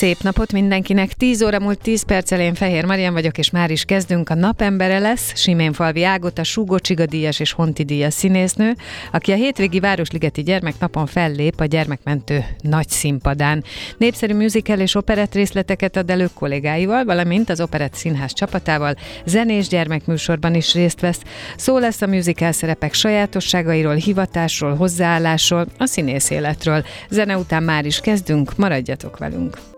Szép 0.00 0.22
napot 0.22 0.52
mindenkinek! 0.52 1.12
10 1.12 1.42
óra 1.42 1.58
múlt 1.58 1.78
10 1.78 2.02
perccel 2.02 2.40
én 2.40 2.54
Fehér 2.54 2.84
Marian 2.84 3.12
vagyok, 3.12 3.38
és 3.38 3.50
már 3.50 3.70
is 3.70 3.84
kezdünk. 3.84 4.30
A 4.30 4.34
napembere 4.34 4.98
lesz 4.98 5.32
Siménfalvi 5.36 6.04
Ágot, 6.04 6.38
a 6.38 6.44
Súgó 6.44 6.78
Csigadíjas 6.78 7.40
és 7.40 7.52
Honti 7.52 7.84
Díjas 7.84 8.14
színésznő, 8.14 8.74
aki 9.12 9.32
a 9.32 9.34
hétvégi 9.34 9.80
Városligeti 9.80 10.42
Gyermeknapon 10.42 11.06
fellép 11.06 11.60
a 11.60 11.64
gyermekmentő 11.64 12.44
nagy 12.60 12.88
színpadán. 12.88 13.64
Népszerű 13.96 14.34
musical 14.34 14.78
és 14.78 14.94
operett 14.94 15.34
részleteket 15.34 15.96
ad 15.96 16.10
elő 16.10 16.28
kollégáival, 16.34 17.04
valamint 17.04 17.50
az 17.50 17.60
Operett 17.60 17.94
Színház 17.94 18.32
csapatával, 18.32 18.94
zenés 19.24 19.68
gyermekműsorban 19.68 20.54
is 20.54 20.74
részt 20.74 21.00
vesz. 21.00 21.20
Szó 21.56 21.78
lesz 21.78 22.02
a 22.02 22.06
musical 22.06 22.52
szerepek 22.52 22.94
sajátosságairól, 22.94 23.94
hivatásról, 23.94 24.74
hozzáállásról, 24.74 25.66
a 25.78 25.86
színész 25.86 26.30
életről. 26.30 26.84
Zene 27.10 27.36
után 27.36 27.62
már 27.62 27.86
is 27.86 28.00
kezdünk, 28.00 28.56
maradjatok 28.56 29.18
velünk! 29.18 29.69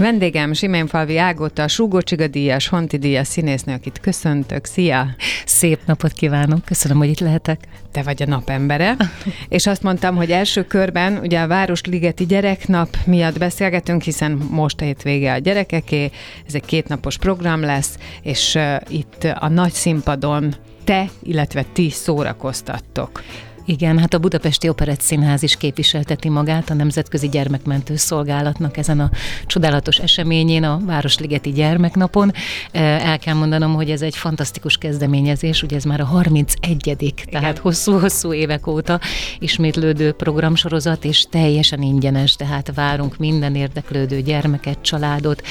Vendégem 0.00 0.52
Siménfalvi 0.52 1.18
Ágota, 1.18 1.68
Súgócsiga 1.68 2.26
díjas, 2.26 2.68
Honti 2.68 2.96
díjas 2.98 3.26
színésznő, 3.26 3.72
akit 3.72 4.00
köszöntök. 4.00 4.64
Szia! 4.64 5.06
Szép 5.44 5.80
napot 5.86 6.12
kívánok, 6.12 6.64
köszönöm, 6.64 6.98
hogy 6.98 7.08
itt 7.08 7.20
lehetek. 7.20 7.60
Te 7.92 8.02
vagy 8.02 8.22
a 8.22 8.26
napembere, 8.26 8.96
és 9.48 9.66
azt 9.66 9.82
mondtam, 9.82 10.16
hogy 10.16 10.30
első 10.30 10.64
körben 10.64 11.18
ugye 11.22 11.40
a 11.40 11.46
Városligeti 11.46 12.26
Gyereknap 12.26 12.96
miatt 13.06 13.38
beszélgetünk, 13.38 14.02
hiszen 14.02 14.32
most 14.50 14.80
a 14.80 14.84
hétvége 14.84 15.32
a 15.32 15.38
gyerekeké, 15.38 16.10
ez 16.46 16.54
egy 16.54 16.64
kétnapos 16.64 17.18
program 17.18 17.60
lesz, 17.60 17.98
és 18.22 18.54
uh, 18.54 18.76
itt 18.88 19.24
a 19.24 19.48
nagy 19.48 19.72
színpadon 19.72 20.54
te, 20.84 21.10
illetve 21.22 21.64
ti 21.72 21.90
szórakoztattok. 21.90 23.22
Igen, 23.70 23.98
hát 23.98 24.14
a 24.14 24.18
Budapesti 24.18 24.68
Operett 24.68 25.00
Színház 25.00 25.42
is 25.42 25.56
képviselteti 25.56 26.28
magát 26.28 26.70
a 26.70 26.74
Nemzetközi 26.74 27.28
Gyermekmentő 27.28 27.96
Szolgálatnak 27.96 28.76
ezen 28.76 29.00
a 29.00 29.10
csodálatos 29.46 29.98
eseményén, 29.98 30.64
a 30.64 30.80
Városligeti 30.84 31.50
Gyermeknapon. 31.50 32.32
El 32.72 33.18
kell 33.18 33.34
mondanom, 33.34 33.74
hogy 33.74 33.90
ez 33.90 34.02
egy 34.02 34.16
fantasztikus 34.16 34.76
kezdeményezés, 34.76 35.62
ugye 35.62 35.76
ez 35.76 35.84
már 35.84 36.00
a 36.00 36.04
31 36.04 37.14
tehát 37.30 37.58
hosszú-hosszú 37.58 38.32
évek 38.32 38.66
óta 38.66 39.00
ismétlődő 39.38 40.12
programsorozat, 40.12 41.04
és 41.04 41.26
teljesen 41.30 41.82
ingyenes, 41.82 42.36
tehát 42.36 42.72
várunk 42.74 43.16
minden 43.16 43.54
érdeklődő 43.54 44.20
gyermeket, 44.20 44.78
családot, 44.80 45.42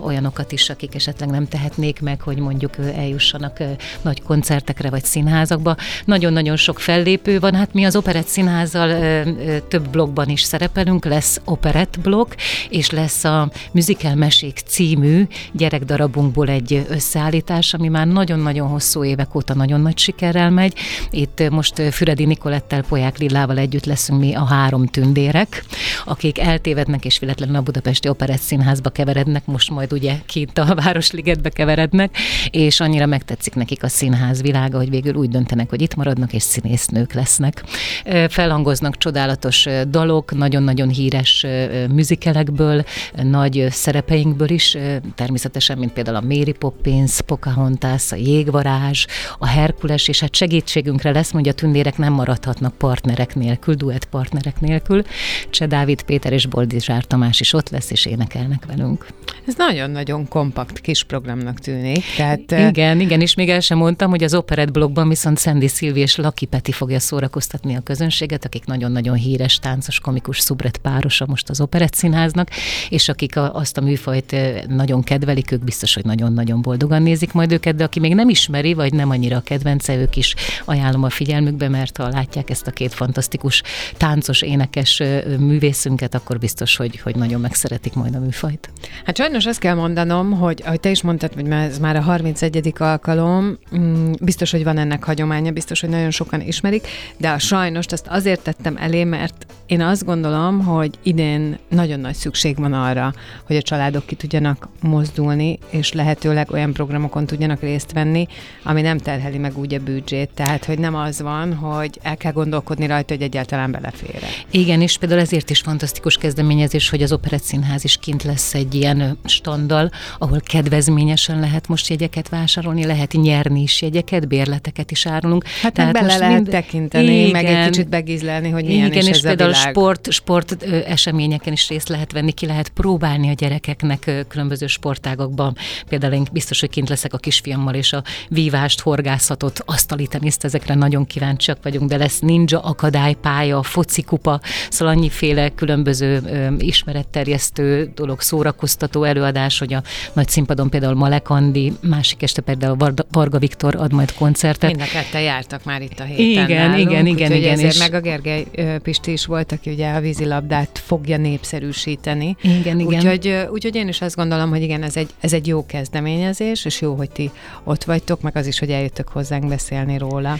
olyanokat 0.00 0.52
is, 0.52 0.70
akik 0.70 0.94
esetleg 0.94 1.30
nem 1.30 1.48
tehetnék 1.48 2.00
meg, 2.00 2.20
hogy 2.20 2.38
mondjuk 2.38 2.76
eljussanak 2.96 3.58
nagy 4.02 4.22
koncertekre 4.22 4.90
vagy 4.90 5.04
színházakba. 5.04 5.76
Nagyon-nagyon 6.04 6.56
sok 6.56 6.78
fellépő 6.80 7.38
van, 7.38 7.56
hát 7.58 7.72
mi 7.74 7.84
az 7.84 7.96
Operett 7.96 8.26
Színházzal 8.26 8.88
ö, 8.88 9.22
ö, 9.26 9.58
több 9.68 9.88
blogban 9.88 10.28
is 10.28 10.42
szerepelünk, 10.42 11.04
lesz 11.04 11.40
Operett 11.44 12.00
blog, 12.02 12.34
és 12.68 12.90
lesz 12.90 13.24
a 13.24 13.50
Musical 13.72 14.14
Mesék 14.14 14.58
című 14.66 15.26
gyerekdarabunkból 15.52 16.48
egy 16.48 16.86
összeállítás, 16.88 17.74
ami 17.74 17.88
már 17.88 18.06
nagyon-nagyon 18.06 18.68
hosszú 18.68 19.04
évek 19.04 19.34
óta 19.34 19.54
nagyon 19.54 19.80
nagy 19.80 19.98
sikerrel 19.98 20.50
megy. 20.50 20.74
Itt 21.10 21.50
most 21.50 21.82
Füredi 21.90 22.24
Nikolettel, 22.24 22.82
Poják 22.82 23.18
Lillával 23.18 23.58
együtt 23.58 23.84
leszünk 23.84 24.20
mi 24.20 24.34
a 24.34 24.44
három 24.44 24.86
tündérek, 24.86 25.64
akik 26.04 26.38
eltévednek 26.38 27.04
és 27.04 27.18
véletlenül 27.18 27.56
a 27.56 27.62
Budapesti 27.62 28.08
Operett 28.08 28.40
Színházba 28.40 28.90
keverednek, 28.90 29.46
most 29.46 29.70
majd 29.70 29.92
ugye 29.92 30.14
kint 30.26 30.58
a 30.58 30.74
Városligetbe 30.74 31.48
keverednek, 31.48 32.16
és 32.50 32.80
annyira 32.80 33.06
megtetszik 33.06 33.54
nekik 33.54 33.82
a 33.82 33.88
színház 33.88 34.42
világa, 34.42 34.76
hogy 34.76 34.90
végül 34.90 35.14
úgy 35.14 35.28
döntenek, 35.28 35.70
hogy 35.70 35.82
itt 35.82 35.94
maradnak 35.94 36.32
és 36.32 36.42
színésznők 36.42 37.12
lesznek 37.12 37.47
lesznek. 37.48 38.30
Felhangoznak 38.30 38.96
csodálatos 38.96 39.66
dalok, 39.88 40.36
nagyon-nagyon 40.36 40.88
híres 40.88 41.46
műzikelekből, 41.90 42.84
nagy 43.22 43.66
szerepeinkből 43.70 44.50
is, 44.50 44.76
természetesen, 45.14 45.78
mint 45.78 45.92
például 45.92 46.16
a 46.16 46.20
Mary 46.20 46.52
Poppins, 46.52 47.20
Pocahontas, 47.20 48.12
a 48.12 48.16
Jégvarázs, 48.16 49.06
a 49.38 49.46
Herkules, 49.46 50.08
és 50.08 50.20
hát 50.20 50.34
segítségünkre 50.34 51.10
lesz, 51.10 51.30
hogy 51.30 51.48
a 51.48 51.52
tündérek 51.52 51.98
nem 51.98 52.12
maradhatnak 52.12 52.74
partnerek 52.74 53.34
nélkül, 53.34 53.74
duett 53.74 54.04
partnerek 54.04 54.60
nélkül. 54.60 55.02
Cseh 55.50 55.68
Dávid 55.68 56.02
Péter 56.02 56.32
és 56.32 56.46
Boldizsár 56.46 57.04
Tamás 57.04 57.40
is 57.40 57.52
ott 57.52 57.70
lesz, 57.70 57.90
és 57.90 58.06
énekelnek 58.06 58.66
velünk. 58.66 59.06
Ez 59.46 59.54
nagyon-nagyon 59.56 60.28
kompakt 60.28 60.80
kis 60.80 61.04
programnak 61.04 61.58
tűnik. 61.58 62.04
Tehát, 62.16 62.50
igen, 62.68 63.00
igen, 63.00 63.20
és 63.20 63.34
még 63.34 63.48
el 63.48 63.60
sem 63.60 63.78
mondtam, 63.78 64.10
hogy 64.10 64.22
az 64.22 64.34
Operett 64.34 64.70
blogban 64.72 65.08
viszont 65.08 65.38
Sandy 65.38 65.68
Szilvi 65.68 66.00
és 66.00 66.16
Laki 66.16 66.46
Peti 66.46 66.72
fogja 66.72 66.98
szórakozni 66.98 67.26
szórakoztatni 67.28 67.76
a 67.76 67.80
közönséget, 67.80 68.44
akik 68.44 68.64
nagyon-nagyon 68.64 69.14
híres 69.14 69.58
táncos, 69.58 70.00
komikus 70.00 70.38
szubret 70.38 70.76
párosa 70.76 71.26
most 71.26 71.48
az 71.48 71.60
Operett 71.60 71.94
Színháznak, 71.94 72.48
és 72.88 73.08
akik 73.08 73.36
a, 73.36 73.54
azt 73.54 73.78
a 73.78 73.80
műfajt 73.80 74.36
nagyon 74.68 75.02
kedvelik, 75.02 75.50
ők 75.50 75.64
biztos, 75.64 75.94
hogy 75.94 76.04
nagyon-nagyon 76.04 76.62
boldogan 76.62 77.02
nézik 77.02 77.32
majd 77.32 77.52
őket, 77.52 77.74
de 77.74 77.84
aki 77.84 78.00
még 78.00 78.14
nem 78.14 78.28
ismeri, 78.28 78.74
vagy 78.74 78.92
nem 78.92 79.10
annyira 79.10 79.36
a 79.36 79.40
kedvence, 79.40 79.96
ők 79.96 80.16
is 80.16 80.34
ajánlom 80.64 81.02
a 81.02 81.10
figyelmükbe, 81.10 81.68
mert 81.68 81.96
ha 81.96 82.08
látják 82.08 82.50
ezt 82.50 82.66
a 82.66 82.70
két 82.70 82.94
fantasztikus 82.94 83.62
táncos, 83.96 84.42
énekes 84.42 85.02
művészünket, 85.38 86.14
akkor 86.14 86.38
biztos, 86.38 86.76
hogy, 86.76 87.00
hogy 87.00 87.16
nagyon 87.16 87.40
megszeretik 87.40 87.94
majd 87.94 88.14
a 88.14 88.18
műfajt. 88.18 88.70
Hát 89.04 89.16
sajnos 89.16 89.46
azt 89.46 89.58
kell 89.58 89.74
mondanom, 89.74 90.32
hogy 90.32 90.62
ahogy 90.64 90.80
te 90.80 90.90
is 90.90 91.02
mondtad, 91.02 91.34
hogy 91.34 91.48
ez 91.50 91.78
már 91.78 91.96
a 91.96 92.00
31. 92.00 92.72
alkalom, 92.78 93.58
mm, 93.76 94.12
biztos, 94.20 94.50
hogy 94.50 94.64
van 94.64 94.78
ennek 94.78 95.04
hagyománya, 95.04 95.52
biztos, 95.52 95.80
hogy 95.80 95.90
nagyon 95.90 96.10
sokan 96.10 96.40
ismerik, 96.40 96.86
de 97.18 97.30
a 97.30 97.38
sajnos 97.38 97.86
ezt 97.86 98.06
azért 98.06 98.42
tettem 98.42 98.76
elé, 98.76 99.04
mert 99.04 99.46
én 99.66 99.80
azt 99.80 100.04
gondolom, 100.04 100.64
hogy 100.64 100.98
idén 101.02 101.58
nagyon 101.68 102.00
nagy 102.00 102.14
szükség 102.14 102.56
van 102.56 102.72
arra, 102.72 103.12
hogy 103.46 103.56
a 103.56 103.62
családok 103.62 104.06
ki 104.06 104.14
tudjanak 104.14 104.68
mozdulni, 104.80 105.58
és 105.70 105.92
lehetőleg 105.92 106.50
olyan 106.50 106.72
programokon 106.72 107.26
tudjanak 107.26 107.60
részt 107.60 107.92
venni, 107.92 108.26
ami 108.62 108.80
nem 108.80 108.98
terheli 108.98 109.38
meg 109.38 109.58
úgy 109.58 109.74
a 109.74 109.78
büdzsét. 109.78 110.30
Tehát, 110.34 110.64
hogy 110.64 110.78
nem 110.78 110.94
az 110.94 111.22
van, 111.22 111.54
hogy 111.54 111.98
el 112.02 112.16
kell 112.16 112.32
gondolkodni 112.32 112.86
rajta, 112.86 113.14
hogy 113.14 113.22
egyáltalán 113.22 113.70
belefér. 113.70 114.22
Igen, 114.50 114.80
és 114.80 114.98
például 114.98 115.20
ezért 115.20 115.50
is 115.50 115.60
fantasztikus 115.60 116.16
kezdeményezés, 116.16 116.88
hogy 116.88 117.02
az 117.02 117.12
Operett 117.12 117.42
Színház 117.42 117.84
is 117.84 117.96
kint 117.96 118.22
lesz 118.22 118.54
egy 118.54 118.74
ilyen 118.74 119.18
standal, 119.24 119.90
ahol 120.18 120.40
kedvezményesen 120.40 121.40
lehet 121.40 121.68
most 121.68 121.88
jegyeket 121.88 122.28
vásárolni, 122.28 122.86
lehet 122.86 123.12
nyerni 123.12 123.62
is 123.62 123.82
jegyeket, 123.82 124.28
bérleteket 124.28 124.90
is 124.90 125.06
árulunk. 125.06 125.46
Hát 125.62 125.72
Tehát 125.72 125.92
bele 125.92 126.16
lehet 126.16 126.34
mind... 126.34 126.48
tekinteni 126.48 127.07
igen. 127.12 127.30
meg 127.30 127.44
egy 127.44 127.70
kicsit 127.70 127.88
begízlelni, 127.88 128.50
hogy 128.50 128.64
milyen 128.64 128.86
Igen, 128.86 128.98
is 129.02 129.08
és 129.08 129.14
ez 129.16 129.22
például 129.22 129.50
a 129.50 129.52
világ. 129.52 129.70
sport, 129.70 130.12
sport 130.12 130.62
eseményeken 130.86 131.52
is 131.52 131.68
részt 131.68 131.88
lehet 131.88 132.12
venni, 132.12 132.32
ki 132.32 132.46
lehet 132.46 132.68
próbálni 132.68 133.28
a 133.28 133.32
gyerekeknek 133.32 134.24
különböző 134.28 134.66
sportágokban. 134.66 135.56
Például 135.88 136.12
én 136.12 136.26
biztos, 136.32 136.60
hogy 136.60 136.70
kint 136.70 136.88
leszek 136.88 137.12
a 137.12 137.18
kisfiammal, 137.18 137.74
és 137.74 137.92
a 137.92 138.02
vívást, 138.28 138.80
horgászatot, 138.80 139.62
asztali 139.64 140.06
teniszt, 140.06 140.44
ezekre 140.44 140.74
nagyon 140.74 141.06
kíváncsiak 141.06 141.58
vagyunk, 141.62 141.88
de 141.88 141.96
lesz 141.96 142.18
ninja 142.18 142.60
akadálypálya, 142.60 143.62
focikupa, 143.62 144.40
szóval 144.70 144.94
annyiféle 144.94 145.48
különböző 145.48 146.22
ismeretterjesztő 146.58 147.90
dolog, 147.94 148.20
szórakoztató 148.20 149.04
előadás, 149.04 149.58
hogy 149.58 149.74
a 149.74 149.82
nagy 150.12 150.28
színpadon 150.28 150.70
például 150.70 150.94
Malek 150.94 151.30
Andi, 151.30 151.72
másik 151.80 152.22
este 152.22 152.40
például 152.40 152.76
Varga 153.10 153.38
Viktor 153.38 153.76
ad 153.76 153.92
majd 153.92 154.14
koncertet. 154.14 154.76
Mind 154.76 154.88
a 155.12 155.18
jártak 155.18 155.64
már 155.64 155.82
itt 155.82 156.00
a 156.00 156.04
héten 156.04 156.44
Igen, 156.44 156.70
nálunk. 156.70 156.90
igen, 156.90 156.97
igen, 157.06 157.32
igen. 157.32 157.58
És... 157.58 157.78
Meg 157.78 157.94
a 157.94 158.00
Gergely 158.00 158.46
Pisti 158.82 159.12
is 159.12 159.26
volt, 159.26 159.52
aki 159.52 159.70
ugye 159.70 159.90
a 159.90 160.00
vízilabdát 160.00 160.80
fogja 160.84 161.16
népszerűsíteni. 161.16 162.36
Igen, 162.42 162.80
igen. 162.80 162.86
Úgyhogy, 162.86 163.46
úgyhogy 163.50 163.74
én 163.74 163.88
is 163.88 164.00
azt 164.00 164.16
gondolom, 164.16 164.50
hogy 164.50 164.62
igen, 164.62 164.82
ez 164.82 164.96
egy, 164.96 165.10
ez 165.20 165.32
egy 165.32 165.46
jó 165.46 165.66
kezdeményezés, 165.66 166.64
és 166.64 166.80
jó, 166.80 166.94
hogy 166.94 167.10
ti 167.10 167.30
ott 167.64 167.84
vagytok, 167.84 168.20
meg 168.20 168.36
az 168.36 168.46
is, 168.46 168.58
hogy 168.58 168.70
eljöttök 168.70 169.08
hozzánk 169.08 169.46
beszélni 169.48 169.98
róla. 169.98 170.38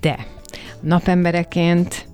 De 0.00 0.26
napembereként 0.80 2.06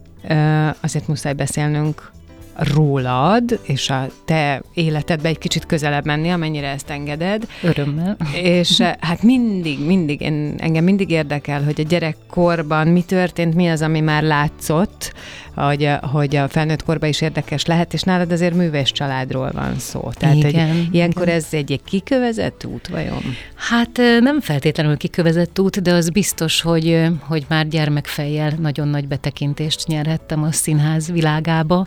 azért 0.81 1.09
muszáj 1.09 1.33
beszélnünk 1.33 2.13
rólad, 2.61 3.61
és 3.63 3.91
a 3.91 4.07
te 4.25 4.63
életedbe 4.75 5.29
egy 5.29 5.39
kicsit 5.39 5.67
közelebb 5.67 6.05
menni, 6.05 6.31
amennyire 6.31 6.69
ezt 6.69 6.91
engeded. 6.91 7.47
Örömmel. 7.63 8.17
És 8.43 8.81
eh, 8.81 8.95
hát 9.01 9.23
mindig, 9.23 9.87
mindig, 9.87 10.21
én, 10.21 10.55
engem 10.59 10.85
mindig 10.85 11.11
érdekel, 11.11 11.63
hogy 11.63 11.81
a 11.81 11.89
gyerekkorban 11.89 12.89
mi 12.89 13.03
történt, 13.03 13.55
mi 13.55 13.69
az, 13.69 13.83
ami 13.83 14.01
már 14.01 14.23
látszott, 14.23 15.13
hogy, 15.55 15.91
hogy 16.01 16.37
a 16.37 16.49
felnőtt 16.49 16.85
korban 16.85 17.09
is 17.09 17.21
érdekes 17.21 17.65
lehet, 17.65 17.93
és 17.93 18.03
nálad 18.03 18.33
azért 18.33 18.55
műves 18.55 18.93
családról 18.93 19.51
van 19.55 19.79
szó. 19.79 20.11
Tehát, 20.15 20.37
igen, 20.37 20.69
hogy 20.69 20.89
ilyenkor 20.95 21.29
ez 21.29 21.47
egy, 21.51 21.73
egy 21.73 21.83
kikövezett 21.85 22.65
út, 22.65 22.89
vajon? 22.89 23.23
Hát 23.55 24.01
nem 24.21 24.41
feltétlenül 24.41 24.97
kikövezett 24.97 25.59
út, 25.59 25.83
de 25.83 25.93
az 25.93 26.11
biztos, 26.11 26.61
hogy, 26.61 27.09
hogy 27.21 27.45
már 27.49 27.69
gyermekfejjel 27.69 28.53
nagyon 28.59 28.89
nagy 28.89 29.09
betekintést 29.09 29.87
nyerhettem 29.87 30.43
a 30.43 30.53
színház 30.53 31.11
világába. 31.11 31.87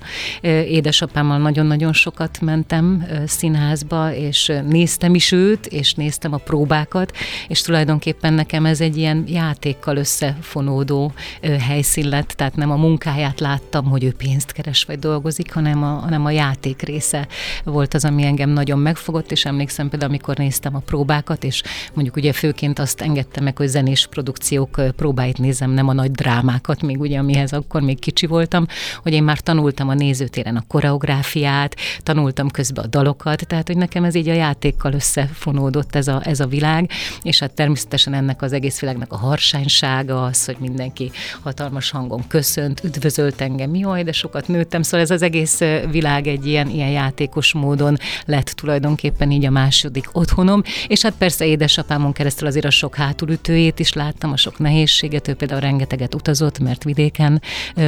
Édesapámmal 0.67 1.37
nagyon-nagyon 1.37 1.93
sokat 1.93 2.41
mentem 2.41 3.07
színházba, 3.25 4.13
és 4.13 4.51
néztem 4.67 5.15
is 5.15 5.31
őt, 5.31 5.65
és 5.65 5.93
néztem 5.93 6.33
a 6.33 6.37
próbákat, 6.37 7.11
és 7.47 7.61
tulajdonképpen 7.61 8.33
nekem 8.33 8.65
ez 8.65 8.81
egy 8.81 8.97
ilyen 8.97 9.23
játékkal 9.27 9.97
összefonódó 9.97 11.11
helyszín 11.59 12.09
lett, 12.09 12.27
tehát 12.27 12.55
nem 12.55 12.71
a 12.71 12.75
munkáját 12.75 13.39
lát 13.39 13.52
láttam, 13.53 13.85
hogy 13.85 14.03
ő 14.03 14.13
pénzt 14.13 14.51
keres 14.51 14.83
vagy 14.83 14.99
dolgozik, 14.99 15.53
hanem 15.53 15.83
a, 15.83 15.87
hanem 15.87 16.25
a 16.25 16.31
játék 16.31 16.81
része 16.81 17.27
volt 17.63 17.93
az, 17.93 18.05
ami 18.05 18.23
engem 18.23 18.49
nagyon 18.49 18.79
megfogott, 18.79 19.31
és 19.31 19.45
emlékszem 19.45 19.89
például, 19.89 20.11
amikor 20.11 20.37
néztem 20.37 20.75
a 20.75 20.79
próbákat, 20.79 21.43
és 21.43 21.63
mondjuk 21.93 22.15
ugye 22.15 22.33
főként 22.33 22.79
azt 22.79 23.01
engedtem 23.01 23.43
meg, 23.43 23.57
hogy 23.57 23.67
zenés 23.67 24.07
produkciók 24.07 24.81
próbáit 24.95 25.37
nézem, 25.37 25.71
nem 25.71 25.87
a 25.87 25.93
nagy 25.93 26.11
drámákat, 26.11 26.81
még 26.81 26.99
ugye, 26.99 27.17
amihez 27.17 27.53
akkor 27.53 27.81
még 27.81 27.99
kicsi 27.99 28.25
voltam, 28.25 28.65
hogy 29.01 29.13
én 29.13 29.23
már 29.23 29.39
tanultam 29.39 29.89
a 29.89 29.93
nézőtéren 29.93 30.55
a 30.55 30.63
koreográfiát, 30.67 31.75
tanultam 32.03 32.49
közben 32.49 32.83
a 32.83 32.87
dalokat, 32.87 33.47
tehát 33.47 33.67
hogy 33.67 33.77
nekem 33.77 34.03
ez 34.03 34.15
így 34.15 34.29
a 34.29 34.33
játékkal 34.33 34.93
összefonódott 34.93 35.95
ez 35.95 36.07
a, 36.07 36.21
ez 36.23 36.39
a 36.39 36.47
világ, 36.47 36.89
és 37.21 37.39
hát 37.39 37.51
természetesen 37.51 38.13
ennek 38.13 38.41
az 38.41 38.53
egész 38.53 38.79
világnak 38.79 39.11
a 39.11 39.17
harsánysága 39.17 40.23
az, 40.23 40.45
hogy 40.45 40.57
mindenki 40.59 41.11
hatalmas 41.41 41.89
hangon 41.89 42.23
köszönt, 42.27 42.83
üdvözölt 42.83 43.41
engem, 43.43 43.75
jaj, 43.75 44.03
de 44.03 44.11
sokat 44.11 44.47
nőttem, 44.47 44.81
szóval 44.81 44.99
ez 44.99 45.11
az 45.11 45.21
egész 45.21 45.59
világ 45.91 46.27
egy 46.27 46.47
ilyen, 46.47 46.69
ilyen 46.69 46.89
játékos 46.89 47.53
módon 47.53 47.97
lett 48.25 48.45
tulajdonképpen 48.45 49.31
így 49.31 49.45
a 49.45 49.49
második 49.49 50.09
otthonom, 50.11 50.61
és 50.87 51.01
hát 51.01 51.13
persze 51.17 51.45
édesapámon 51.45 52.11
keresztül 52.11 52.47
azért 52.47 52.65
a 52.65 52.69
sok 52.69 52.95
hátulütőjét 52.95 53.79
is 53.79 53.93
láttam, 53.93 54.31
a 54.31 54.37
sok 54.37 54.59
nehézséget, 54.59 55.27
ő 55.27 55.33
például 55.33 55.59
rengeteget 55.59 56.15
utazott, 56.15 56.59
mert 56.59 56.83
vidéken 56.83 57.41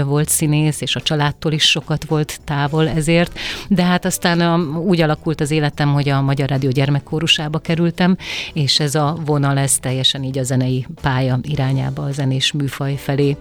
volt 0.06 0.30
színész, 0.30 0.81
és 0.81 0.96
a 0.96 1.02
családtól 1.02 1.52
is 1.52 1.63
sokat 1.63 2.06
volt 2.06 2.40
távol 2.44 2.90
ezért, 2.90 3.40
de 3.68 3.84
hát 3.84 4.06
aztán 4.06 4.60
úgy 4.78 5.02
alakult 5.02 5.42
az 5.42 5.52
életem, 5.52 5.94
hogy 5.94 6.10
a 6.10 6.22
Magyar 6.22 6.50
Rádió 6.50 6.69
gyermekkórusába 6.69 7.60
kerültem, 7.60 8.18
és 8.54 8.80
ez 8.80 8.96
a 8.96 9.18
vonal 9.25 9.57
ez 9.57 9.78
teljesen 9.78 10.24
így 10.24 10.38
a 10.38 10.44
zenei 10.44 10.86
pálya 11.02 11.40
irányába, 11.42 12.04
a 12.04 12.12
zenés 12.12 12.52
műfaj 12.52 12.96
felé 12.96 13.38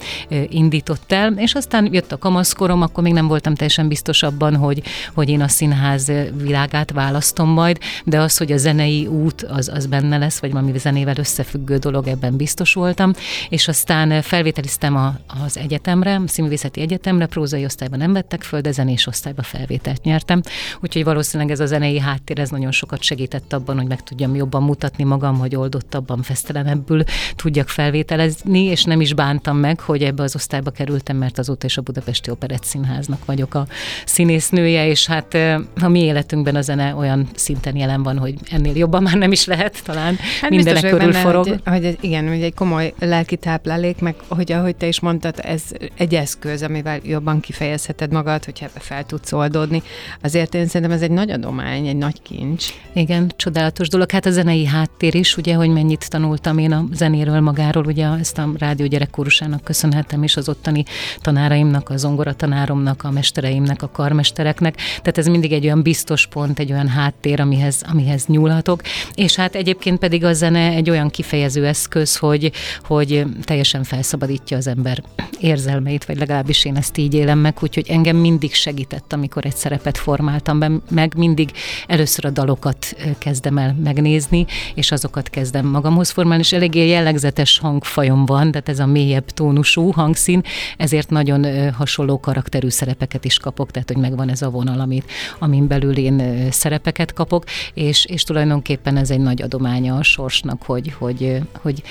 indított 0.48 1.12
el, 1.12 1.32
és 1.36 1.54
aztán 1.54 1.88
jött 1.92 2.03
jött 2.04 2.12
a 2.12 2.18
kamaszkorom, 2.18 2.82
akkor 2.82 3.02
még 3.02 3.12
nem 3.12 3.26
voltam 3.26 3.54
teljesen 3.54 3.88
biztos 3.88 4.22
abban, 4.22 4.56
hogy, 4.56 4.82
hogy 5.14 5.28
én 5.28 5.40
a 5.40 5.48
színház 5.48 6.12
világát 6.36 6.90
választom 6.90 7.48
majd, 7.48 7.78
de 8.04 8.20
az, 8.20 8.36
hogy 8.36 8.52
a 8.52 8.56
zenei 8.56 9.06
út 9.06 9.42
az, 9.42 9.70
az 9.74 9.86
benne 9.86 10.18
lesz, 10.18 10.38
vagy 10.38 10.52
valami 10.52 10.78
zenével 10.78 11.14
összefüggő 11.18 11.76
dolog, 11.76 12.06
ebben 12.06 12.36
biztos 12.36 12.72
voltam, 12.72 13.12
és 13.48 13.68
aztán 13.68 14.22
felvételiztem 14.22 14.96
a, 14.96 15.14
az 15.44 15.58
egyetemre, 15.58 16.14
a 16.14 16.22
Színművészeti 16.26 16.80
Egyetemre, 16.80 17.26
prózai 17.26 17.64
osztályban 17.64 17.98
nem 17.98 18.12
vettek 18.12 18.42
föl, 18.42 18.60
de 18.60 18.72
zenés 18.72 19.06
osztályba 19.06 19.42
felvételt 19.42 20.02
nyertem, 20.02 20.40
úgyhogy 20.80 21.04
valószínűleg 21.04 21.52
ez 21.52 21.60
a 21.60 21.66
zenei 21.66 21.98
háttér, 21.98 22.38
ez 22.38 22.50
nagyon 22.50 22.72
sokat 22.72 23.02
segített 23.02 23.52
abban, 23.52 23.76
hogy 23.76 23.86
meg 23.86 24.02
tudjam 24.02 24.34
jobban 24.34 24.62
mutatni 24.62 25.04
magam, 25.04 25.38
hogy 25.38 25.56
oldottabban, 25.56 26.22
fesztelenebbül 26.22 27.02
tudjak 27.36 27.68
felvételezni, 27.68 28.60
és 28.60 28.84
nem 28.84 29.00
is 29.00 29.14
bántam 29.14 29.56
meg, 29.56 29.80
hogy 29.80 30.02
ebbe 30.02 30.22
az 30.22 30.34
osztályba 30.34 30.70
kerültem, 30.70 31.16
mert 31.16 31.38
azóta 31.38 31.66
is 31.66 31.76
a 31.76 31.82
Budapesti 31.94 32.30
Operett 32.30 32.64
Színháznak 32.64 33.24
vagyok 33.24 33.54
a 33.54 33.66
színésznője, 34.04 34.86
és 34.88 35.06
hát 35.06 35.34
a 35.80 35.88
mi 35.88 36.00
életünkben 36.00 36.56
a 36.56 36.60
zene 36.60 36.94
olyan 36.94 37.28
szinten 37.34 37.76
jelen 37.76 38.02
van, 38.02 38.18
hogy 38.18 38.34
ennél 38.50 38.76
jobban 38.76 39.02
már 39.02 39.16
nem 39.16 39.32
is 39.32 39.44
lehet 39.44 39.82
talán. 39.84 40.16
Hát 40.40 40.50
Mindenek 40.50 40.82
körül 40.82 40.98
benne, 40.98 41.18
forog. 41.18 41.48
Hogy, 41.48 41.60
hogy 41.64 41.98
igen, 42.00 42.28
hogy 42.28 42.42
egy 42.42 42.54
komoly 42.54 42.94
lelki 42.98 43.36
táplálék, 43.36 43.98
meg 43.98 44.14
hogy 44.28 44.52
ahogy 44.52 44.76
te 44.76 44.86
is 44.86 45.00
mondtad, 45.00 45.34
ez 45.42 45.62
egy 45.96 46.14
eszköz, 46.14 46.62
amivel 46.62 47.00
jobban 47.02 47.40
kifejezheted 47.40 48.12
magad, 48.12 48.44
hogyha 48.44 48.66
ebbe 48.66 48.80
fel 48.80 49.04
tudsz 49.04 49.32
oldódni. 49.32 49.82
Azért 50.22 50.54
én 50.54 50.66
szerintem 50.66 50.96
ez 50.96 51.02
egy 51.02 51.10
nagy 51.10 51.30
adomány, 51.30 51.86
egy 51.86 51.96
nagy 51.96 52.22
kincs. 52.22 52.66
Igen, 52.92 53.32
csodálatos 53.36 53.88
dolog. 53.88 54.10
Hát 54.10 54.26
a 54.26 54.30
zenei 54.30 54.66
háttér 54.66 55.14
is, 55.14 55.36
ugye, 55.36 55.54
hogy 55.54 55.68
mennyit 55.68 56.10
tanultam 56.10 56.58
én 56.58 56.72
a 56.72 56.84
zenéről 56.92 57.40
magáról, 57.40 57.84
ugye 57.84 58.06
ezt 58.06 58.38
a 58.38 58.50
rádió 58.58 58.86
gyerekkórusának 58.86 59.62
köszönhetem, 59.64 60.22
és 60.22 60.36
az 60.36 60.48
ottani 60.48 60.84
tanáraimnak 61.20 61.83
tanáraimnak, 61.84 61.90
a 61.90 61.96
zongoratanáromnak, 61.96 63.04
a 63.04 63.10
mestereimnek, 63.10 63.82
a 63.82 63.88
karmestereknek. 63.88 64.76
Tehát 64.76 65.18
ez 65.18 65.26
mindig 65.26 65.52
egy 65.52 65.64
olyan 65.64 65.82
biztos 65.82 66.26
pont, 66.26 66.58
egy 66.58 66.72
olyan 66.72 66.88
háttér, 66.88 67.40
amihez, 67.40 67.82
amihez 67.90 68.26
nyúlhatok. 68.26 68.82
És 69.14 69.36
hát 69.36 69.54
egyébként 69.54 69.98
pedig 69.98 70.24
a 70.24 70.32
zene 70.32 70.70
egy 70.70 70.90
olyan 70.90 71.10
kifejező 71.10 71.66
eszköz, 71.66 72.16
hogy, 72.16 72.52
hogy 72.84 73.24
teljesen 73.42 73.84
felszabadítja 73.84 74.56
az 74.56 74.66
ember 74.66 75.02
érzelmeit, 75.40 76.04
vagy 76.04 76.18
legalábbis 76.18 76.64
én 76.64 76.76
ezt 76.76 76.98
így 76.98 77.14
élem 77.14 77.38
meg, 77.38 77.56
úgyhogy 77.60 77.88
engem 77.88 78.16
mindig 78.16 78.54
segített, 78.54 79.12
amikor 79.12 79.46
egy 79.46 79.56
szerepet 79.56 79.98
formáltam 79.98 80.58
be, 80.58 80.70
meg 80.90 81.12
mindig 81.16 81.50
először 81.86 82.24
a 82.24 82.30
dalokat 82.30 82.96
kezdem 83.18 83.58
el 83.58 83.76
megnézni, 83.82 84.46
és 84.74 84.92
azokat 84.92 85.30
kezdem 85.30 85.66
magamhoz 85.66 86.10
formálni, 86.10 86.42
és 86.42 86.52
eléggé 86.52 86.88
jellegzetes 86.88 87.58
hangfajom 87.58 88.26
van, 88.26 88.50
tehát 88.50 88.68
ez 88.68 88.78
a 88.78 88.86
mélyebb 88.86 89.30
tónusú 89.30 89.90
hangszín, 89.90 90.42
ezért 90.76 91.10
nagyon 91.10 91.72
hasonló 91.74 92.20
karakterű 92.20 92.68
szerepeket 92.68 93.24
is 93.24 93.38
kapok, 93.38 93.70
tehát 93.70 93.88
hogy 93.88 94.00
megvan 94.00 94.30
ez 94.30 94.42
a 94.42 94.50
vonal, 94.50 94.80
amit, 94.80 95.10
amin 95.38 95.66
belül 95.66 95.96
én 95.96 96.48
szerepeket 96.50 97.12
kapok, 97.12 97.44
és, 97.74 98.04
és 98.04 98.22
tulajdonképpen 98.22 98.96
ez 98.96 99.10
egy 99.10 99.20
nagy 99.20 99.42
adománya 99.42 99.96
a 99.96 100.02
sorsnak, 100.02 100.62
hogy, 100.62 100.92
hogy, 100.98 101.38
hogy 101.62 101.82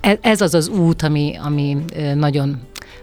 e, 0.00 0.18
ez 0.20 0.40
az 0.40 0.54
az 0.54 0.68
út, 0.68 1.02
ami, 1.02 1.38
ami 1.42 1.76
nagyon 2.14 2.60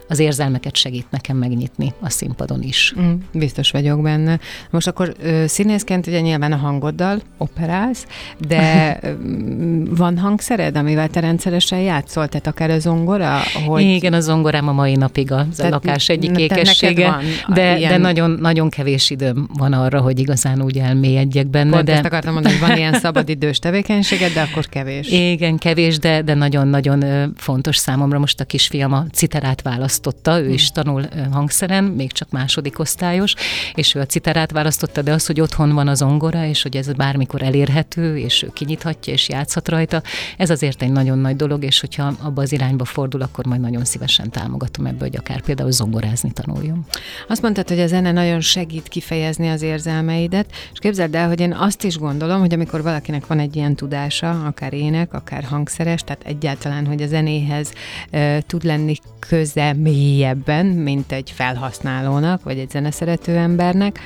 az 0.08 0.18
érzelmeket 0.18 0.76
segít 0.76 1.06
nekem 1.10 1.36
megnyitni 1.36 1.92
a 2.00 2.10
színpadon 2.10 2.62
is. 2.62 2.94
Mm, 3.00 3.12
biztos 3.32 3.70
vagyok 3.70 4.02
benne. 4.02 4.38
Most 4.70 4.86
akkor 4.86 5.14
ö, 5.22 5.44
színészként 5.46 6.06
ugye 6.06 6.20
nyilván 6.20 6.52
a 6.52 6.56
hangoddal 6.56 7.20
operálsz, 7.38 8.06
de 8.38 8.98
van 10.02 10.18
hangszered, 10.18 10.76
amivel 10.76 11.08
te 11.08 11.20
rendszeresen 11.20 11.78
játszol, 11.78 12.28
tehát 12.28 12.46
akár 12.46 12.70
a 12.70 12.78
zongora? 12.78 13.38
Hogy... 13.66 13.82
Igen, 13.82 14.12
a 14.12 14.20
zongorám 14.20 14.68
a 14.68 14.72
mai 14.72 14.94
napig 14.94 15.32
a 15.32 15.46
tehát, 15.56 15.72
lakás 15.72 16.08
egyik 16.08 16.36
ékessége, 16.36 17.16
de, 17.48 17.78
ilyen... 17.78 17.90
de 17.90 17.96
nagyon, 17.96 18.30
nagyon 18.30 18.68
kevés 18.68 19.10
időm 19.10 19.48
van 19.58 19.72
arra, 19.72 20.00
hogy 20.00 20.18
igazán 20.18 20.62
úgy 20.62 20.78
elmélyedjek 20.78 21.46
benne. 21.46 21.70
Pont 21.70 21.84
de... 21.84 21.92
ezt 21.92 22.04
akartam 22.04 22.32
mondani, 22.32 22.56
hogy 22.56 22.68
van 22.68 22.76
ilyen 22.76 22.92
szabadidős 22.92 23.58
tevékenységed, 23.58 24.32
de 24.32 24.40
akkor 24.40 24.66
kevés. 24.66 25.10
Igen, 25.10 25.56
kevés, 25.56 25.98
de, 25.98 26.22
de 26.22 26.34
nagyon-nagyon 26.34 27.32
fontos 27.36 27.76
számomra. 27.76 28.18
Most 28.18 28.40
a 28.40 28.44
kisfiam 28.44 28.92
a 28.92 29.04
citerát 29.12 29.62
választ 29.62 29.77
választotta, 29.78 30.40
ő 30.40 30.48
is 30.50 30.70
tanul 30.70 31.04
hangszeren, 31.32 31.84
még 31.84 32.12
csak 32.12 32.30
második 32.30 32.78
osztályos, 32.78 33.34
és 33.74 33.94
ő 33.94 34.00
a 34.00 34.06
citerát 34.06 34.50
választotta, 34.50 35.02
de 35.02 35.12
az, 35.12 35.26
hogy 35.26 35.40
otthon 35.40 35.74
van 35.74 35.88
az 35.88 36.02
ongora, 36.02 36.44
és 36.44 36.62
hogy 36.62 36.76
ez 36.76 36.92
bármikor 36.92 37.42
elérhető, 37.42 38.18
és 38.18 38.42
ő 38.42 38.50
kinyithatja, 38.52 39.12
és 39.12 39.28
játszhat 39.28 39.68
rajta, 39.68 40.02
ez 40.36 40.50
azért 40.50 40.82
egy 40.82 40.92
nagyon 40.92 41.18
nagy 41.18 41.36
dolog, 41.36 41.64
és 41.64 41.80
hogyha 41.80 42.12
abba 42.22 42.42
az 42.42 42.52
irányba 42.52 42.84
fordul, 42.84 43.22
akkor 43.22 43.46
majd 43.46 43.60
nagyon 43.60 43.84
szívesen 43.84 44.30
támogatom 44.30 44.86
ebből, 44.86 45.08
hogy 45.08 45.16
akár 45.16 45.40
például 45.40 45.70
zongorázni 45.70 46.32
tanuljon. 46.32 46.86
Azt 47.28 47.42
mondtad, 47.42 47.68
hogy 47.68 47.80
a 47.80 47.86
zene 47.86 48.12
nagyon 48.12 48.40
segít 48.40 48.88
kifejezni 48.88 49.48
az 49.48 49.62
érzelmeidet, 49.62 50.52
és 50.72 50.78
képzeld 50.78 51.14
el, 51.14 51.28
hogy 51.28 51.40
én 51.40 51.52
azt 51.52 51.84
is 51.84 51.98
gondolom, 51.98 52.40
hogy 52.40 52.54
amikor 52.54 52.82
valakinek 52.82 53.26
van 53.26 53.38
egy 53.38 53.56
ilyen 53.56 53.74
tudása, 53.74 54.30
akár 54.30 54.72
ének, 54.72 55.12
akár 55.12 55.44
hangszeres, 55.44 56.02
tehát 56.02 56.22
egyáltalán, 56.24 56.86
hogy 56.86 57.02
a 57.02 57.06
zenéhez 57.06 57.72
e, 58.10 58.40
tud 58.40 58.64
lenni 58.64 58.94
köze 59.28 59.67
mélyebben, 59.72 60.66
mint 60.66 61.12
egy 61.12 61.30
felhasználónak, 61.34 62.42
vagy 62.42 62.58
egy 62.58 62.70
zeneszerető 62.70 63.36
embernek, 63.36 63.98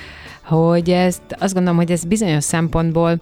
hogy 0.43 0.91
ezt 0.91 1.23
azt 1.39 1.55
gondolom, 1.55 1.79
hogy 1.79 1.91
ez 1.91 2.05
bizonyos 2.05 2.45
szempontból 2.45 3.21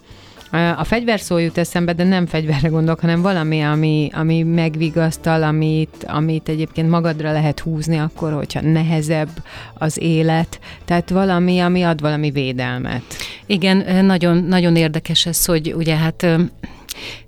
A 0.76 0.84
fegyver 0.84 1.20
szó 1.20 1.38
jut 1.38 1.58
eszembe, 1.58 1.92
de 1.92 2.04
nem 2.04 2.26
fegyverre 2.26 2.68
gondolok, 2.68 3.00
hanem 3.00 3.22
valami, 3.22 3.60
ami, 3.60 4.10
ami 4.12 4.42
megvigasztal, 4.42 5.42
amit, 5.42 6.04
amit 6.08 6.48
egyébként 6.48 6.90
magadra 6.90 7.32
lehet 7.32 7.60
húzni 7.60 7.98
akkor, 7.98 8.32
hogyha 8.32 8.60
nehezebb 8.60 9.28
az 9.74 9.98
élet. 10.00 10.60
Tehát 10.84 11.10
valami, 11.10 11.58
ami 11.58 11.82
ad 11.82 12.00
valami 12.00 12.30
védelmet. 12.30 13.02
Igen, 13.46 14.04
nagyon, 14.04 14.36
nagyon 14.36 14.76
érdekes 14.76 15.26
ez, 15.26 15.44
hogy 15.44 15.74
ugye 15.76 15.96
hát 15.96 16.26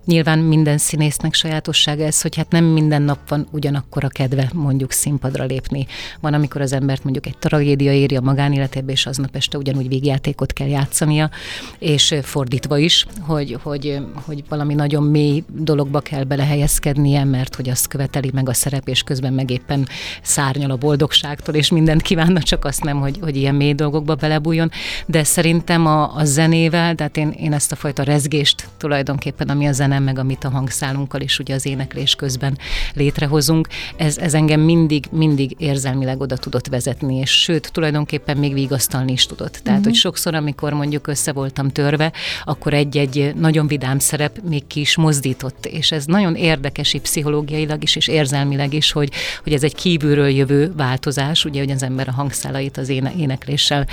Nyilván 0.04 0.38
minden 0.38 0.78
színésznek 0.78 1.35
sajátossága 1.35 2.04
ez, 2.04 2.23
hogy 2.23 2.37
hát 2.37 2.50
nem 2.50 2.64
minden 2.64 3.02
nap 3.02 3.28
van 3.28 3.47
ugyanakkor 3.50 4.04
a 4.04 4.09
kedve 4.09 4.50
mondjuk 4.54 4.92
színpadra 4.92 5.44
lépni. 5.44 5.87
Van, 6.21 6.35
amikor 6.35 6.61
az 6.61 6.73
embert 6.73 7.04
mondjuk 7.04 7.26
egy 7.26 7.38
tragédia 7.38 7.92
éri 7.92 8.16
a 8.16 8.21
magánéletébe, 8.21 8.92
és 8.92 9.06
aznap 9.06 9.37
este 9.37 9.59
ugyanúgy 9.59 9.88
végjátékot 9.88 10.52
kell 10.52 10.66
játszania, 10.66 11.30
és 11.78 12.14
fordítva 12.23 12.78
is, 12.78 13.06
hogy, 13.21 13.59
hogy, 13.62 13.99
hogy 14.25 14.44
valami 14.49 14.75
nagyon 14.75 15.02
mély 15.02 15.44
dologba 15.49 16.00
kell 16.00 16.25
belehelyezkednie, 16.25 17.25
mert 17.25 17.54
hogy 17.54 17.68
azt 17.68 17.88
követeli 17.88 18.30
meg 18.32 18.49
a 18.49 18.54
szerep, 18.54 18.88
és 18.88 19.02
közben 19.02 19.32
meg 19.32 19.50
éppen 19.50 19.88
szárnyal 20.23 20.71
a 20.71 20.76
boldogságtól, 20.76 21.54
és 21.54 21.71
mindent 21.71 22.02
kívánna, 22.02 22.42
csak 22.42 22.64
azt 22.64 22.85
nem, 22.85 23.00
hogy, 23.00 23.18
hogy 23.21 23.37
ilyen 23.37 23.54
mély 23.54 23.75
dolgokba 23.75 24.14
belebújjon. 24.14 24.71
De 25.06 25.25
szerintem 25.25 25.87
a, 25.87 26.16
a 26.16 26.25
zenével, 26.25 26.94
tehát 26.94 27.16
én, 27.16 27.30
én 27.30 27.52
ezt 27.52 27.73
a 27.73 27.76
fajta 27.76 28.02
rezgést 28.02 28.68
tulajdonképpen, 28.76 29.49
ami 29.49 29.66
a 29.66 29.73
zene 29.73 29.91
zenem, 29.92 30.02
meg 30.02 30.18
amit 30.18 30.44
a 30.44 30.50
hangszálunkkal 30.50 31.20
és 31.20 31.38
ugye 31.38 31.54
az 31.54 31.66
éneklés 31.66 32.14
közben 32.14 32.58
létrehozunk, 32.94 33.68
ez, 33.96 34.18
ez 34.18 34.34
engem 34.34 34.61
mindig, 34.61 35.04
mindig 35.11 35.54
érzelmileg 35.58 36.20
oda 36.20 36.37
tudott 36.37 36.66
vezetni, 36.66 37.16
és 37.16 37.30
sőt, 37.30 37.72
tulajdonképpen 37.72 38.37
még 38.37 38.52
vigasztalni 38.52 39.12
is 39.12 39.26
tudott. 39.26 39.52
Tehát, 39.52 39.78
uh-huh. 39.78 39.84
hogy 39.84 39.94
sokszor, 39.94 40.34
amikor 40.34 40.72
mondjuk 40.72 41.06
össze 41.06 41.32
voltam 41.32 41.68
törve, 41.68 42.12
akkor 42.44 42.75
egy-egy 42.75 43.32
nagyon 43.37 43.66
vidám 43.66 43.99
szerep 43.99 44.38
még 44.49 44.66
ki 44.66 44.80
is 44.80 44.96
mozdított, 44.96 45.66
és 45.66 45.92
ez 45.92 46.04
nagyon 46.04 46.34
érdekes 46.34 46.96
pszichológiailag 47.02 47.82
is, 47.82 47.96
és 47.96 48.08
érzelmileg 48.08 48.75
is, 48.75 48.92
hogy, 48.92 49.11
hogy 49.42 49.52
ez 49.52 49.62
egy 49.62 49.75
kívülről 49.75 50.28
jövő 50.28 50.72
változás, 50.76 51.44
ugye, 51.44 51.61
hogy 51.61 51.70
az 51.70 51.82
ember 51.82 52.08
a 52.08 52.12
hangszálait 52.12 52.76
az 52.76 52.88
éne, 52.88 53.12
énekléssel 53.18 53.87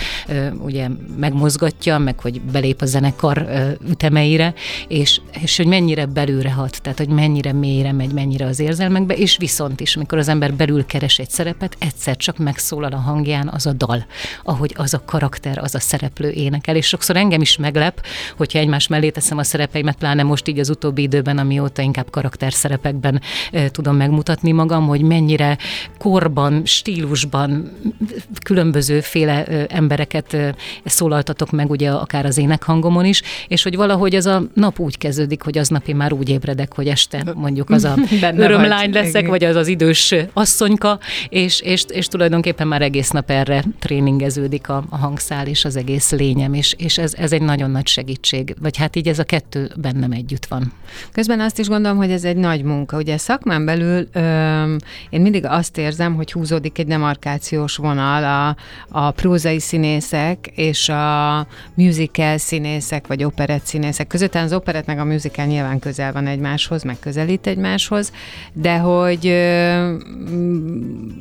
ugye 0.62 0.88
megmozgatja, 1.18 1.98
meg 1.98 2.20
hogy 2.20 2.42
belép 2.42 2.82
a 2.82 2.86
zenekar 2.86 3.48
ütemeire, 3.90 4.54
és, 4.88 5.22
és 5.42 5.58
hogy 5.58 5.66
mennyi 5.66 5.89
mennyire 5.90 6.06
belülre 6.06 6.52
hat, 6.52 6.82
tehát 6.82 6.98
hogy 6.98 7.08
mennyire 7.08 7.54
mélyre 7.54 7.92
megy, 7.92 8.14
mennyire 8.14 8.46
az 8.46 8.60
érzelmekbe, 8.60 9.14
és 9.14 9.38
viszont 9.38 9.80
is, 9.80 9.96
amikor 9.96 10.18
az 10.18 10.28
ember 10.28 10.54
belül 10.54 10.86
keres 10.86 11.20
egy 11.20 11.30
szerepet, 11.30 11.76
egyszer 11.80 12.18
csak 12.18 12.38
megszólal 12.38 12.92
a 12.92 12.98
hangján 12.98 13.48
az 13.48 13.66
a 13.66 13.74
dal, 13.74 14.06
ahogy 14.44 14.74
az 14.78 14.94
a 14.94 15.02
karakter, 15.06 15.58
az 15.58 15.76
a 15.76 15.80
szereplő 15.80 16.30
énekel, 16.30 16.76
és 16.76 16.88
sokszor 16.88 17.16
engem 17.16 17.42
is 17.42 17.58
meglep, 17.58 18.06
hogyha 18.38 18.60
egymás 18.60 18.88
mellé 18.88 19.10
teszem 19.10 19.38
a 19.38 19.44
szerepeimet, 19.44 19.98
pláne 19.98 20.24
most 20.24 20.48
így 20.48 20.60
az 20.60 20.70
utóbbi 20.70 21.02
időben, 21.02 21.38
amióta 21.38 21.82
inkább 21.82 22.10
karakterszerepekben 22.10 23.22
e, 23.52 23.70
tudom 23.70 23.96
megmutatni 23.96 24.52
magam, 24.52 24.88
hogy 24.88 25.02
mennyire 25.02 25.58
korban, 25.98 26.66
stílusban 26.66 27.72
különbözőféle 28.44 29.46
e, 29.46 29.66
embereket 29.70 30.34
e, 30.34 30.56
szólaltatok 30.86 31.52
meg, 31.52 31.70
ugye 31.70 31.92
akár 31.92 32.26
az 32.26 32.38
énekhangomon 32.38 33.06
is, 33.06 33.22
és 33.48 33.64
hogy 33.64 33.76
valahogy 33.76 34.16
az 34.16 34.26
a 34.26 34.44
nap 34.54 34.80
úgy 34.80 34.98
kezdődik, 34.98 35.42
hogy 35.42 35.58
aznap 35.80 35.88
én 35.88 35.96
már 35.96 36.14
úgy 36.14 36.30
ébredek, 36.30 36.74
hogy 36.74 36.88
este 36.88 37.24
mondjuk 37.36 37.70
az 37.70 37.84
a 37.84 37.96
örömlány 38.36 38.92
leszek, 38.92 39.28
vagy 39.28 39.44
az 39.44 39.56
az 39.56 39.68
idős 39.68 40.16
asszonyka, 40.34 41.00
és, 41.30 41.62
és, 41.62 41.86
és 41.90 42.08
tulajdonképpen 42.08 42.68
már 42.68 42.82
egész 42.82 43.10
nap 43.10 43.30
erre 43.30 43.64
tréningeződik 43.80 44.70
a, 44.70 44.84
a 44.90 44.98
hangszál 44.98 45.48
és 45.48 45.66
az 45.66 45.76
egész 45.76 46.12
lényem, 46.12 46.54
és, 46.54 46.76
és 46.78 46.98
ez, 46.98 47.14
ez 47.14 47.32
egy 47.32 47.42
nagyon 47.42 47.72
nagy 47.72 47.88
segítség. 47.88 48.56
Vagy 48.62 48.78
hát 48.78 48.96
így 48.96 49.08
ez 49.08 49.20
a 49.20 49.24
kettő 49.24 49.72
bennem 49.76 50.12
együtt 50.12 50.46
van. 50.46 50.74
Közben 51.12 51.40
azt 51.40 51.60
is 51.60 51.68
gondolom, 51.68 51.98
hogy 51.98 52.12
ez 52.12 52.24
egy 52.24 52.38
nagy 52.38 52.64
munka. 52.64 52.98
Ugye 52.98 53.18
szakmán 53.18 53.66
belül 53.66 54.08
ö, 54.12 54.22
én 55.10 55.22
mindig 55.22 55.46
azt 55.46 55.78
érzem, 55.78 56.16
hogy 56.16 56.32
húzódik 56.32 56.78
egy 56.78 56.88
demarkációs 56.88 57.76
vonal 57.76 58.24
a, 58.24 58.56
a 58.90 59.12
prózai 59.12 59.60
színészek 59.60 60.52
és 60.56 60.90
a 60.90 61.48
musical 61.74 62.38
színészek, 62.38 63.08
vagy 63.08 63.24
operett 63.24 63.66
színészek 63.66 64.08
között. 64.08 64.36
Az 64.36 64.54
operett 64.54 64.86
meg 64.86 65.00
a 65.00 65.06
musical 65.06 65.46
nyilván 65.46 65.69
közel 65.80 66.14
van 66.14 66.28
egymáshoz, 66.28 66.84
meg 66.84 67.00
közelít 67.00 67.48
egymáshoz, 67.48 68.12
de 68.54 68.78
hogy 68.78 69.28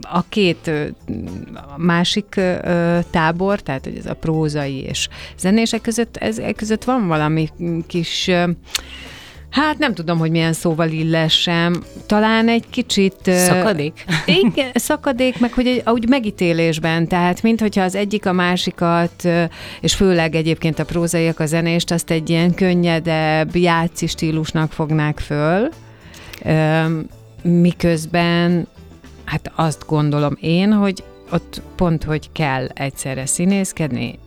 a 0.02 0.24
két 0.28 0.70
másik 1.76 2.40
tábor, 3.10 3.60
tehát 3.60 3.84
hogy 3.84 3.96
ez 3.96 4.06
a 4.06 4.14
prózai 4.14 4.82
és 4.82 5.08
zenések 5.38 5.80
között, 5.80 6.16
ez, 6.16 6.38
ez 6.38 6.56
között 6.56 6.84
van 6.84 7.06
valami 7.06 7.48
kis 7.86 8.30
Hát 9.50 9.78
nem 9.78 9.94
tudom, 9.94 10.18
hogy 10.18 10.30
milyen 10.30 10.52
szóval 10.52 10.88
illessem. 10.88 11.82
Talán 12.06 12.48
egy 12.48 12.64
kicsit... 12.70 13.16
Szakadék? 13.24 14.04
Igen, 14.42 14.70
szakadék, 14.74 15.40
meg 15.40 15.52
hogy 15.52 15.66
egy, 15.66 15.82
úgy 15.86 16.08
megítélésben, 16.08 17.08
tehát 17.08 17.42
mint 17.42 17.60
hogyha 17.60 17.82
az 17.82 17.94
egyik 17.94 18.26
a 18.26 18.32
másikat, 18.32 19.28
és 19.80 19.94
főleg 19.94 20.34
egyébként 20.34 20.78
a 20.78 20.84
prózaiak 20.84 21.40
a 21.40 21.46
zenést, 21.46 21.90
azt 21.90 22.10
egy 22.10 22.30
ilyen 22.30 22.54
könnyedebb, 22.54 23.56
játszi 23.56 24.06
stílusnak 24.06 24.72
fognák 24.72 25.18
föl, 25.18 25.68
miközben 27.42 28.66
hát 29.24 29.52
azt 29.54 29.84
gondolom 29.86 30.36
én, 30.40 30.72
hogy 30.72 31.04
ott 31.30 31.62
pont, 31.76 32.04
hogy 32.04 32.32
kell 32.32 32.66
egyszerre 32.66 33.26
színészkedni, 33.26 34.18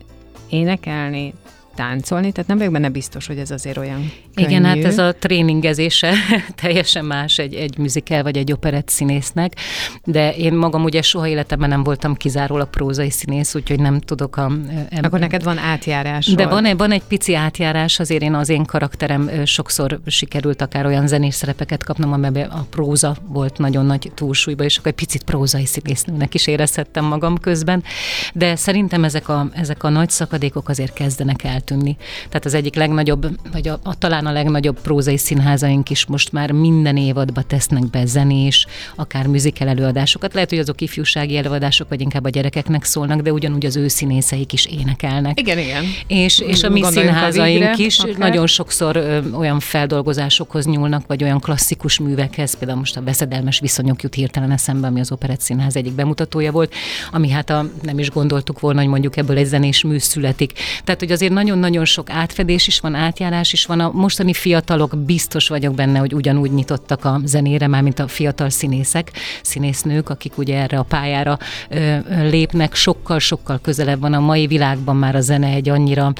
énekelni, 0.48 1.34
táncolni, 1.74 2.32
tehát 2.32 2.48
nem 2.48 2.58
vagyok 2.58 2.72
benne 2.72 2.88
biztos, 2.88 3.26
hogy 3.26 3.38
ez 3.38 3.50
azért 3.50 3.76
olyan 3.76 4.12
könnyű. 4.34 4.48
Igen, 4.48 4.64
hát 4.64 4.84
ez 4.84 4.98
a 4.98 5.14
tréningezése 5.18 6.12
teljesen 6.62 7.04
más 7.04 7.38
egy, 7.38 7.54
egy 7.54 7.78
musical 7.78 8.22
vagy 8.22 8.36
egy 8.36 8.52
operett 8.52 8.88
színésznek, 8.88 9.52
de 10.04 10.34
én 10.34 10.52
magam 10.52 10.84
ugye 10.84 11.02
soha 11.02 11.26
életemben 11.26 11.68
nem 11.68 11.82
voltam 11.82 12.14
kizárólag 12.14 12.70
prózai 12.70 13.10
színész, 13.10 13.54
úgyhogy 13.54 13.80
nem 13.80 14.00
tudok 14.00 14.36
a... 14.36 14.50
Em, 14.88 15.00
Akkor 15.02 15.18
neked 15.18 15.42
van 15.42 15.58
átjárás. 15.58 16.26
De 16.26 16.46
van, 16.46 16.76
van 16.76 16.92
egy 16.92 17.02
pici 17.02 17.34
átjárás, 17.34 18.00
azért 18.00 18.22
én 18.22 18.34
az 18.34 18.48
én 18.48 18.64
karakterem 18.64 19.30
sokszor 19.44 20.00
sikerült 20.06 20.62
akár 20.62 20.86
olyan 20.86 21.06
zenés 21.06 21.34
szerepeket 21.34 21.84
kapnom, 21.84 22.12
amiben 22.12 22.50
a 22.50 22.66
próza 22.70 23.16
volt 23.26 23.58
nagyon 23.58 23.86
nagy 23.86 24.12
túlsúlyba, 24.14 24.64
és 24.64 24.76
akkor 24.76 24.90
egy 24.90 24.96
picit 24.96 25.22
prózai 25.22 25.66
színésznőnek 25.66 26.34
is 26.34 26.46
érezhettem 26.46 27.04
magam 27.04 27.38
közben, 27.38 27.82
de 28.34 28.56
szerintem 28.56 29.04
ezek 29.04 29.28
a, 29.28 29.48
ezek 29.52 29.82
a 29.82 29.88
nagy 29.88 30.10
szakadékok 30.10 30.68
azért 30.68 30.92
kezdenek 30.92 31.44
el 31.44 31.61
eltűnni. 31.62 31.96
Tehát 32.28 32.44
az 32.44 32.54
egyik 32.54 32.74
legnagyobb, 32.74 33.26
vagy 33.52 33.68
a, 33.68 33.80
a 33.82 33.98
talán 33.98 34.26
a 34.26 34.32
legnagyobb 34.32 34.80
prózai 34.80 35.16
színházaink 35.16 35.90
is 35.90 36.06
most 36.06 36.32
már 36.32 36.50
minden 36.50 36.96
évadba 36.96 37.42
tesznek 37.42 37.90
be 37.90 38.06
zenés, 38.06 38.66
akár 38.94 39.26
műzikel 39.26 39.68
előadásokat. 39.68 40.34
Lehet, 40.34 40.50
hogy 40.50 40.58
azok 40.58 40.80
ifjúsági 40.80 41.36
előadások, 41.36 41.88
vagy 41.88 42.00
inkább 42.00 42.24
a 42.24 42.28
gyerekeknek 42.28 42.84
szólnak, 42.84 43.20
de 43.20 43.32
ugyanúgy 43.32 43.66
az 43.66 43.76
ő 43.76 43.88
színészeik 43.88 44.52
is 44.52 44.66
énekelnek. 44.66 45.40
Igen, 45.40 45.58
igen. 45.58 45.84
És, 46.06 46.38
és 46.38 46.62
a 46.62 46.68
mi 46.68 46.82
színházaink 46.82 47.78
is 47.78 47.98
akár. 47.98 48.16
nagyon 48.16 48.46
sokszor 48.46 48.96
ö, 48.96 49.20
olyan 49.30 49.60
feldolgozásokhoz 49.60 50.66
nyúlnak, 50.66 51.06
vagy 51.06 51.22
olyan 51.22 51.40
klasszikus 51.40 51.98
művekhez, 51.98 52.58
például 52.58 52.78
most 52.78 52.96
a 52.96 53.02
veszedelmes 53.02 53.60
viszonyok 53.60 54.02
jut 54.02 54.14
hirtelen 54.14 54.50
eszembe, 54.50 54.86
ami 54.86 55.00
az 55.00 55.12
Operett 55.12 55.40
Színház 55.40 55.76
egyik 55.76 55.92
bemutatója 55.92 56.52
volt, 56.52 56.74
ami 57.12 57.30
hát 57.30 57.50
a, 57.50 57.66
nem 57.82 57.98
is 57.98 58.10
gondoltuk 58.10 58.60
volna, 58.60 58.80
hogy 58.80 58.88
mondjuk 58.88 59.16
ebből 59.16 59.36
egy 59.36 59.46
zenés 59.46 59.82
mű 59.82 59.98
születik. 59.98 60.52
Tehát, 60.84 61.00
hogy 61.00 61.12
azért 61.12 61.32
nagyon 61.32 61.51
nagyon-nagyon 61.54 61.84
sok 61.84 62.10
átfedés 62.10 62.66
is 62.66 62.80
van, 62.80 62.94
átjárás 62.94 63.52
is 63.52 63.66
van. 63.66 63.80
A 63.80 63.90
mostani 63.92 64.32
fiatalok 64.32 64.98
biztos 64.98 65.48
vagyok 65.48 65.74
benne, 65.74 65.98
hogy 65.98 66.14
ugyanúgy 66.14 66.52
nyitottak 66.52 67.04
a 67.04 67.20
zenére, 67.24 67.66
már 67.66 67.82
mint 67.82 67.98
a 67.98 68.08
fiatal 68.08 68.50
színészek, 68.50 69.12
színésznők, 69.42 70.08
akik 70.08 70.38
ugye 70.38 70.58
erre 70.58 70.78
a 70.78 70.82
pályára 70.82 71.38
ö, 71.68 71.96
lépnek, 72.28 72.74
sokkal-sokkal 72.74 73.58
közelebb 73.62 74.00
van 74.00 74.12
a 74.12 74.20
mai 74.20 74.46
világban 74.46 74.96
már 74.96 75.16
a 75.16 75.20
zene 75.20 75.46
egy 75.46 75.68
annyira 75.68 76.12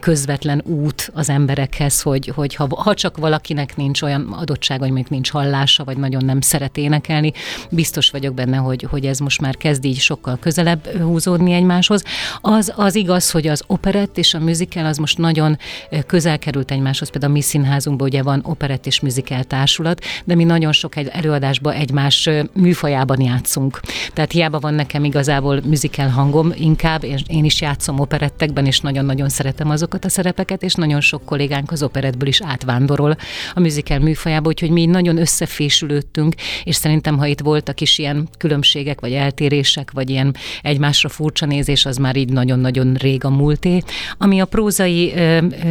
közvetlen 0.00 0.62
út 0.64 1.10
az 1.14 1.28
emberekhez, 1.28 2.02
hogy, 2.02 2.32
hogy 2.34 2.54
ha, 2.54 2.66
ha 2.70 2.94
csak 2.94 3.16
valakinek 3.16 3.76
nincs 3.76 4.02
olyan 4.02 4.32
adottsága, 4.32 4.80
hogy 4.80 4.90
mondjuk 4.90 5.10
nincs 5.10 5.30
hallása, 5.30 5.84
vagy 5.84 5.96
nagyon 5.96 6.24
nem 6.24 6.40
szeret 6.40 6.76
énekelni, 6.76 7.32
biztos 7.70 8.10
vagyok 8.10 8.34
benne, 8.34 8.56
hogy, 8.56 8.86
hogy 8.90 9.06
ez 9.06 9.18
most 9.18 9.40
már 9.40 9.56
kezd 9.56 9.84
így 9.84 9.98
sokkal 9.98 10.38
közelebb 10.40 10.86
húzódni 11.02 11.52
egymáshoz. 11.52 12.02
Az, 12.40 12.72
az 12.76 12.94
igaz, 12.94 13.30
hogy 13.30 13.46
az 13.46 13.62
operett 13.66 14.18
és 14.18 14.34
a 14.34 14.38
musical 14.38 14.79
musical 14.80 14.86
az 14.86 14.98
most 14.98 15.18
nagyon 15.18 15.58
közel 16.06 16.38
került 16.38 16.70
egymáshoz, 16.70 17.10
például 17.10 17.32
a 17.32 17.34
mi 17.34 17.42
színházunkban 17.42 18.08
ugye 18.08 18.22
van 18.22 18.40
operett 18.44 18.86
és 18.86 19.00
musical 19.00 19.44
társulat, 19.44 20.04
de 20.24 20.34
mi 20.34 20.44
nagyon 20.44 20.72
sok 20.72 20.96
egy 20.96 21.08
előadásban 21.12 21.72
egymás 21.72 22.28
műfajában 22.52 23.20
játszunk. 23.20 23.80
Tehát 24.12 24.32
hiába 24.32 24.58
van 24.58 24.74
nekem 24.74 25.04
igazából 25.04 25.60
musical 25.64 26.08
hangom 26.08 26.52
inkább, 26.54 27.04
és 27.04 27.22
én 27.26 27.44
is 27.44 27.60
játszom 27.60 27.98
operettekben, 27.98 28.66
és 28.66 28.80
nagyon-nagyon 28.80 29.28
szeretem 29.28 29.70
azokat 29.70 30.04
a 30.04 30.08
szerepeket, 30.08 30.62
és 30.62 30.74
nagyon 30.74 31.00
sok 31.00 31.24
kollégánk 31.24 31.70
az 31.70 31.82
operettből 31.82 32.28
is 32.28 32.42
átvándorol 32.42 33.16
a 33.54 33.60
musical 33.60 33.98
műfajába, 33.98 34.48
úgyhogy 34.48 34.70
mi 34.70 34.86
nagyon 34.86 35.16
összefésülődtünk, 35.16 36.34
és 36.64 36.76
szerintem, 36.76 37.18
ha 37.18 37.26
itt 37.26 37.40
voltak 37.40 37.80
is 37.80 37.98
ilyen 37.98 38.28
különbségek, 38.38 39.00
vagy 39.00 39.12
eltérések, 39.12 39.90
vagy 39.90 40.10
ilyen 40.10 40.34
egymásra 40.62 41.08
furcsa 41.08 41.46
nézés, 41.46 41.86
az 41.86 41.96
már 41.96 42.16
így 42.16 42.32
nagyon-nagyon 42.32 42.94
rég 42.94 43.24
a 43.24 43.30
múlté. 43.30 43.82
Ami 44.18 44.40
a 44.40 44.44
pró 44.44 44.68
prózai 44.70 45.14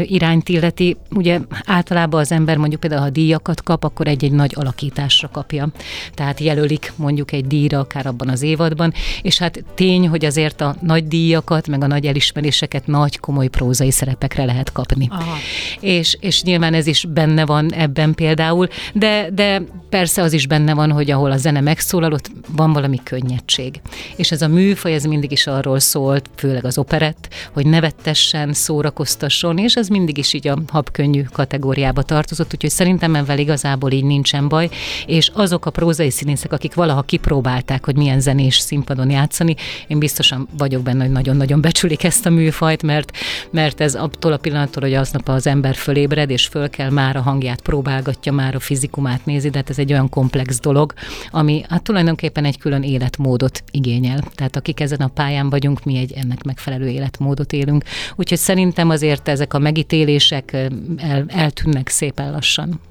irányt 0.03 0.50
illeti, 0.50 0.98
ugye 1.12 1.39
általában 1.65 2.20
az 2.20 2.32
ember 2.32 2.58
mondjuk 2.58 2.79
például, 2.79 3.01
ha 3.01 3.10
díjakat 3.10 3.63
kap, 3.63 3.84
akkor 3.84 4.08
egy-egy 4.08 4.32
nagy 4.32 4.51
alakításra 4.56 5.29
kapja. 5.29 5.68
Tehát 6.13 6.39
jelölik 6.39 6.94
mondjuk 6.96 7.32
egy 7.32 7.48
díjra, 7.48 7.79
akár 7.79 8.06
abban 8.06 8.29
az 8.29 8.41
évadban, 8.41 8.94
és 9.22 9.38
hát 9.38 9.63
tény, 9.75 10.08
hogy 10.08 10.25
azért 10.25 10.62
a 10.62 10.75
nagy 10.82 11.08
díjakat, 11.08 11.68
meg 11.68 11.84
a 11.84 11.88
nagy 11.88 12.06
elismeréseket 12.06 12.88
nagy 12.88 13.20
komoly 13.20 13.48
prózai 13.48 13.91
szerepekre 13.91 14.46
lehet 14.46 14.72
kapni. 14.72 15.08
Aha. 15.12 15.36
És, 15.79 16.18
és 16.20 16.44
nyilván 16.44 16.74
ez 16.74 16.88
is 16.88 17.06
benne 17.06 17.46
van 17.46 17.74
ebben 17.74 18.13
például, 18.13 18.68
de, 18.94 19.29
de 19.34 19.62
persze 19.89 20.22
az 20.22 20.34
is 20.34 20.48
benne 20.48 20.74
van, 20.74 20.91
hogy 20.91 21.12
ahol 21.12 21.32
a 21.32 21.38
zene 21.38 21.62
megszólal, 21.62 22.13
ott 22.13 22.32
van 22.56 22.74
valami 22.74 23.00
könnyedség. 23.03 23.82
És 24.15 24.32
ez 24.32 24.41
a 24.41 24.48
műfaj, 24.48 24.94
ez 24.94 25.03
mindig 25.03 25.32
is 25.32 25.48
arról 25.48 25.79
szólt, 25.79 26.29
főleg 26.36 26.65
az 26.65 26.77
operett, 26.77 27.27
hogy 27.53 27.65
nevettessen, 27.65 28.53
szórakoztasson, 28.89 29.58
és 29.58 29.75
ez 29.75 29.88
mindig 29.88 30.17
is 30.17 30.34
így 30.34 30.48
a 30.48 30.58
habkönnyű 30.67 31.24
kategóriába 31.24 32.01
tartozott, 32.01 32.53
úgyhogy 32.53 32.69
szerintem 32.69 33.15
ebben 33.15 33.38
igazából 33.38 33.91
így 33.91 34.03
nincsen 34.03 34.48
baj, 34.48 34.69
és 35.05 35.31
azok 35.34 35.65
a 35.65 35.69
prózai 35.69 36.10
színészek, 36.10 36.53
akik 36.53 36.74
valaha 36.74 37.01
kipróbálták, 37.01 37.86
hogy 37.86 37.96
milyen 37.96 38.19
zenés 38.19 38.58
színpadon 38.58 39.10
játszani, 39.10 39.55
én 39.88 40.00
biztosan 40.00 40.48
vagyok 40.58 40.81
benne, 40.81 41.03
hogy 41.03 41.12
nagyon-nagyon 41.12 41.62
becsülik 41.62 42.03
ezt 42.03 42.25
a 42.25 42.29
műfajt, 42.29 42.84
mert, 42.84 43.12
mert 43.51 43.81
ez 43.81 43.96
attól 43.96 44.34
a 44.34 44.38
pillanattól, 44.38 44.84
hogy 44.84 44.93
aznap 44.93 45.29
az 45.29 45.48
ember 45.48 45.75
fölébred, 45.75 46.29
és 46.29 46.48
föl 46.48 46.69
kell 46.69 46.89
már 46.89 47.15
a 47.15 47.22
hangját 47.22 47.62
próbálgatja, 47.62 48.31
már 48.31 48.55
a 48.55 48.60
fizikumát 48.60 49.25
nézi, 49.25 49.50
de 49.50 49.58
hát 49.58 49.69
ez 49.69 49.79
egy 49.79 49.91
olyan 49.91 50.10
komplex 50.10 50.60
dolog, 50.60 50.93
ami 51.31 51.63
hát 51.69 51.84
tulajdonképpen 51.84 52.46
egy 52.46 52.58
külön 52.58 52.84
életmódot 52.84 53.63
igényel. 53.72 54.24
Tehát 54.36 54.55
akik 54.55 54.79
ezen 54.79 55.00
a 55.00 55.08
pályán 55.08 55.50
vagyunk, 55.50 55.84
mi 55.84 55.98
egy 55.98 56.12
ennek 56.12 56.43
megfelelő 56.43 56.88
életmódot 56.88 57.53
élünk. 57.53 57.84
Úgyhogy 58.15 58.38
szerintem 58.38 58.78
azért 58.88 59.27
ezek 59.27 59.53
a 59.53 59.59
megítélések 59.59 60.53
el, 60.98 61.25
eltűnnek 61.27 61.88
szépen 61.88 62.31
lassan. 62.31 62.81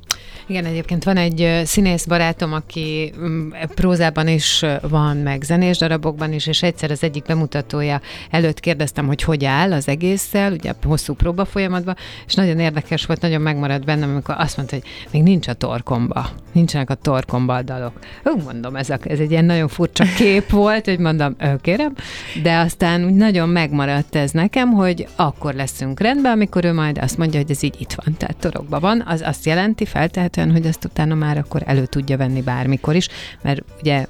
Igen, 0.50 0.64
egyébként 0.64 1.04
van 1.04 1.16
egy 1.16 1.60
színész 1.64 2.04
barátom, 2.04 2.52
aki 2.52 3.12
mm, 3.18 3.50
prózában 3.74 4.28
is 4.28 4.64
van, 4.80 5.16
meg 5.16 5.42
zenés 5.42 5.78
darabokban 5.78 6.32
is, 6.32 6.46
és 6.46 6.62
egyszer 6.62 6.90
az 6.90 7.02
egyik 7.02 7.24
bemutatója 7.24 8.00
előtt 8.30 8.60
kérdeztem, 8.60 9.06
hogy 9.06 9.22
hogy 9.22 9.44
áll 9.44 9.72
az 9.72 9.88
egésszel, 9.88 10.52
ugye 10.52 10.72
hosszú 10.82 11.14
próba 11.14 11.44
folyamatban, 11.44 11.96
és 12.26 12.34
nagyon 12.34 12.58
érdekes 12.58 13.06
volt, 13.06 13.20
nagyon 13.20 13.40
megmaradt 13.40 13.84
bennem, 13.84 14.10
amikor 14.10 14.34
azt 14.38 14.56
mondta, 14.56 14.74
hogy 14.74 14.84
még 15.10 15.22
nincs 15.22 15.48
a 15.48 15.52
torkomba, 15.52 16.28
nincsenek 16.52 16.90
a 16.90 16.94
torkomba 16.94 17.54
a 17.54 17.62
dalok. 17.62 17.92
Úgy 18.24 18.42
mondom, 18.44 18.76
ez, 18.76 18.90
a, 18.90 18.98
ez 19.02 19.18
egy 19.18 19.30
ilyen 19.30 19.44
nagyon 19.44 19.68
furcsa 19.68 20.04
kép 20.16 20.50
volt, 20.50 20.84
hogy 20.84 20.98
mondom, 20.98 21.36
kérem, 21.60 21.94
de 22.42 22.56
aztán 22.56 23.04
úgy 23.04 23.14
nagyon 23.14 23.48
megmaradt 23.48 24.16
ez 24.16 24.30
nekem, 24.30 24.72
hogy 24.72 25.06
akkor 25.16 25.54
leszünk 25.54 26.00
rendben, 26.00 26.32
amikor 26.32 26.64
ő 26.64 26.72
majd 26.72 26.98
azt 26.98 27.18
mondja, 27.18 27.40
hogy 27.40 27.50
ez 27.50 27.62
így 27.62 27.76
itt 27.78 27.92
van, 27.92 28.16
tehát 28.16 28.36
torokban 28.36 28.80
van, 28.80 29.04
az 29.06 29.22
azt 29.24 29.46
jelenti 29.46 29.84
feltehetően, 29.84 30.37
alapvetően, 30.38 30.50
hogy 30.50 30.66
ezt 30.66 30.84
utána 30.84 31.14
már 31.14 31.38
akkor 31.38 31.62
elő 31.66 31.86
tudja 31.86 32.16
venni 32.16 32.42
bármikor 32.42 32.94
is, 32.94 33.08
mert 33.42 33.62
ugye 33.80 34.06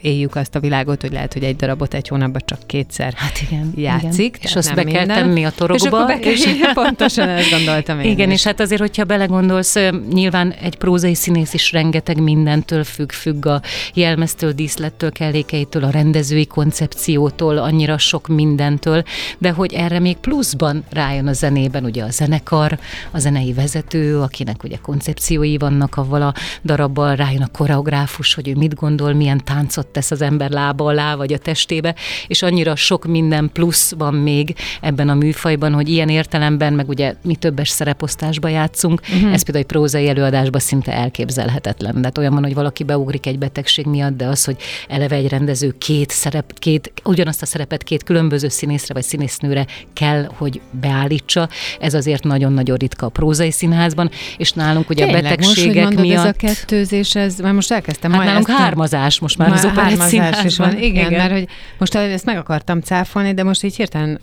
éljük 0.00 0.36
azt 0.36 0.54
a 0.54 0.60
világot, 0.60 1.00
hogy 1.00 1.12
lehet, 1.12 1.32
hogy 1.32 1.42
egy 1.42 1.56
darabot 1.56 1.94
egy 1.94 2.08
hónapban 2.08 2.42
csak 2.44 2.58
kétszer 2.66 3.12
hát 3.16 3.40
igen, 3.42 3.72
játszik. 3.76 4.36
Igen. 4.36 4.40
És 4.42 4.56
azt 4.56 4.74
be 4.74 4.84
kell 4.84 5.06
tenni 5.06 5.44
a 5.44 5.50
torokba. 5.50 6.00
És, 6.00 6.06
be 6.06 6.18
kell, 6.18 6.32
és... 6.32 6.46
pontosan 6.74 7.28
ezt 7.28 7.50
gondoltam 7.50 8.00
én 8.00 8.10
Igen, 8.10 8.30
is. 8.30 8.34
és 8.34 8.44
hát 8.44 8.60
azért, 8.60 8.80
hogyha 8.80 9.04
belegondolsz, 9.04 9.76
nyilván 10.12 10.52
egy 10.52 10.76
prózai 10.76 11.14
színész 11.14 11.54
is 11.54 11.72
rengeteg 11.72 12.22
mindentől 12.22 12.84
függ, 12.84 13.10
függ 13.12 13.46
a 13.46 13.62
jelmeztől, 13.94 14.52
díszlettől, 14.52 15.12
kellékeitől, 15.12 15.84
a 15.84 15.90
rendezői 15.90 16.46
koncepciótól, 16.46 17.58
annyira 17.58 17.98
sok 17.98 18.28
mindentől, 18.28 19.02
de 19.38 19.50
hogy 19.50 19.72
erre 19.72 19.98
még 19.98 20.16
pluszban 20.16 20.84
rájön 20.90 21.26
a 21.26 21.32
zenében 21.32 21.84
ugye 21.84 22.04
a 22.04 22.10
zenekar, 22.10 22.78
a 23.10 23.18
zenei 23.18 23.52
vezető, 23.52 24.20
akinek 24.20 24.64
ugye 24.64 24.76
koncepciói 24.76 25.56
vannak 25.58 25.96
avval 25.96 26.22
a 26.22 26.34
darabbal, 26.64 27.16
rájön 27.16 27.42
a 27.42 27.46
koreográfus, 27.46 28.34
hogy 28.34 28.48
ő 28.48 28.54
mit 28.54 28.74
gondol, 28.74 29.12
milyen 29.12 29.44
táncot 29.52 29.86
tesz 29.86 30.10
az 30.10 30.22
ember 30.22 30.50
lába 30.50 30.84
alá, 30.84 31.14
vagy 31.14 31.32
a 31.32 31.38
testébe, 31.38 31.94
és 32.26 32.42
annyira 32.42 32.76
sok 32.76 33.04
minden 33.04 33.50
plusz 33.52 33.92
van 33.98 34.14
még 34.14 34.54
ebben 34.80 35.08
a 35.08 35.14
műfajban, 35.14 35.72
hogy 35.72 35.88
ilyen 35.88 36.08
értelemben, 36.08 36.72
meg 36.72 36.88
ugye 36.88 37.14
mi 37.22 37.34
többes 37.36 37.68
szereposztásba 37.68 38.48
játszunk, 38.48 39.00
uh-huh. 39.00 39.32
ez 39.32 39.42
például 39.42 39.64
egy 39.64 39.70
prózai 39.70 40.08
előadásban 40.08 40.60
szinte 40.60 40.92
elképzelhetetlen. 40.92 41.94
De 41.94 42.00
hát 42.02 42.18
olyan 42.18 42.32
van, 42.32 42.42
hogy 42.42 42.54
valaki 42.54 42.84
beugrik 42.84 43.26
egy 43.26 43.38
betegség 43.38 43.86
miatt, 43.86 44.16
de 44.16 44.26
az, 44.26 44.44
hogy 44.44 44.56
eleve 44.88 45.16
egy 45.16 45.28
rendező 45.28 45.74
két 45.78 46.10
szerep, 46.10 46.58
két, 46.58 46.92
ugyanazt 47.04 47.42
a 47.42 47.46
szerepet 47.46 47.82
két 47.82 48.02
különböző 48.02 48.48
színészre 48.48 48.94
vagy 48.94 49.02
színésznőre 49.02 49.66
kell, 49.92 50.28
hogy 50.36 50.60
beállítsa, 50.70 51.48
ez 51.80 51.94
azért 51.94 52.24
nagyon-nagyon 52.24 52.76
ritka 52.76 53.06
a 53.06 53.08
prózai 53.08 53.50
színházban, 53.50 54.10
és 54.36 54.52
nálunk 54.52 54.90
ugye 54.90 55.04
Tényleg, 55.04 55.24
a 55.24 55.28
betegségek 55.28 55.84
most, 55.84 55.96
miatt... 55.96 56.24
ez 56.24 56.34
a 56.34 56.46
kettőzés, 56.46 57.14
ez, 57.14 57.38
mert 57.38 57.54
most 57.54 57.72
elkezdtem. 57.72 58.12
Hát 58.12 58.24
nálunk 58.24 58.48
hármazás 58.48 59.18
most 59.18 59.31
már, 59.36 59.48
már 59.48 59.58
az 59.58 59.64
operett 59.64 60.44
is 60.44 60.56
van. 60.56 60.78
Igen, 60.78 61.06
igen, 61.06 61.12
mert 61.12 61.32
hogy 61.32 61.48
most 61.78 61.94
ezt 61.94 62.24
meg 62.24 62.36
akartam 62.36 62.80
cáfolni, 62.80 63.34
de 63.34 63.42
most 63.44 63.62
így 63.62 63.76
hirtelen 63.76 64.20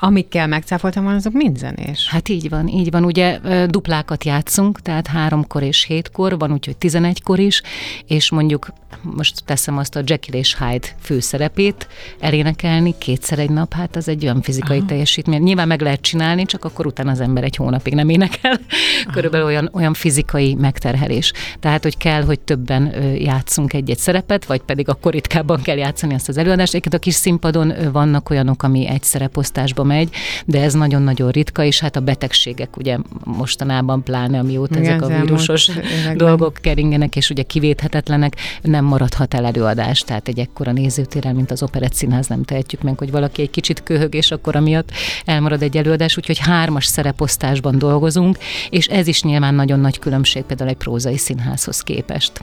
amikkel 0.00 0.46
megcáfoltam 0.46 1.02
volna, 1.02 1.18
azok 1.18 1.32
mind 1.32 1.56
zenés. 1.56 2.08
Hát 2.08 2.28
így 2.28 2.48
van, 2.48 2.68
így 2.68 2.90
van. 2.90 3.04
Ugye 3.04 3.38
duplákat 3.66 4.24
játszunk, 4.24 4.80
tehát 4.80 5.06
háromkor 5.06 5.62
és 5.62 5.84
hétkor, 5.84 6.38
van 6.38 6.52
úgyhogy 6.52 6.76
tizenegykor 6.76 7.38
is, 7.38 7.62
és 8.06 8.30
mondjuk 8.30 8.68
most 9.02 9.44
teszem 9.44 9.78
azt 9.78 9.96
a 9.96 10.02
Jekyll 10.04 10.38
és 10.38 10.56
Hyde 10.58 10.86
főszerepét, 11.00 11.88
elénekelni 12.20 12.94
kétszer 12.98 13.38
egy 13.38 13.50
nap, 13.50 13.72
hát 13.72 13.96
az 13.96 14.08
egy 14.08 14.24
olyan 14.24 14.42
fizikai 14.42 14.78
Aha. 14.78 14.86
teljesítmény. 14.86 15.42
Nyilván 15.42 15.66
meg 15.66 15.80
lehet 15.80 16.00
csinálni, 16.00 16.44
csak 16.44 16.64
akkor 16.64 16.86
utána 16.86 17.10
az 17.10 17.20
ember 17.20 17.44
egy 17.44 17.56
hónapig 17.56 17.94
nem 17.94 18.08
énekel. 18.08 18.52
Aha. 18.52 19.12
Körülbelül 19.12 19.46
olyan, 19.46 19.70
olyan 19.72 19.94
fizikai 19.94 20.54
megterhelés. 20.54 21.32
Tehát, 21.60 21.82
hogy 21.82 21.96
kell, 21.96 22.22
hogy 22.22 22.40
többen 22.40 23.02
játszunk 23.14 23.72
egy-egy 23.72 23.98
szerepet, 23.98 24.44
vagy 24.44 24.60
pedig 24.60 24.88
akkor 24.88 25.12
ritkábban 25.12 25.62
kell 25.62 25.76
játszani 25.76 26.14
azt 26.14 26.28
az 26.28 26.36
előadást. 26.36 26.70
Egyébként 26.70 26.94
a 26.94 26.98
kis 26.98 27.14
színpadon 27.14 27.72
vannak 27.92 28.30
olyanok, 28.30 28.62
ami 28.62 28.86
egy 28.86 29.02
szereposztásba 29.02 29.84
megy, 29.88 30.10
de 30.44 30.62
ez 30.62 30.74
nagyon-nagyon 30.74 31.30
ritka, 31.30 31.64
és 31.64 31.80
hát 31.80 31.96
a 31.96 32.00
betegségek 32.00 32.76
ugye 32.76 32.96
mostanában 33.24 34.02
pláne, 34.02 34.38
amióta 34.38 34.78
Igen, 34.78 34.92
ezek 34.92 35.02
a 35.02 35.20
vírusos 35.20 35.70
dolgok 36.14 36.54
keringenek, 36.60 37.16
és 37.16 37.30
ugye 37.30 37.42
kivéthetetlenek, 37.42 38.36
nem 38.62 38.84
maradhat 38.84 39.34
el 39.34 39.44
előadás, 39.44 40.00
tehát 40.00 40.28
egy 40.28 40.38
ekkora 40.38 40.72
nézőtéren, 40.72 41.34
mint 41.34 41.50
az 41.50 41.62
Operett 41.62 41.94
Színház 41.94 42.26
nem 42.26 42.42
tehetjük 42.42 42.82
meg, 42.82 42.98
hogy 42.98 43.10
valaki 43.10 43.42
egy 43.42 43.50
kicsit 43.50 43.82
köhög, 43.82 44.14
és 44.14 44.30
akkor 44.30 44.56
amiatt 44.56 44.90
elmarad 45.24 45.62
egy 45.62 45.76
előadás, 45.76 46.16
úgyhogy 46.16 46.38
hármas 46.38 46.86
szereposztásban 46.86 47.78
dolgozunk, 47.78 48.38
és 48.70 48.86
ez 48.86 49.06
is 49.06 49.22
nyilván 49.22 49.54
nagyon 49.54 49.80
nagy 49.80 49.98
különbség 49.98 50.42
például 50.42 50.70
egy 50.70 50.76
prózai 50.76 51.16
színházhoz 51.16 51.80
képest. 51.80 52.42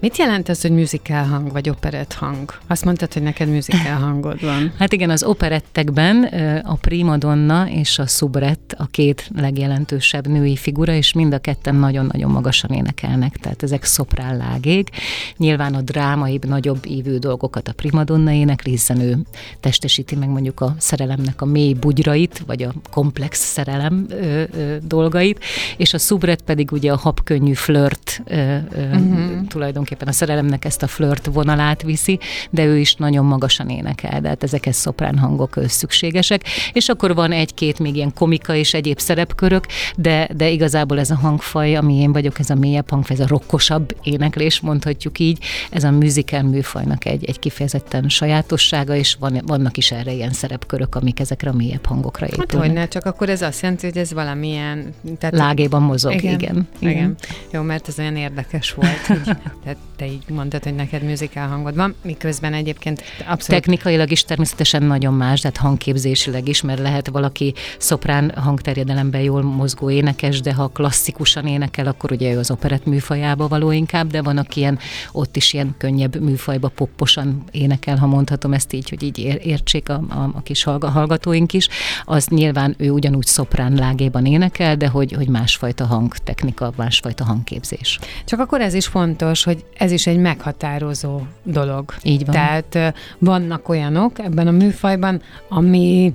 Mit 0.00 0.18
jelent 0.18 0.48
ez, 0.48 0.60
hogy 0.60 0.70
musical 0.70 1.24
hang 1.24 1.52
vagy 1.52 1.68
operett 1.68 2.12
hang? 2.12 2.54
Azt 2.66 2.84
mondtad, 2.84 3.12
hogy 3.12 3.22
neked 3.22 3.48
musical 3.48 3.96
hangod 3.98 4.40
van. 4.40 4.72
Hát 4.78 4.92
igen, 4.92 5.10
az 5.10 5.24
operettekben 5.24 6.24
a 6.64 6.74
primadonna 6.74 7.68
és 7.70 7.98
a 7.98 8.06
subret 8.06 8.74
a 8.78 8.86
két 8.86 9.30
legjelentősebb 9.36 10.26
női 10.26 10.56
figura, 10.56 10.92
és 10.92 11.12
mind 11.12 11.32
a 11.32 11.38
ketten 11.38 11.74
nagyon-nagyon 11.74 12.30
magasan 12.30 12.70
énekelnek, 12.70 13.36
tehát 13.36 13.62
ezek 13.62 13.84
szoprán 13.84 14.36
lágég. 14.36 14.88
Nyilván 15.36 15.74
a 15.74 15.80
drámaibb, 15.80 16.44
nagyobb 16.44 16.86
ívű 16.86 17.16
dolgokat 17.16 17.68
a 17.68 17.72
primadonna 17.72 18.32
énekli, 18.32 18.70
hiszen 18.70 19.00
ő 19.00 19.18
testesíti 19.60 20.14
meg 20.14 20.28
mondjuk 20.28 20.60
a 20.60 20.74
szerelemnek 20.78 21.42
a 21.42 21.44
mély 21.44 21.72
bugyrait, 21.74 22.42
vagy 22.46 22.62
a 22.62 22.72
komplex 22.90 23.38
szerelem 23.38 24.06
ö, 24.08 24.42
ö, 24.52 24.76
dolgait, 24.86 25.44
és 25.76 25.94
a 25.94 25.98
subret 25.98 26.42
pedig 26.42 26.72
ugye 26.72 26.92
a 26.92 26.96
habkönnyű 26.96 27.52
flört 27.52 28.22
ö, 28.24 28.34
ö, 28.34 28.84
uh-huh. 28.84 29.46
tulajdonképpen 29.46 29.93
tulajdonképpen 29.94 30.08
a 30.08 30.12
szerelemnek 30.12 30.64
ezt 30.64 30.82
a 30.82 30.86
flirt 30.86 31.26
vonalát 31.32 31.82
viszi, 31.82 32.18
de 32.50 32.64
ő 32.64 32.78
is 32.78 32.94
nagyon 32.94 33.24
magasan 33.24 33.68
énekel, 33.68 34.20
de 34.20 34.28
hát 34.28 34.42
ezek 34.42 34.66
ez 34.66 34.76
szoprán 34.76 35.18
hangok 35.18 35.58
szükségesek. 35.66 36.42
És 36.72 36.88
akkor 36.88 37.14
van 37.14 37.32
egy-két 37.32 37.78
még 37.78 37.96
ilyen 37.96 38.12
komika 38.14 38.54
és 38.54 38.74
egyéb 38.74 38.98
szerepkörök, 38.98 39.66
de, 39.96 40.28
de 40.36 40.48
igazából 40.48 40.98
ez 40.98 41.10
a 41.10 41.14
hangfaj, 41.14 41.76
ami 41.76 41.94
én 41.94 42.12
vagyok, 42.12 42.38
ez 42.38 42.50
a 42.50 42.54
mélyebb 42.54 42.90
hangfaj, 42.90 43.16
ez 43.16 43.22
a 43.22 43.28
rokkosabb 43.28 43.96
éneklés, 44.02 44.60
mondhatjuk 44.60 45.18
így, 45.18 45.38
ez 45.70 45.84
a 45.84 45.90
musical 45.90 46.42
műfajnak 46.42 47.04
egy, 47.04 47.24
egy 47.24 47.38
kifejezetten 47.38 48.08
sajátossága, 48.08 48.94
és 48.94 49.16
van, 49.20 49.40
vannak 49.46 49.76
is 49.76 49.90
erre 49.90 50.12
ilyen 50.12 50.32
szerepkörök, 50.32 50.94
amik 50.94 51.20
ezekre 51.20 51.50
a 51.50 51.52
mélyebb 51.52 51.86
hangokra 51.86 52.26
épülnek. 52.26 52.52
Hát 52.52 52.60
hogyne, 52.60 52.88
csak 52.88 53.04
akkor 53.04 53.28
ez 53.28 53.42
azt 53.42 53.62
jelenti, 53.62 53.86
hogy 53.86 53.98
ez 53.98 54.12
valamilyen... 54.12 54.94
Tehát... 55.18 55.34
Lágéban 55.34 55.82
mozog, 55.82 56.14
igen. 56.14 56.34
Igen. 56.34 56.68
igen. 56.78 56.92
igen. 56.92 57.16
Jó, 57.50 57.62
mert 57.62 57.88
ez 57.88 57.98
olyan 57.98 58.16
érdekes 58.16 58.72
volt. 58.72 59.08
Így, 59.10 59.36
tehát 59.74 59.84
te 59.96 60.06
így 60.06 60.34
mondtad, 60.36 60.62
hogy 60.62 60.74
neked 60.74 61.02
műzikál 61.02 61.48
hangod 61.48 61.76
van, 61.76 61.94
miközben 62.02 62.52
egyébként 62.54 63.02
abszolút... 63.18 63.62
Technikailag 63.62 64.10
is 64.10 64.24
természetesen 64.24 64.82
nagyon 64.82 65.14
más, 65.14 65.40
tehát 65.40 65.56
hangképzésileg 65.56 66.48
is, 66.48 66.62
mert 66.62 66.80
lehet 66.80 67.08
valaki 67.08 67.54
szoprán 67.78 68.32
hangterjedelemben 68.36 69.20
jól 69.20 69.42
mozgó 69.42 69.90
énekes, 69.90 70.40
de 70.40 70.54
ha 70.54 70.68
klasszikusan 70.68 71.46
énekel, 71.46 71.86
akkor 71.86 72.12
ugye 72.12 72.32
ő 72.32 72.38
az 72.38 72.50
operett 72.50 72.84
műfajába 72.84 73.48
való 73.48 73.70
inkább, 73.70 74.10
de 74.10 74.22
van, 74.22 74.38
aki 74.38 74.60
ilyen, 74.60 74.78
ott 75.12 75.36
is 75.36 75.52
ilyen 75.52 75.74
könnyebb 75.78 76.20
műfajba 76.20 76.68
popposan 76.68 77.44
énekel, 77.50 77.96
ha 77.96 78.06
mondhatom 78.06 78.52
ezt 78.52 78.72
így, 78.72 78.88
hogy 78.88 79.02
így 79.02 79.18
értsék 79.42 79.88
a, 79.88 80.02
a, 80.08 80.30
a 80.34 80.42
kis 80.42 80.62
hallgatóink 80.62 81.52
is, 81.52 81.68
az 82.04 82.26
nyilván 82.26 82.74
ő 82.78 82.90
ugyanúgy 82.90 83.26
szoprán 83.26 83.74
lágéban 83.74 84.26
énekel, 84.26 84.76
de 84.76 84.88
hogy, 84.88 85.12
hogy 85.12 85.28
másfajta 85.28 85.86
hangtechnika, 85.86 86.72
másfajta 86.76 87.24
hangképzés. 87.24 87.98
Csak 88.24 88.40
akkor 88.40 88.60
ez 88.60 88.74
is 88.74 88.86
fontos, 88.86 89.44
hogy 89.44 89.63
ez 89.78 89.90
is 89.90 90.06
egy 90.06 90.18
meghatározó 90.18 91.20
dolog. 91.42 91.94
Így 92.02 92.24
van. 92.24 92.34
Tehát 92.34 92.94
vannak 93.18 93.68
olyanok 93.68 94.18
ebben 94.18 94.46
a 94.46 94.50
műfajban, 94.50 95.22
ami 95.48 96.12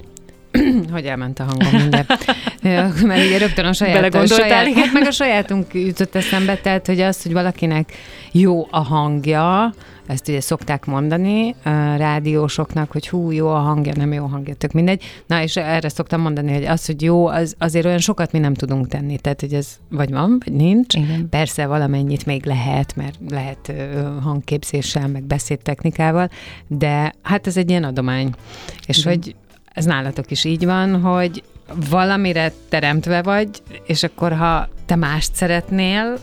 hogy 0.94 1.06
elment 1.06 1.40
a 1.40 1.44
hangom 1.44 1.82
mindjárt. 1.82 2.26
Mert 3.04 3.26
ugye 3.26 3.38
rögtön 3.38 3.66
a 3.66 3.74
saját, 3.74 4.16
a 4.16 4.26
saját 4.26 4.74
hát 4.74 4.94
meg 4.94 5.08
a 5.08 5.12
sajátunk 5.12 5.74
jutott 5.74 6.16
eszembe, 6.16 6.58
tehát 6.58 6.88
hogy 6.88 7.00
az, 7.02 7.24
hogy 7.24 7.34
valakinek 7.34 7.92
jó 8.32 8.68
a 8.72 8.80
hangja, 8.80 9.74
ezt 10.10 10.28
ugye 10.28 10.42
szokták 10.42 10.86
mondani 10.86 11.56
a 11.64 11.96
rádiósoknak, 11.98 12.92
hogy 12.92 13.08
hú, 13.08 13.32
jó 13.32 13.48
a 13.48 13.60
hangja, 13.60 13.94
nem 13.96 14.14
jó 14.14 14.24
a 14.24 14.28
hangja, 14.28 14.54
tök 14.54 14.72
mindegy. 14.72 15.04
Na, 15.28 15.42
és 15.42 15.56
erre 15.56 15.90
szoktam 15.90 16.22
mondani, 16.22 16.54
hogy 16.54 16.66
az, 16.66 16.86
hogy 16.86 17.02
jó, 17.02 17.28
az, 17.28 17.56
azért 17.58 17.86
olyan 17.86 17.98
sokat 17.98 18.32
mi 18.32 18.40
nem 18.40 18.54
tudunk 18.54 18.88
tenni. 18.88 19.18
Tehát, 19.18 19.40
hogy 19.40 19.54
ez 19.54 19.68
vagy 19.90 20.12
van, 20.12 20.42
vagy 20.46 20.54
nincs. 20.54 20.94
Igen. 20.94 21.30
Persze 21.30 21.66
valamennyit 21.66 22.26
még 22.26 22.46
lehet, 22.46 22.96
mert 22.96 23.20
lehet 23.30 23.74
hangképzéssel, 24.24 25.08
meg 25.08 25.24
beszédtechnikával, 25.24 26.30
de 26.68 27.14
hát 27.22 27.48
ez 27.48 27.58
egy 27.58 27.70
ilyen 27.70 27.84
adomány. 27.84 28.30
És 28.88 28.98
Igen. 28.98 29.14
hogy 29.14 29.36
ez 29.74 29.86
nálatok 29.86 30.32
is 30.32 30.44
így 30.44 30.66
van, 30.66 31.02
hogy 31.02 31.44
valamire 31.90 32.52
teremtve 32.70 33.22
vagy, 33.22 33.50
és 33.86 34.04
akkor 34.04 34.34
ha 34.34 34.68
te 34.86 34.96
mást 34.96 35.36
szeretnél, 35.36 36.18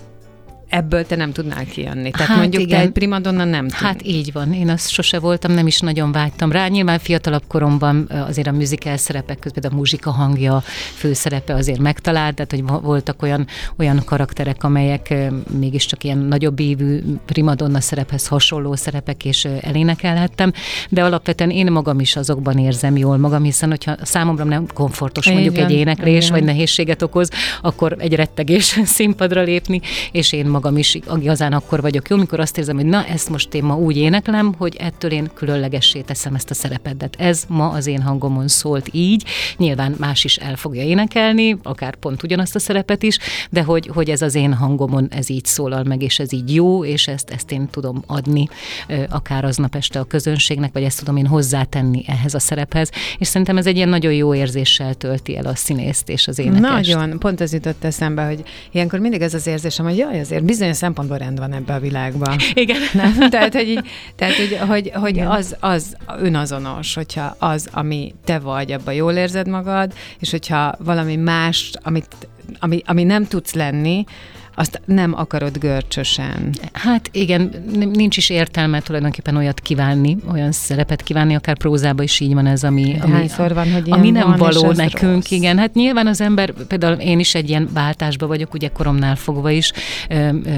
ebből 0.69 1.07
te 1.07 1.17
nem 1.17 1.33
tudnál 1.33 1.65
kijönni. 1.65 2.11
Tehát 2.11 2.29
hát 2.29 2.39
mondjuk 2.39 2.63
igen. 2.63 2.79
te 2.79 2.85
egy 2.85 2.91
primadonna 2.91 3.45
nem 3.45 3.69
tud. 3.69 3.79
Hát 3.79 4.07
így 4.07 4.33
van, 4.33 4.53
én 4.53 4.69
azt 4.69 4.89
sose 4.89 5.19
voltam, 5.19 5.53
nem 5.53 5.67
is 5.67 5.81
nagyon 5.81 6.13
vágytam 6.13 6.53
rá. 6.53 6.67
Nyilván 6.67 6.99
fiatalabb 6.99 7.43
koromban 7.49 8.11
azért 8.27 8.47
a 8.47 8.53
musical 8.53 8.97
szerepek 8.97 9.39
közben 9.39 9.71
a 9.73 9.75
muzsika 9.75 10.11
hangja 10.11 10.63
főszerepe 10.95 11.55
azért 11.55 11.79
megtalált, 11.79 12.35
tehát 12.35 12.51
hogy 12.51 12.83
voltak 12.83 13.23
olyan, 13.23 13.47
olyan 13.79 14.03
karakterek, 14.05 14.65
amelyek 14.65 15.15
mégiscsak 15.59 16.05
ilyen 16.05 16.19
nagyobb 16.19 16.61
évű 16.61 17.01
primadonna 17.27 17.81
szerephez 17.81 18.27
hasonló 18.27 18.75
szerepek, 18.75 19.25
és 19.25 19.45
elénekelhettem, 19.61 20.53
de 20.89 21.05
alapvetően 21.05 21.51
én 21.51 21.73
magam 21.73 22.01
is 22.01 22.17
azokban 22.17 22.59
érzem 22.59 22.97
jól 22.97 23.17
magam, 23.17 23.43
hiszen 23.43 23.69
hogyha 23.69 23.97
számomra 24.03 24.45
nem 24.45 24.67
komfortos 24.75 25.31
mondjuk 25.31 25.55
igen, 25.55 25.67
egy 25.67 25.73
éneklés, 25.73 26.25
igen. 26.25 26.39
vagy 26.39 26.45
nehézséget 26.45 27.03
okoz, 27.03 27.29
akkor 27.63 27.97
egy 27.99 28.15
rettegés 28.15 28.81
színpadra 28.85 29.43
lépni, 29.43 29.81
és 30.13 30.33
én 30.33 30.47
magam 30.57 30.77
is 30.77 30.99
igazán 31.21 31.53
akkor 31.53 31.81
vagyok 31.81 32.09
jó, 32.09 32.17
amikor 32.17 32.41
azt 32.41 32.59
érzem, 32.59 32.77
hogy 32.77 32.87
na, 32.87 33.05
ezt 33.05 33.29
most 33.29 33.55
én 33.55 33.65
ma 33.65 33.77
úgy 33.77 33.97
éneklem, 33.97 34.55
hogy 34.59 34.77
ettől 34.77 35.11
én 35.11 35.31
különlegessé 35.35 36.01
teszem 36.01 36.35
ezt 36.35 36.51
a 36.51 36.55
szerepet. 36.55 37.17
Ez 37.19 37.45
ma 37.49 37.69
az 37.69 37.87
én 37.87 38.03
hangomon 38.03 38.49
szólt 38.49 38.89
így. 38.93 39.25
Nyilván 39.57 39.95
más 39.99 40.25
is 40.25 40.37
el 40.37 40.57
fogja 40.57 40.83
énekelni, 40.83 41.59
akár 41.63 41.95
pont 41.97 42.23
ugyanazt 42.23 42.55
a 42.55 42.59
szerepet 42.59 43.03
is, 43.03 43.19
de 43.51 43.63
hogy, 43.63 43.87
hogy 43.87 44.11
ez 44.11 44.23
az 44.23 44.35
én 44.35 44.55
hangomon 44.55 45.09
ez 45.11 45.31
így 45.31 45.45
szólal 45.45 45.85
meg, 45.85 46.03
és 46.03 46.19
ez 46.19 46.33
így 46.33 46.55
jó, 46.55 46.85
és 46.85 47.09
ezt, 47.09 47.31
ezt 47.31 47.53
én 47.53 47.69
tudom 47.71 48.03
adni 48.07 48.49
akár 49.11 49.45
aznap 49.45 49.75
este 49.75 49.99
a 49.99 50.05
közönségnek, 50.05 50.73
vagy 50.73 50.83
ezt 50.83 50.99
tudom 50.99 51.17
én 51.17 51.27
hozzátenni 51.27 52.05
ehhez 52.07 52.35
a 52.35 52.39
szerephez. 52.39 52.91
És 53.19 53.27
szerintem 53.27 53.57
ez 53.57 53.67
egy 53.67 53.77
ilyen 53.77 53.89
nagyon 53.89 54.13
jó 54.13 54.35
érzéssel 54.35 54.95
tölti 54.95 55.37
el 55.37 55.47
a 55.47 55.55
színészt 55.55 56.09
és 56.09 56.29
az 56.29 56.39
énekest. 56.39 56.95
Nagyon, 56.95 57.19
pont 57.19 57.41
ez 57.41 57.53
jutott 57.53 57.85
eszembe, 57.85 58.27
hogy 58.27 58.43
ilyenkor 58.73 58.99
mindig 58.99 59.21
ez 59.21 59.35
az 59.35 59.47
érzésem, 59.47 59.85
hogy 59.87 59.97
jaj, 59.97 60.21
azért 60.21 60.45
bizonyos 60.47 60.77
szempontból 60.77 61.19
rend 61.19 61.39
van 61.39 61.53
ebbe 61.53 61.75
a 61.75 61.79
világban. 61.79 62.37
Igen. 62.55 62.81
Nem? 62.93 63.31
Tehát, 63.31 63.55
hogy, 63.55 63.69
így, 63.69 63.87
tehát, 64.17 64.35
hogy, 64.35 64.59
hogy, 64.69 64.91
hogy 64.95 65.19
az, 65.19 65.57
az 65.61 65.97
önazonos, 66.19 66.95
hogyha 66.95 67.37
az, 67.39 67.69
ami 67.73 68.15
te 68.25 68.39
vagy, 68.39 68.73
abban 68.73 68.95
jól 68.95 69.13
érzed 69.13 69.49
magad, 69.49 69.93
és 70.19 70.31
hogyha 70.31 70.75
valami 70.79 71.17
más, 71.17 71.71
amit, 71.83 72.17
ami, 72.59 72.83
ami 72.87 73.03
nem 73.03 73.27
tudsz 73.27 73.55
lenni, 73.55 74.05
azt 74.59 74.81
nem 74.85 75.15
akarod 75.17 75.59
görcsösen. 75.59 76.51
Hát 76.73 77.09
igen, 77.13 77.51
nincs 77.93 78.17
is 78.17 78.31
értelme 78.31 78.81
tulajdonképpen 78.81 79.37
olyat 79.37 79.61
kívánni, 79.61 80.17
olyan 80.33 80.53
szerepet 80.53 81.03
kívánni, 81.03 81.35
akár 81.35 81.57
prózában 81.57 82.05
is 82.05 82.21
így 82.21 82.35
van 82.35 82.47
ez, 82.47 82.65
ami, 82.65 82.97
ami, 83.01 83.29
van, 83.37 83.73
hogy 83.73 83.91
ami 83.91 84.11
nem 84.11 84.29
van, 84.29 84.37
való 84.39 84.73
nekünk. 84.73 85.15
Rossz. 85.15 85.31
Igen, 85.31 85.59
hát 85.59 85.75
nyilván 85.75 86.07
az 86.07 86.21
ember, 86.21 86.53
például 86.69 86.95
én 86.95 87.19
is 87.19 87.35
egy 87.35 87.49
ilyen 87.49 87.69
váltásban 87.73 88.29
vagyok, 88.29 88.55
ugye 88.55 88.69
koromnál 88.69 89.17
fogva 89.17 89.51
is, 89.51 89.73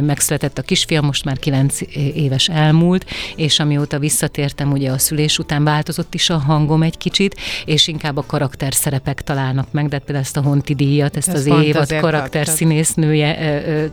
megszületett 0.02 0.58
a 0.58 0.62
kisfiam, 0.62 1.04
most 1.04 1.24
már 1.24 1.38
kilenc 1.38 1.78
éves 2.14 2.48
elmúlt, 2.48 3.04
és 3.37 3.58
amióta 3.58 3.98
visszatértem 3.98 4.72
ugye 4.72 4.90
a 4.90 4.98
szülés 4.98 5.38
után 5.38 5.64
változott 5.64 6.14
is 6.14 6.30
a 6.30 6.38
hangom 6.38 6.82
egy 6.82 6.98
kicsit, 6.98 7.37
és 7.64 7.88
inkább 7.88 8.16
a 8.16 8.24
karakter 8.26 8.74
szerepek 8.74 9.22
találnak 9.22 9.72
meg, 9.72 9.88
de 9.88 9.98
például 9.98 10.24
ezt 10.24 10.37
a 10.37 10.42
Honti 10.42 10.74
díjat, 10.74 11.16
ezt 11.16 11.28
Ez 11.28 11.34
az 11.34 11.46
évad 11.46 11.94
karakter 12.00 12.46
színésznője 12.46 13.37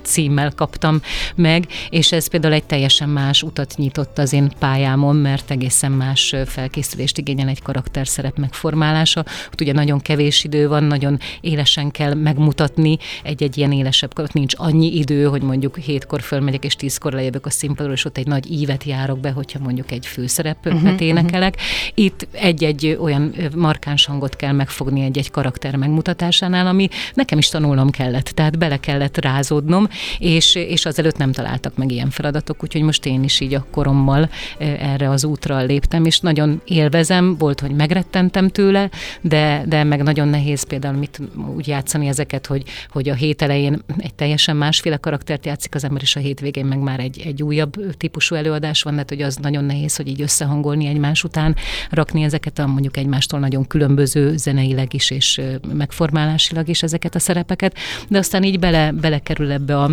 címmel 0.02 0.52
kaptam 0.56 1.02
meg, 1.36 1.68
és 1.90 2.12
ez 2.12 2.28
például 2.28 2.54
egy 2.54 2.64
teljesen 2.64 3.10
más 3.10 3.44
utat 3.44 3.74
nyitott 3.78 4.18
az 4.18 4.34
én 4.34 4.52
pályámon, 4.60 5.16
mert 5.16 5.52
egészen 5.52 5.92
más 5.92 6.36
felkészülést 6.46 7.18
igényel 7.18 7.48
egy 7.48 7.62
karakterszerep 7.62 8.38
megformálása. 8.38 9.26
Ott 9.48 9.62
ugye 9.62 9.74
nagyon 9.74 10.00
kevés 10.00 10.44
idő 10.44 10.68
van, 10.68 10.84
nagyon 10.84 11.20
élesen 11.42 11.92
kell 11.92 12.14
megmutatni 12.14 12.98
egy-egy 13.24 13.58
ilyen 13.58 13.72
élesebb, 13.72 14.20
ott 14.20 14.34
nincs 14.34 14.54
annyi 14.58 14.98
idő, 14.98 15.24
hogy 15.26 15.42
mondjuk 15.42 15.78
hétkor 15.78 16.22
fölmegyek 16.22 16.66
és 16.66 16.76
tízkor 16.76 17.14
lejövök 17.14 17.46
a 17.46 17.50
színpadról, 17.50 17.94
és 17.94 18.06
ott 18.06 18.18
egy 18.18 18.28
nagy 18.28 18.52
ívet 18.52 18.84
járok 18.84 19.20
be, 19.20 19.32
hogyha 19.32 19.60
mondjuk 19.60 19.92
egy 19.92 20.06
főszerepet 20.06 20.74
uh-huh, 20.74 21.02
énekelek. 21.02 21.54
Uh-huh. 21.56 22.06
Itt 22.06 22.28
egy-egy 22.32 22.98
olyan 23.02 23.34
markáns 23.56 24.06
hangot 24.06 24.36
kell 24.36 24.52
megfogni 24.52 25.04
egy-egy 25.04 25.32
karakter 25.32 25.76
megmutatásánál, 25.76 26.68
ami 26.68 26.88
nekem 27.14 27.38
is 27.38 27.50
tanulnom 27.50 27.90
kellett, 27.90 28.26
tehát 28.26 28.58
bele 28.58 28.78
kellett 28.78 29.18
rázódnom, 29.18 29.85
és, 30.20 30.56
és 30.56 30.86
azelőtt 30.86 31.18
nem 31.18 31.32
találtak 31.32 31.78
meg 31.78 31.92
ilyen 31.92 32.10
feladatok, 32.10 32.64
úgyhogy 32.64 32.82
most 32.82 33.06
én 33.06 33.24
is 33.24 33.40
így 33.40 33.54
a 33.54 33.66
korommal 33.72 34.30
erre 34.60 35.10
az 35.10 35.24
útra 35.24 35.62
léptem, 35.62 36.06
és 36.06 36.20
nagyon 36.20 36.62
élvezem, 36.66 37.38
volt, 37.38 37.60
hogy 37.60 37.72
megrettentem 37.72 38.50
tőle, 38.50 38.90
de, 39.22 39.64
de 39.68 39.84
meg 39.84 40.04
nagyon 40.04 40.28
nehéz 40.28 40.64
például 40.64 40.98
mit 40.98 41.22
úgy 41.56 41.68
játszani 41.68 42.08
ezeket, 42.08 42.46
hogy, 42.46 42.64
hogy 42.90 43.10
a 43.10 43.14
hét 43.14 43.42
elején 43.42 43.82
egy 43.98 44.14
teljesen 44.14 44.56
másféle 44.56 44.98
karaktert 44.98 45.46
játszik 45.46 45.76
az 45.76 45.84
ember, 45.84 46.02
és 46.02 46.16
a 46.16 46.20
hétvégén 46.20 46.66
meg 46.66 46.80
már 46.80 47.00
egy, 47.00 47.22
egy 47.26 47.44
újabb 47.44 47.96
típusú 47.98 48.36
előadás 48.36 48.82
van, 48.82 48.94
mert 48.94 49.10
hogy 49.10 49.22
az 49.22 49.36
nagyon 49.36 49.64
nehéz, 49.64 49.96
hogy 49.96 50.08
így 50.08 50.22
összehangolni 50.22 50.86
egymás 50.86 51.24
után, 51.24 51.56
rakni 51.90 52.24
ezeket 52.24 52.60
a 52.60 52.68
mondjuk 52.68 52.98
egymástól 52.98 53.40
nagyon 53.40 53.68
különböző 53.68 54.38
zeneileg 54.38 54.94
is, 54.94 55.12
és 55.12 55.42
megformálásilag 55.74 56.68
is 56.68 56.84
ezeket 56.84 57.16
a 57.16 57.20
szerepeket, 57.20 57.76
de 58.08 58.18
aztán 58.18 58.44
így 58.44 58.60
bele, 58.60 58.92
belekerül 58.92 59.52
ebbe 59.52 59.75
a 59.84 59.92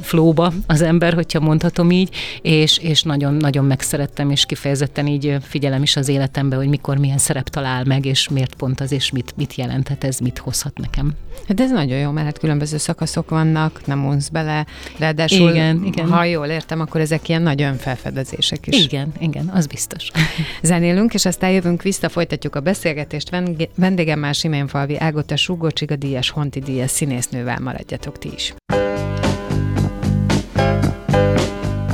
flóba 0.00 0.52
az 0.66 0.82
ember, 0.82 1.14
hogyha 1.14 1.40
mondhatom 1.40 1.90
így, 1.90 2.14
és, 2.42 2.78
és 2.78 3.02
nagyon, 3.02 3.34
nagyon 3.34 3.64
megszerettem, 3.64 4.30
és 4.30 4.46
kifejezetten 4.46 5.06
így 5.06 5.36
figyelem 5.42 5.82
is 5.82 5.96
az 5.96 6.08
életembe, 6.08 6.56
hogy 6.56 6.68
mikor 6.68 6.96
milyen 6.96 7.18
szerep 7.18 7.48
talál 7.48 7.84
meg, 7.84 8.04
és 8.04 8.28
miért 8.28 8.54
pont 8.54 8.80
az, 8.80 8.92
és 8.92 9.10
mit, 9.10 9.32
mit 9.36 9.54
jelenthet 9.54 10.04
ez, 10.04 10.18
mit 10.18 10.38
hozhat 10.38 10.78
nekem. 10.78 11.14
Hát 11.48 11.60
ez 11.60 11.70
nagyon 11.70 11.98
jó, 11.98 12.10
mert 12.10 12.26
hát 12.26 12.38
különböző 12.38 12.76
szakaszok 12.76 13.30
vannak, 13.30 13.86
nem 13.86 14.06
unsz 14.06 14.28
bele, 14.28 14.66
ráadásul, 14.98 15.50
igen, 15.50 15.84
igen. 15.84 16.10
ha 16.10 16.24
jól 16.24 16.46
értem, 16.46 16.80
akkor 16.80 17.00
ezek 17.00 17.28
ilyen 17.28 17.42
nagy 17.42 17.62
önfelfedezések 17.62 18.66
is. 18.66 18.84
Igen, 18.84 19.12
igen, 19.18 19.50
az 19.54 19.66
biztos. 19.66 20.10
Zenélünk, 20.62 21.14
és 21.14 21.24
aztán 21.24 21.50
jövünk 21.50 21.82
vissza, 21.82 22.08
folytatjuk 22.08 22.56
a 22.56 22.60
beszélgetést. 22.60 23.30
Vendégem 23.74 24.18
már 24.18 24.34
Siménfalvi 24.34 24.98
Ágota 24.98 25.36
Súgócsiga 25.36 25.96
díjas, 25.96 26.30
Honti 26.30 26.60
díjas 26.60 26.90
színésznővel 26.90 27.58
maradjatok 27.60 28.18
ti 28.18 28.30
is. 28.34 28.54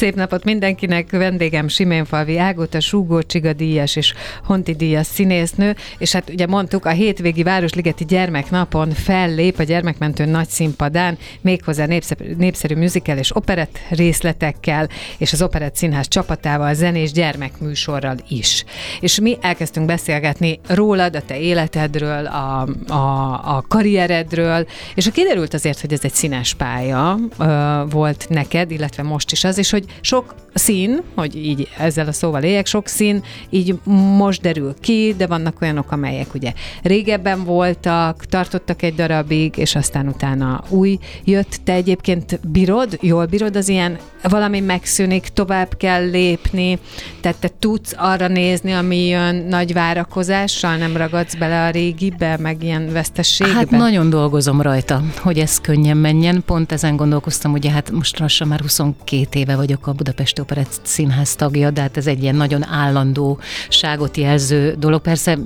Szép 0.00 0.14
napot 0.14 0.44
mindenkinek, 0.44 1.10
vendégem 1.10 1.68
Siménfalvi 1.68 2.38
Ágota, 2.38 2.80
Súgó 2.80 3.22
Csiga 3.22 3.52
díjas 3.52 3.96
és 3.96 4.14
Honti 4.44 4.74
díjas 4.74 5.06
színésznő, 5.06 5.76
és 5.98 6.12
hát 6.12 6.30
ugye 6.30 6.46
mondtuk, 6.46 6.84
a 6.84 6.90
hétvégi 6.90 7.42
Városligeti 7.42 8.04
Gyermeknapon 8.04 8.90
fellép 8.90 9.58
a 9.58 9.62
Gyermekmentő 9.62 10.24
nagy 10.24 10.48
színpadán, 10.48 11.18
méghozzá 11.40 11.86
népszerű, 11.86 12.34
népszerű 12.34 12.76
musical 12.76 13.16
és 13.16 13.36
operett 13.36 13.78
részletekkel, 13.88 14.88
és 15.18 15.32
az 15.32 15.42
Operett 15.42 15.76
Színház 15.76 16.08
csapatával, 16.08 16.74
zenés 16.74 17.12
gyermekműsorral 17.12 18.16
is. 18.28 18.64
És 19.00 19.20
mi 19.20 19.38
elkezdtünk 19.40 19.86
beszélgetni 19.86 20.60
rólad, 20.66 21.16
a 21.16 21.22
te 21.22 21.38
életedről, 21.38 22.26
a, 22.26 22.68
a, 22.88 23.32
a 23.56 23.64
karrieredről, 23.68 24.66
és 24.94 25.06
a 25.06 25.10
kiderült 25.10 25.54
azért, 25.54 25.80
hogy 25.80 25.92
ez 25.92 26.00
egy 26.02 26.14
színes 26.14 26.54
pálya 26.54 27.18
ö, 27.38 27.82
volt 27.90 28.26
neked, 28.28 28.70
illetve 28.70 29.02
most 29.02 29.32
is 29.32 29.44
az, 29.44 29.58
és 29.58 29.70
hogy 29.70 29.88
sok 30.00 30.34
szín, 30.54 31.02
hogy 31.14 31.36
így 31.36 31.68
ezzel 31.78 32.06
a 32.06 32.12
szóval 32.12 32.42
éljek, 32.42 32.66
sok 32.66 32.86
szín 32.86 33.22
így 33.50 33.74
most 34.16 34.40
derül 34.40 34.74
ki, 34.80 35.14
de 35.16 35.26
vannak 35.26 35.60
olyanok, 35.62 35.92
amelyek 35.92 36.34
ugye 36.34 36.52
régebben 36.82 37.44
voltak, 37.44 38.24
tartottak 38.26 38.82
egy 38.82 38.94
darabig, 38.94 39.56
és 39.56 39.74
aztán 39.74 40.08
utána 40.08 40.62
új 40.68 40.98
jött. 41.24 41.60
Te 41.64 41.72
egyébként 41.72 42.40
bírod, 42.48 42.98
jól 43.00 43.26
bírod 43.26 43.56
az 43.56 43.68
ilyen, 43.68 43.98
valami 44.22 44.60
megszűnik, 44.60 45.28
tovább 45.28 45.76
kell 45.76 46.10
lépni, 46.10 46.78
tehát 47.20 47.38
te 47.38 47.50
tudsz 47.58 47.94
arra 47.96 48.28
nézni, 48.28 48.72
ami 48.72 49.06
jön 49.06 49.34
nagy 49.34 49.72
várakozással, 49.72 50.76
nem 50.76 50.96
ragadsz 50.96 51.34
bele 51.34 51.66
a 51.66 51.70
régibe, 51.70 52.36
meg 52.36 52.62
ilyen 52.62 52.92
vesztességbe? 52.92 53.54
Hát 53.54 53.70
nagyon 53.70 54.10
dolgozom 54.10 54.60
rajta, 54.60 55.02
hogy 55.16 55.38
ez 55.38 55.60
könnyen 55.60 55.96
menjen. 55.96 56.42
Pont 56.46 56.72
ezen 56.72 56.96
gondolkoztam, 56.96 57.52
ugye 57.52 57.70
hát 57.70 57.90
most 57.90 58.18
lassan 58.18 58.48
már 58.48 58.60
22 58.60 59.38
éve 59.38 59.56
vagyok 59.56 59.79
a 59.86 59.92
Budapesti 59.92 60.40
Operett 60.40 60.80
Színház 60.82 61.34
tagja, 61.34 61.70
de 61.70 61.80
hát 61.80 61.96
ez 61.96 62.06
egy 62.06 62.22
ilyen 62.22 62.34
nagyon 62.34 62.66
állandóságot 62.66 64.16
jelző 64.16 64.74
dolog. 64.78 65.00
Persze 65.00 65.38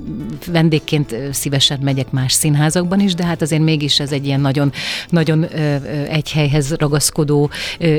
vendégként 0.47 1.15
szívesen 1.31 1.79
megyek 1.81 2.11
más 2.11 2.33
színházakban 2.33 2.99
is, 2.99 3.13
de 3.13 3.25
hát 3.25 3.41
azért 3.41 3.61
mégis 3.61 3.99
ez 3.99 4.11
egy 4.11 4.25
ilyen 4.25 4.39
nagyon, 4.41 4.71
nagyon 5.09 5.43
egy 6.09 6.31
helyhez 6.31 6.73
ragaszkodó 6.73 7.49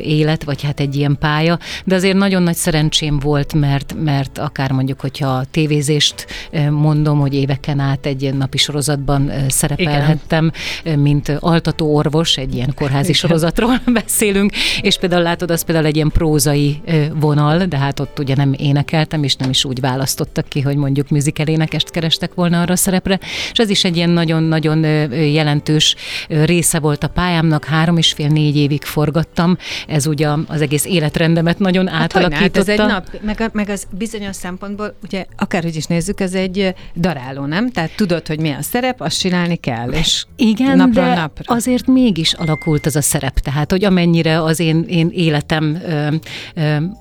élet, 0.03 0.45
vagy 0.45 0.63
hát 0.63 0.81
egy 0.81 0.97
ilyen 0.97 1.17
pálya, 1.19 1.59
de 1.85 1.95
azért 1.95 2.17
nagyon 2.17 2.43
nagy 2.43 2.55
szerencsém 2.55 3.19
volt, 3.19 3.53
mert, 3.55 3.95
mert 4.05 4.39
akár 4.39 4.73
mondjuk, 4.73 5.01
hogyha 5.01 5.29
a 5.29 5.45
tévézést 5.51 6.27
mondom, 6.71 7.21
hogy 7.21 7.35
éveken 7.35 7.79
át 7.79 8.07
egy 8.07 8.35
napi 8.35 8.59
sorozatban 8.59 9.33
szerepelhettem, 9.49 10.51
Igen. 10.85 10.99
mint 10.99 11.29
altató 11.29 11.95
orvos, 11.95 12.37
egy 12.37 12.55
ilyen 12.55 12.75
kórházi 12.75 13.09
Igen. 13.09 13.21
sorozatról 13.21 13.81
beszélünk, 14.03 14.53
és 14.81 14.99
például 14.99 15.23
látod, 15.23 15.51
az 15.51 15.63
például 15.63 15.87
egy 15.87 15.97
ilyen 15.97 16.11
prózai 16.27 16.81
vonal, 17.15 17.65
de 17.65 17.77
hát 17.77 18.01
ott 18.01 18.19
ugye 18.19 18.35
nem 18.35 18.55
énekeltem, 18.59 19.23
és 19.23 19.35
nem 19.35 19.51
is 19.51 19.65
úgy 19.65 19.81
választottak 19.81 20.49
ki, 20.49 20.61
hogy 20.61 20.77
mondjuk 20.77 21.09
musical 21.09 21.47
énekest 21.47 21.91
kerestek 21.91 22.35
volna 22.35 22.61
arra 22.61 22.73
a 22.73 22.77
szerepre, 22.77 23.19
és 23.53 23.59
ez 23.59 23.71
is 23.71 23.85
egy 23.85 23.97
ilyen 23.97 24.11
nagyon-nagyon 24.11 24.85
jelentős 25.13 25.95
része 26.29 26.79
volt 26.79 27.05
a 27.05 27.09
pályámnak, 27.09 27.65
három 27.65 27.97
és 27.97 28.13
fél, 28.13 28.29
négy 28.29 28.57
évig 28.57 28.83
forgattam, 28.83 29.57
ez 29.87 30.07
ugye 30.07 30.29
az 30.47 30.61
egész 30.61 30.85
életrendemet 30.85 31.59
nagyon 31.59 31.89
hát 31.89 32.03
átalakította. 32.03 32.59
Hát 32.59 32.69
ez 32.69 32.69
egy 32.69 32.87
nap, 32.87 33.07
meg, 33.23 33.51
meg 33.53 33.69
az 33.69 33.87
bizonyos 33.91 34.37
szempontból, 34.37 34.97
ugye 35.03 35.25
akárhogy 35.37 35.77
is 35.77 35.85
nézzük, 35.85 36.21
ez 36.21 36.35
egy 36.35 36.75
daráló, 36.97 37.45
nem? 37.45 37.71
Tehát 37.71 37.91
tudod, 37.97 38.27
hogy 38.27 38.41
mi 38.41 38.51
a 38.51 38.63
szerep, 38.63 39.01
azt 39.01 39.19
csinálni 39.19 39.57
kell, 39.57 39.91
és 39.91 40.25
Igen, 40.37 40.77
napról 40.77 41.05
de 41.05 41.15
napra. 41.15 41.55
azért 41.55 41.87
mégis 41.87 42.33
alakult 42.33 42.87
az 42.87 42.97
a 42.97 43.03
szerep, 43.03 43.39
tehát 43.39 43.71
hogy 43.71 43.85
amennyire 43.85 44.43
az 44.43 44.61
én, 44.61 44.85
én 44.89 45.11
életem 45.13 45.79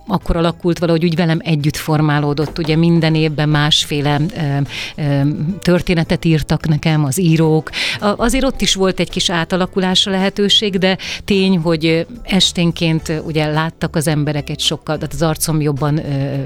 akkor 0.08 0.36
alakult 0.36 0.80
valahogy 0.80 1.04
úgy 1.04 1.16
velem 1.16 1.40
együtt 1.44 1.76
formálódott, 1.76 2.58
ugye 2.58 2.76
minden 2.76 3.16
évben 3.16 3.50
másféle 3.50 4.20
történetet 5.60 6.26
írtak 6.26 6.68
nekem 6.68 7.04
az 7.06 7.20
írók, 7.20 7.70
a, 8.00 8.14
azért 8.18 8.44
ott 8.44 8.62
is 8.62 8.74
volt 8.76 9.00
egy 9.00 9.10
kis 9.10 9.30
átalakulásra 9.30 10.12
lehetőség, 10.12 10.78
de 10.78 10.98
tény, 11.26 11.58
hogy 11.58 12.06
esténként 12.24 13.22
ugye 13.26 13.46
láttak 13.46 13.96
az 13.96 14.08
emberek 14.08 14.50
egy 14.50 14.60
sokkal, 14.60 14.96
tehát 14.98 15.14
az 15.14 15.22
arcom 15.22 15.62
jobban 15.62 16.02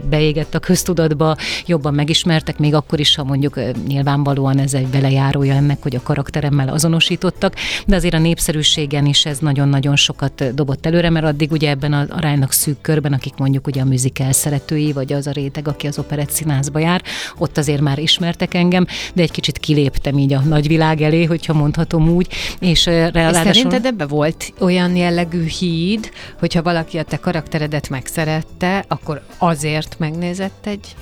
beégett 0.10 0.56
a 0.56 0.60
köztudatba, 0.60 1.38
jobban 1.66 1.94
megismertek, 1.94 2.58
még 2.58 2.74
akkor 2.74 3.00
is, 3.00 3.16
ha 3.16 3.24
mondjuk 3.24 3.60
nyilvánvalóan 3.88 4.60
ez 4.60 4.74
egy 4.74 4.88
belejárója 4.88 5.54
ennek, 5.54 5.82
hogy 5.82 5.96
a 5.96 6.02
karakteremmel 6.04 6.70
azonosítottak, 6.70 7.56
de 7.86 7.96
azért 7.96 8.14
a 8.14 8.20
népszerűségen 8.20 9.06
is 9.06 9.26
ez 9.26 9.38
nagyon-nagyon 9.40 9.96
sokat 9.96 10.54
dobott 10.54 10.86
előre, 10.86 11.10
mert 11.10 11.26
addig 11.26 11.52
ugye 11.52 11.70
ebben 11.70 11.94
az 11.94 12.08
aránynak 12.10 12.52
szűk 12.60 12.82
körben, 12.82 13.14
akik 13.14 13.34
mondjuk 13.38 13.68
ugye 13.68 13.82
a 13.82 13.86
musical 13.86 14.32
szeretői, 14.32 14.94
vagy 14.94 15.14
az 15.14 15.28
a 15.28 15.32
réteg, 15.32 15.68
aki 15.68 15.88
az 15.88 16.00
operett 16.00 16.30
színházba 16.30 16.80
jár, 16.80 17.04
ott 17.38 17.58
azért 17.58 17.82
már 17.82 18.00
ismertek 18.00 18.54
engem, 18.54 18.86
de 19.14 19.22
egy 19.22 19.32
kicsit 19.32 19.58
kiléptem 19.58 20.18
így 20.18 20.34
a 20.34 20.40
nagyvilág 20.40 21.02
elé, 21.02 21.24
hogyha 21.24 21.54
mondhatom 21.54 22.10
úgy. 22.10 22.28
És, 22.60 22.86
ráadásul... 22.86 23.54
szerinted 23.54 23.86
ebbe 23.86 24.06
volt 24.06 24.54
olyan 24.60 24.96
jellegű 24.96 25.46
híd, 25.46 26.10
hogyha 26.40 26.62
valaki 26.62 26.98
a 26.98 27.04
te 27.04 27.18
karakteredet 27.18 27.90
megszerette, 27.90 28.86
akkor 28.88 29.22
azért 29.38 29.96
megnézett 30.00 30.66
egy 30.68 30.96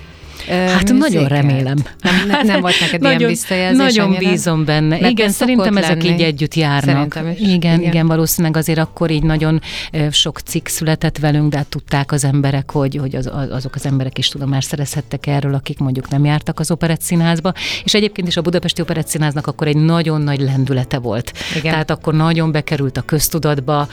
Hát 0.47 0.91
műzéket? 0.91 0.97
nagyon 0.97 1.27
remélem. 1.27 1.77
Nem, 2.01 2.27
ne, 2.27 2.43
nem 2.43 2.61
volt 2.61 2.79
neked 2.79 3.01
nagyon, 3.01 3.17
ilyen 3.17 3.29
visszajelzés? 3.29 3.77
Nagyon 3.77 4.13
ennyire? 4.13 4.29
bízom 4.29 4.65
benne. 4.65 4.99
Mert 4.99 5.11
igen, 5.11 5.29
szerintem 5.29 5.77
ezek 5.77 6.03
lenni. 6.03 6.13
így 6.13 6.21
együtt 6.21 6.53
járnak. 6.53 7.15
Igen, 7.15 7.35
igen, 7.53 7.81
igen, 7.81 8.07
valószínűleg 8.07 8.57
azért 8.57 8.79
akkor 8.79 9.11
így 9.11 9.23
nagyon 9.23 9.61
sok 10.11 10.39
cikk 10.39 10.67
született 10.67 11.17
velünk, 11.17 11.51
de 11.51 11.57
hát 11.57 11.67
tudták 11.67 12.11
az 12.11 12.23
emberek, 12.23 12.71
hogy, 12.71 12.95
hogy 12.95 13.15
az, 13.15 13.31
azok 13.49 13.75
az 13.75 13.85
emberek 13.85 14.17
is 14.17 14.27
tudomást 14.27 14.67
szerezhettek 14.67 15.27
erről, 15.27 15.53
akik 15.53 15.79
mondjuk 15.79 16.09
nem 16.09 16.25
jártak 16.25 16.59
az 16.59 16.71
operett 16.71 17.01
színházba. 17.01 17.53
És 17.83 17.93
egyébként 17.93 18.27
is 18.27 18.37
a 18.37 18.41
Budapesti 18.41 18.81
Operett 18.81 19.07
Színháznak 19.07 19.47
akkor 19.47 19.67
egy 19.67 19.77
nagyon 19.77 20.21
nagy 20.21 20.39
lendülete 20.39 20.97
volt. 20.97 21.31
Igen. 21.55 21.71
Tehát 21.71 21.91
akkor 21.91 22.13
nagyon 22.13 22.51
bekerült 22.51 22.97
a 22.97 23.01
köztudatba, 23.01 23.87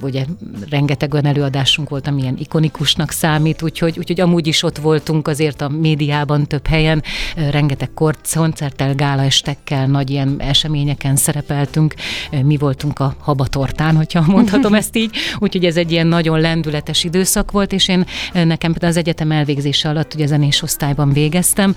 ugye 0.00 0.24
rengeteg 0.70 1.12
olyan 1.12 1.26
előadásunk 1.26 1.88
volt, 1.88 2.06
amilyen 2.06 2.36
ikonikusnak 2.38 3.10
számít, 3.10 3.62
úgyhogy, 3.62 3.98
úgyhogy 3.98 4.20
amúgy 4.20 4.46
is 4.46 4.62
ott 4.62 4.78
voltunk 4.78 5.28
azért 5.28 5.60
a 5.60 5.68
média 5.68 5.89
médiában 5.90 6.46
több 6.46 6.66
helyen, 6.66 7.02
rengeteg 7.50 7.90
koncerttel, 8.24 8.94
gálaestekkel, 8.94 9.86
nagy 9.86 10.10
ilyen 10.10 10.36
eseményeken 10.38 11.16
szerepeltünk. 11.16 11.94
Mi 12.42 12.56
voltunk 12.56 12.98
a 12.98 13.14
habatortán, 13.18 13.96
hogyha 13.96 14.24
mondhatom 14.26 14.74
ezt 14.74 14.96
így. 14.96 15.16
Úgyhogy 15.38 15.64
ez 15.64 15.76
egy 15.76 15.92
ilyen 15.92 16.06
nagyon 16.06 16.40
lendületes 16.40 17.04
időszak 17.04 17.50
volt, 17.50 17.72
és 17.72 17.88
én 17.88 18.04
nekem 18.32 18.74
az 18.80 18.96
egyetem 18.96 19.30
elvégzése 19.30 19.88
alatt 19.88 20.14
ugye 20.14 20.26
zenés 20.26 20.62
osztályban 20.62 21.12
végeztem. 21.12 21.74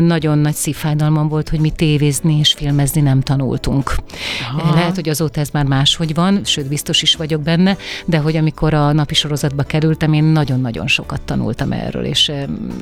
Nagyon 0.00 0.38
nagy 0.38 0.54
szívfájdalmam 0.54 1.28
volt, 1.28 1.48
hogy 1.48 1.60
mi 1.60 1.70
tévézni 1.70 2.38
és 2.38 2.52
filmezni 2.52 3.00
nem 3.00 3.20
tanultunk. 3.20 3.94
Aha. 4.56 4.74
Lehet, 4.74 4.94
hogy 4.94 5.08
azóta 5.08 5.40
ez 5.40 5.48
már 5.52 5.64
máshogy 5.64 6.14
van, 6.14 6.40
sőt 6.44 6.68
biztos 6.68 7.02
is 7.02 7.14
vagyok 7.14 7.42
benne, 7.42 7.76
de 8.04 8.18
hogy 8.18 8.36
amikor 8.36 8.74
a 8.74 8.92
napi 8.92 9.14
sorozatba 9.14 9.62
kerültem, 9.62 10.12
én 10.12 10.24
nagyon-nagyon 10.24 10.86
sokat 10.86 11.22
tanultam 11.22 11.72
erről, 11.72 12.04
és 12.04 12.32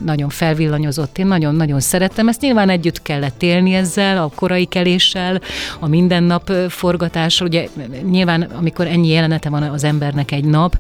nagyon 0.05 0.29
felvillant 0.29 0.67
villanyozott. 0.69 1.19
Én 1.19 1.27
nagyon-nagyon 1.27 1.81
szerettem. 1.81 2.29
Ezt 2.29 2.41
nyilván 2.41 2.69
együtt 2.69 3.03
kellett 3.03 3.43
élni 3.43 3.75
ezzel, 3.75 4.23
a 4.23 4.31
korai 4.35 4.65
keléssel, 4.65 5.41
a 5.79 5.89
mindennap 5.89 6.53
forgatással. 6.69 7.47
Ugye 7.47 7.69
nyilván, 8.11 8.43
amikor 8.43 8.87
ennyi 8.87 9.09
jelenete 9.09 9.49
van 9.49 9.63
az 9.63 9.85
embernek 9.85 10.31
egy 10.31 10.45
nap, 10.45 10.79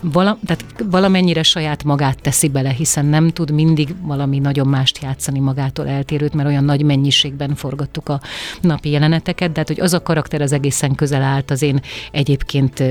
vala, 0.00 0.38
tehát 0.46 0.64
valamennyire 0.90 1.42
saját 1.42 1.84
magát 1.84 2.22
teszi 2.22 2.48
bele, 2.48 2.70
hiszen 2.70 3.06
nem 3.06 3.28
tud 3.28 3.50
mindig 3.50 3.94
valami 4.02 4.38
nagyon 4.38 4.66
mást 4.66 4.98
játszani 5.02 5.38
magától 5.38 5.88
eltérőt, 5.88 6.34
mert 6.34 6.48
olyan 6.48 6.64
nagy 6.64 6.82
mennyiségben 6.82 7.54
forgattuk 7.54 8.08
a 8.08 8.20
napi 8.60 8.90
jeleneteket, 8.90 9.52
de 9.52 9.58
hát, 9.58 9.68
hogy 9.68 9.80
az 9.80 9.94
a 9.94 10.02
karakter 10.02 10.40
az 10.40 10.52
egészen 10.52 10.94
közel 10.94 11.22
állt 11.22 11.50
az 11.50 11.62
én 11.62 11.80
egyébként 12.12 12.82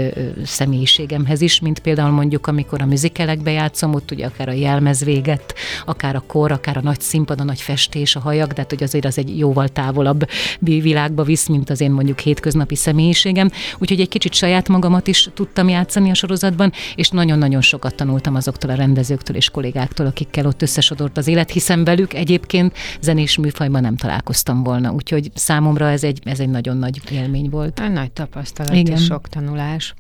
személyiségemhez 0.43 1.41
is, 1.41 1.60
mint 1.60 1.79
például 1.79 2.12
mondjuk, 2.12 2.47
amikor 2.47 2.82
a 2.82 2.86
műzikelekbe 2.86 3.51
játszom, 3.51 3.93
ott 3.93 4.12
ugye 4.12 4.25
akár 4.25 4.47
a 4.49 4.51
jelmez 4.51 5.03
véget, 5.03 5.53
akár 5.86 6.09
a 6.15 6.24
kor, 6.28 6.52
akár 6.52 6.78
a 6.78 6.82
nagy 6.82 7.00
színpad, 7.00 7.39
a 7.39 7.43
nagy 7.43 7.62
festés, 7.62 8.15
a 8.15 8.19
hajak, 8.19 8.48
de 8.48 8.62
hát, 8.62 8.69
hogy 8.69 8.84
azért 8.84 9.06
az 9.06 9.17
egy 9.17 9.38
jóval 9.38 9.67
távolabb 9.67 10.30
világba 10.60 11.24
visz, 11.24 11.48
mint 11.48 11.69
az 11.69 11.82
én 11.82 11.91
mondjuk 11.91 12.19
hétköznapi 12.19 12.76
személyiségem. 12.76 13.50
Úgyhogy 13.78 14.00
egy 14.00 14.10
kicsit 14.10 14.34
saját 14.34 14.67
magamat 14.67 15.08
is 15.08 15.30
tudtam 15.34 15.69
játszani 15.69 16.10
a 16.10 16.13
sorozatban, 16.13 16.72
és 16.95 17.10
nagyon-nagyon 17.10 17.62
sokat 17.62 17.95
tanultam 17.95 18.36
azoktól 18.36 18.69
a 18.69 18.76
rendezőktől 18.76 19.36
és 19.36 19.50
kollégáktól, 19.50 20.06
akikkel 20.06 20.45
ott 20.45 20.62
összesodort 20.62 21.17
az 21.17 21.28
élet, 21.28 21.52
hiszen 21.52 21.84
velük 21.84 22.13
egyébként 22.13 22.78
zenés 23.02 23.38
műfajban 23.38 23.82
nem 23.82 23.95
találkoztam 23.95 24.63
volna. 24.63 24.91
Úgyhogy 24.91 25.32
számomra 25.34 25.89
ez 25.89 26.04
egy, 26.04 26.19
ez 26.24 26.39
egy 26.39 26.50
nagyon 26.50 26.78
nagy 26.78 27.02
élmény 27.12 27.50
volt. 27.50 27.82
Nagy 27.93 28.12
tapasztalat 28.12 28.74
Igen. 28.74 28.98
és 28.98 29.04
sok 29.04 29.28
tanulás. 29.28 29.93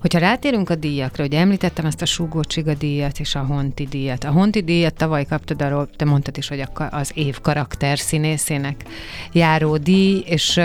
Hogyha 0.00 0.18
rátérünk 0.18 0.70
a 0.70 0.74
díjakra, 0.74 1.24
ugye 1.24 1.38
említettem 1.38 1.84
ezt 1.84 2.02
a 2.02 2.06
Súgó 2.06 2.42
Csiga 2.42 2.74
díjat 2.74 3.20
és 3.20 3.34
a 3.34 3.40
Honti 3.40 3.84
díjat. 3.84 4.24
A 4.24 4.30
Honti 4.30 4.60
díjat 4.60 4.94
tavaly 4.94 5.24
kaptad, 5.24 5.62
arról 5.62 5.88
te 5.96 6.04
mondtad 6.04 6.36
is, 6.36 6.48
hogy 6.48 6.64
az 6.90 7.10
év 7.14 7.40
karakter 7.40 7.98
színészének 7.98 8.84
járó 9.32 9.76
díj, 9.76 10.22
és 10.26 10.60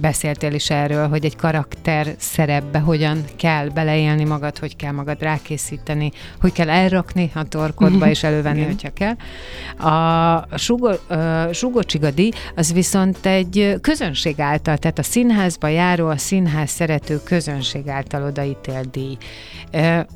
beszéltél 0.00 0.52
is 0.52 0.70
erről, 0.70 1.08
hogy 1.08 1.24
egy 1.24 1.36
karakter 1.36 2.14
szerepbe 2.18 2.78
hogyan 2.78 3.24
kell 3.36 3.68
beleélni 3.68 4.24
magad, 4.24 4.58
hogy 4.58 4.76
kell 4.76 4.92
magad 4.92 5.22
rákészíteni, 5.22 6.10
hogy 6.40 6.52
kell 6.52 6.70
elrakni 6.70 7.30
a 7.34 7.44
torkodba 7.48 8.08
és 8.08 8.22
elővenni, 8.22 8.58
Igen. 8.58 8.70
hogyha 8.70 8.92
kell. 8.92 9.16
A 9.92 10.58
Sugo, 10.58 10.90
uh, 11.10 11.52
Sugo 11.52 11.82
Csigadi 11.82 12.32
az 12.54 12.72
viszont 12.72 13.26
egy 13.26 13.76
közönség 13.80 14.40
által, 14.40 14.76
tehát 14.76 14.98
a 14.98 15.02
színházba 15.02 15.68
járó, 15.68 16.08
a 16.08 16.16
színház 16.16 16.70
szerető 16.70 17.20
közönség 17.24 17.73
által 17.86 18.22
odaítélt 18.22 18.90
díj. 18.90 19.16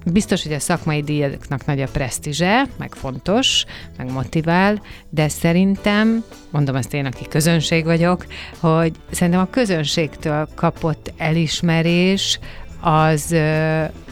Biztos, 0.04 0.42
hogy 0.42 0.52
a 0.52 0.58
szakmai 0.58 1.02
díjaknak 1.02 1.66
nagy 1.66 1.80
a 1.80 1.86
presztízse, 1.92 2.66
meg 2.76 2.94
fontos, 2.94 3.64
meg 3.96 4.12
motivál, 4.12 4.82
de 5.10 5.28
szerintem, 5.28 6.24
mondom 6.50 6.76
ezt 6.76 6.94
én, 6.94 7.06
aki 7.06 7.24
közönség 7.28 7.84
vagyok, 7.84 8.26
hogy 8.60 8.92
szerintem 9.10 9.42
a 9.42 9.50
közönségtől 9.50 10.48
kapott 10.54 11.12
elismerés 11.16 12.38
az, 12.80 13.34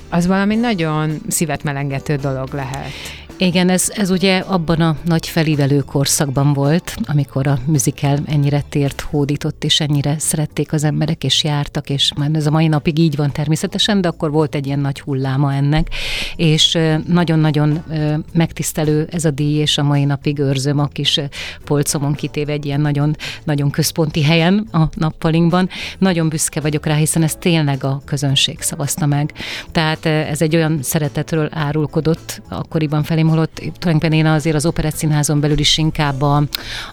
az 0.08 0.26
valami 0.26 0.54
nagyon 0.54 1.20
szívet 1.28 1.62
melengető 1.62 2.16
dolog 2.16 2.48
lehet. 2.52 2.90
Igen, 3.38 3.68
ez, 3.68 3.90
ez 3.94 4.10
ugye 4.10 4.38
abban 4.38 4.80
a 4.80 4.96
nagy 5.04 5.28
felívelő 5.28 5.80
korszakban 5.80 6.52
volt, 6.52 6.96
amikor 7.04 7.46
a 7.46 7.58
musical 7.64 8.18
ennyire 8.26 8.64
tért, 8.68 9.00
hódított, 9.00 9.64
és 9.64 9.80
ennyire 9.80 10.18
szerették 10.18 10.72
az 10.72 10.84
emberek, 10.84 11.24
és 11.24 11.44
jártak, 11.44 11.90
és 11.90 12.12
már 12.16 12.30
ez 12.32 12.46
a 12.46 12.50
mai 12.50 12.66
napig 12.66 12.98
így 12.98 13.16
van 13.16 13.32
természetesen, 13.32 14.00
de 14.00 14.08
akkor 14.08 14.30
volt 14.30 14.54
egy 14.54 14.66
ilyen 14.66 14.78
nagy 14.78 15.00
hulláma 15.00 15.54
ennek, 15.54 15.88
és 16.36 16.78
nagyon-nagyon 17.06 17.84
megtisztelő 18.32 19.08
ez 19.10 19.24
a 19.24 19.30
díj, 19.30 19.58
és 19.58 19.78
a 19.78 19.82
mai 19.82 20.04
napig 20.04 20.38
őrzöm 20.38 20.78
a 20.78 20.86
kis 20.86 21.20
polcomon 21.64 22.14
kitéve 22.14 22.52
egy 22.52 22.66
ilyen 22.66 22.80
nagyon, 22.80 23.16
nagyon 23.44 23.70
központi 23.70 24.22
helyen 24.22 24.68
a 24.72 24.88
nappalinkban. 24.94 25.68
Nagyon 25.98 26.28
büszke 26.28 26.60
vagyok 26.60 26.86
rá, 26.86 26.94
hiszen 26.94 27.22
ez 27.22 27.34
tényleg 27.34 27.84
a 27.84 28.00
közönség 28.04 28.60
szavazta 28.60 29.06
meg. 29.06 29.32
Tehát 29.72 30.06
ez 30.06 30.42
egy 30.42 30.56
olyan 30.56 30.78
szeretetről 30.82 31.48
árulkodott 31.52 32.42
akkoriban 32.48 33.02
felé, 33.02 33.24
szeretném, 33.26 33.28
holott 33.28 33.78
tulajdonképpen 33.78 34.12
én 34.12 34.26
azért 34.26 34.56
az 34.56 34.66
Operett 34.66 34.94
Színházon 34.94 35.40
belül 35.40 35.58
is 35.58 35.78
inkább 35.78 36.22
a, 36.22 36.42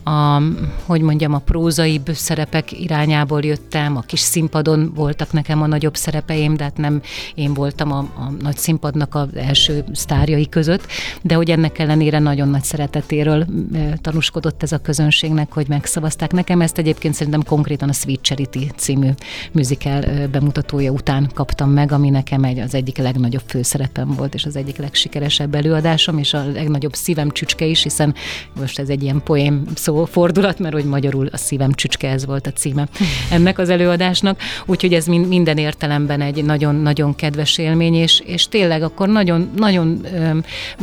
a 0.09 0.41
hogy 0.85 1.01
mondjam, 1.01 1.33
a 1.33 1.37
prózai 1.37 2.01
szerepek 2.13 2.71
irányából 2.71 3.41
jöttem, 3.43 3.97
a 3.97 4.01
kis 4.01 4.19
színpadon 4.19 4.91
voltak 4.95 5.31
nekem 5.31 5.61
a 5.61 5.67
nagyobb 5.67 5.95
szerepeim, 5.95 6.55
de 6.55 6.63
hát 6.63 6.77
nem 6.77 7.01
én 7.35 7.53
voltam 7.53 7.91
a, 7.91 7.97
a 7.97 8.31
nagy 8.41 8.57
színpadnak 8.57 9.15
az 9.15 9.35
első 9.35 9.83
sztárjai 9.91 10.49
között, 10.49 10.87
de 11.21 11.35
hogy 11.35 11.49
ennek 11.49 11.79
ellenére 11.79 12.19
nagyon 12.19 12.47
nagy 12.47 12.63
szeretetéről 12.63 13.45
tanúskodott 14.01 14.63
ez 14.63 14.71
a 14.71 14.77
közönségnek, 14.77 15.53
hogy 15.53 15.67
megszavazták 15.67 16.31
nekem. 16.31 16.61
Ezt 16.61 16.77
egyébként 16.77 17.13
szerintem 17.13 17.43
konkrétan 17.43 17.89
a 17.89 17.93
Sweet 17.93 18.21
Charity 18.21 18.71
című 18.75 19.09
musical 19.51 20.27
bemutatója 20.31 20.91
után 20.91 21.29
kaptam 21.33 21.69
meg, 21.69 21.91
ami 21.91 22.09
nekem 22.09 22.43
egy, 22.43 22.59
az 22.59 22.73
egyik 22.73 22.97
legnagyobb 22.97 23.43
főszerepem 23.45 24.13
volt, 24.15 24.33
és 24.33 24.45
az 24.45 24.55
egyik 24.55 24.77
legsikeresebb 24.77 25.55
előadásom, 25.55 26.17
és 26.23 26.33
a 26.33 26.45
legnagyobb 26.53 26.93
szívem 26.93 27.31
csücske 27.31 27.65
is, 27.65 27.83
hiszen 27.83 28.15
most 28.59 28.79
ez 28.79 28.89
egy 28.89 29.03
ilyen 29.03 29.21
poém 29.23 29.63
szó 29.75 30.05
fordulat, 30.05 30.59
mert 30.59 30.73
hogy 30.73 30.85
magyarul 30.85 31.27
a 31.31 31.37
szívem 31.37 31.71
csücske, 31.71 32.09
ez 32.09 32.25
volt 32.25 32.47
a 32.47 32.51
címe 32.51 32.87
ennek 33.31 33.57
az 33.59 33.69
előadásnak, 33.69 34.39
úgyhogy 34.65 34.93
ez 34.93 35.05
minden 35.05 35.57
értelemben 35.57 36.21
egy 36.21 36.45
nagyon-nagyon 36.45 37.15
kedves 37.15 37.57
élmény, 37.57 37.93
és, 37.93 38.19
és 38.25 38.47
tényleg 38.47 38.83
akkor 38.83 39.07
nagyon, 39.07 39.51
nagyon 39.55 40.05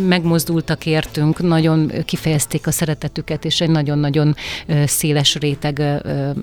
megmozdultak 0.08 0.86
értünk, 0.86 1.42
nagyon 1.42 1.92
kifejezték 2.04 2.66
a 2.66 2.70
szeretetüket, 2.70 3.44
és 3.44 3.60
egy 3.60 3.70
nagyon-nagyon 3.70 4.34
széles 4.84 5.34
réteg 5.34 5.82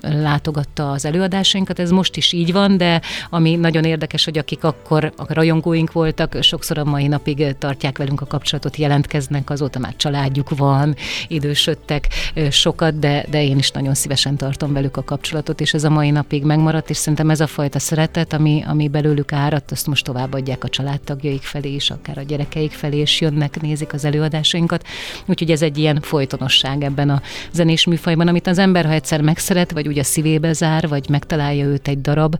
látogatta 0.02 0.90
az 0.90 1.04
előadásainkat. 1.04 1.78
Ez 1.78 1.90
most 1.90 2.16
is 2.16 2.32
így 2.32 2.52
van, 2.52 2.76
de 2.76 3.00
ami 3.30 3.56
nagyon 3.56 3.84
érdekes, 3.84 4.24
hogy 4.24 4.38
akik 4.38 4.64
akkor 4.64 5.12
a 5.16 5.32
rajongóink 5.32 5.92
voltak, 5.92 6.36
sokszor 6.40 6.78
a 6.78 6.84
mai 6.84 7.06
napig 7.06 7.56
tartják 7.58 7.98
velünk 7.98 8.20
a 8.20 8.26
kapcsolatot, 8.26 8.76
jelentkeznek, 8.88 9.50
azóta 9.50 9.78
már 9.78 9.94
családjuk 9.96 10.56
van, 10.56 10.94
idősödtek 11.28 12.08
sokat, 12.50 12.98
de, 12.98 13.24
de 13.30 13.42
én 13.44 13.58
is 13.58 13.70
nagyon 13.70 13.94
szívesen 13.94 14.36
tartom 14.36 14.72
velük 14.72 14.96
a 14.96 15.04
kapcsolatot, 15.04 15.60
és 15.60 15.74
ez 15.74 15.84
a 15.84 15.90
mai 15.90 16.10
napig 16.10 16.44
megmaradt, 16.44 16.90
és 16.90 16.96
szerintem 16.96 17.30
ez 17.30 17.40
a 17.40 17.46
fajta 17.46 17.78
szeretet, 17.78 18.32
ami, 18.32 18.64
ami 18.66 18.88
belőlük 18.88 19.32
áradt, 19.32 19.70
azt 19.70 19.86
most 19.86 20.04
továbbadják 20.04 20.64
a 20.64 20.68
családtagjaik 20.68 21.42
felé 21.42 21.74
is, 21.74 21.90
akár 21.90 22.18
a 22.18 22.22
gyerekeik 22.22 22.72
felé, 22.72 22.96
és 22.96 23.20
jönnek, 23.20 23.60
nézik 23.60 23.92
az 23.92 24.04
előadásainkat. 24.04 24.86
Úgyhogy 25.26 25.50
ez 25.50 25.62
egy 25.62 25.78
ilyen 25.78 26.00
folytonosság 26.00 26.82
ebben 26.82 27.10
a 27.10 27.22
zenés 27.52 27.86
műfajban, 27.86 28.28
amit 28.28 28.46
az 28.46 28.58
ember, 28.58 28.84
ha 28.84 28.92
egyszer 28.92 29.20
megszeret, 29.20 29.72
vagy 29.72 29.86
ugye 29.86 30.02
szívébe 30.02 30.52
zár, 30.52 30.88
vagy 30.88 31.08
megtalálja 31.08 31.64
őt 31.64 31.88
egy 31.88 32.00
darab, 32.00 32.36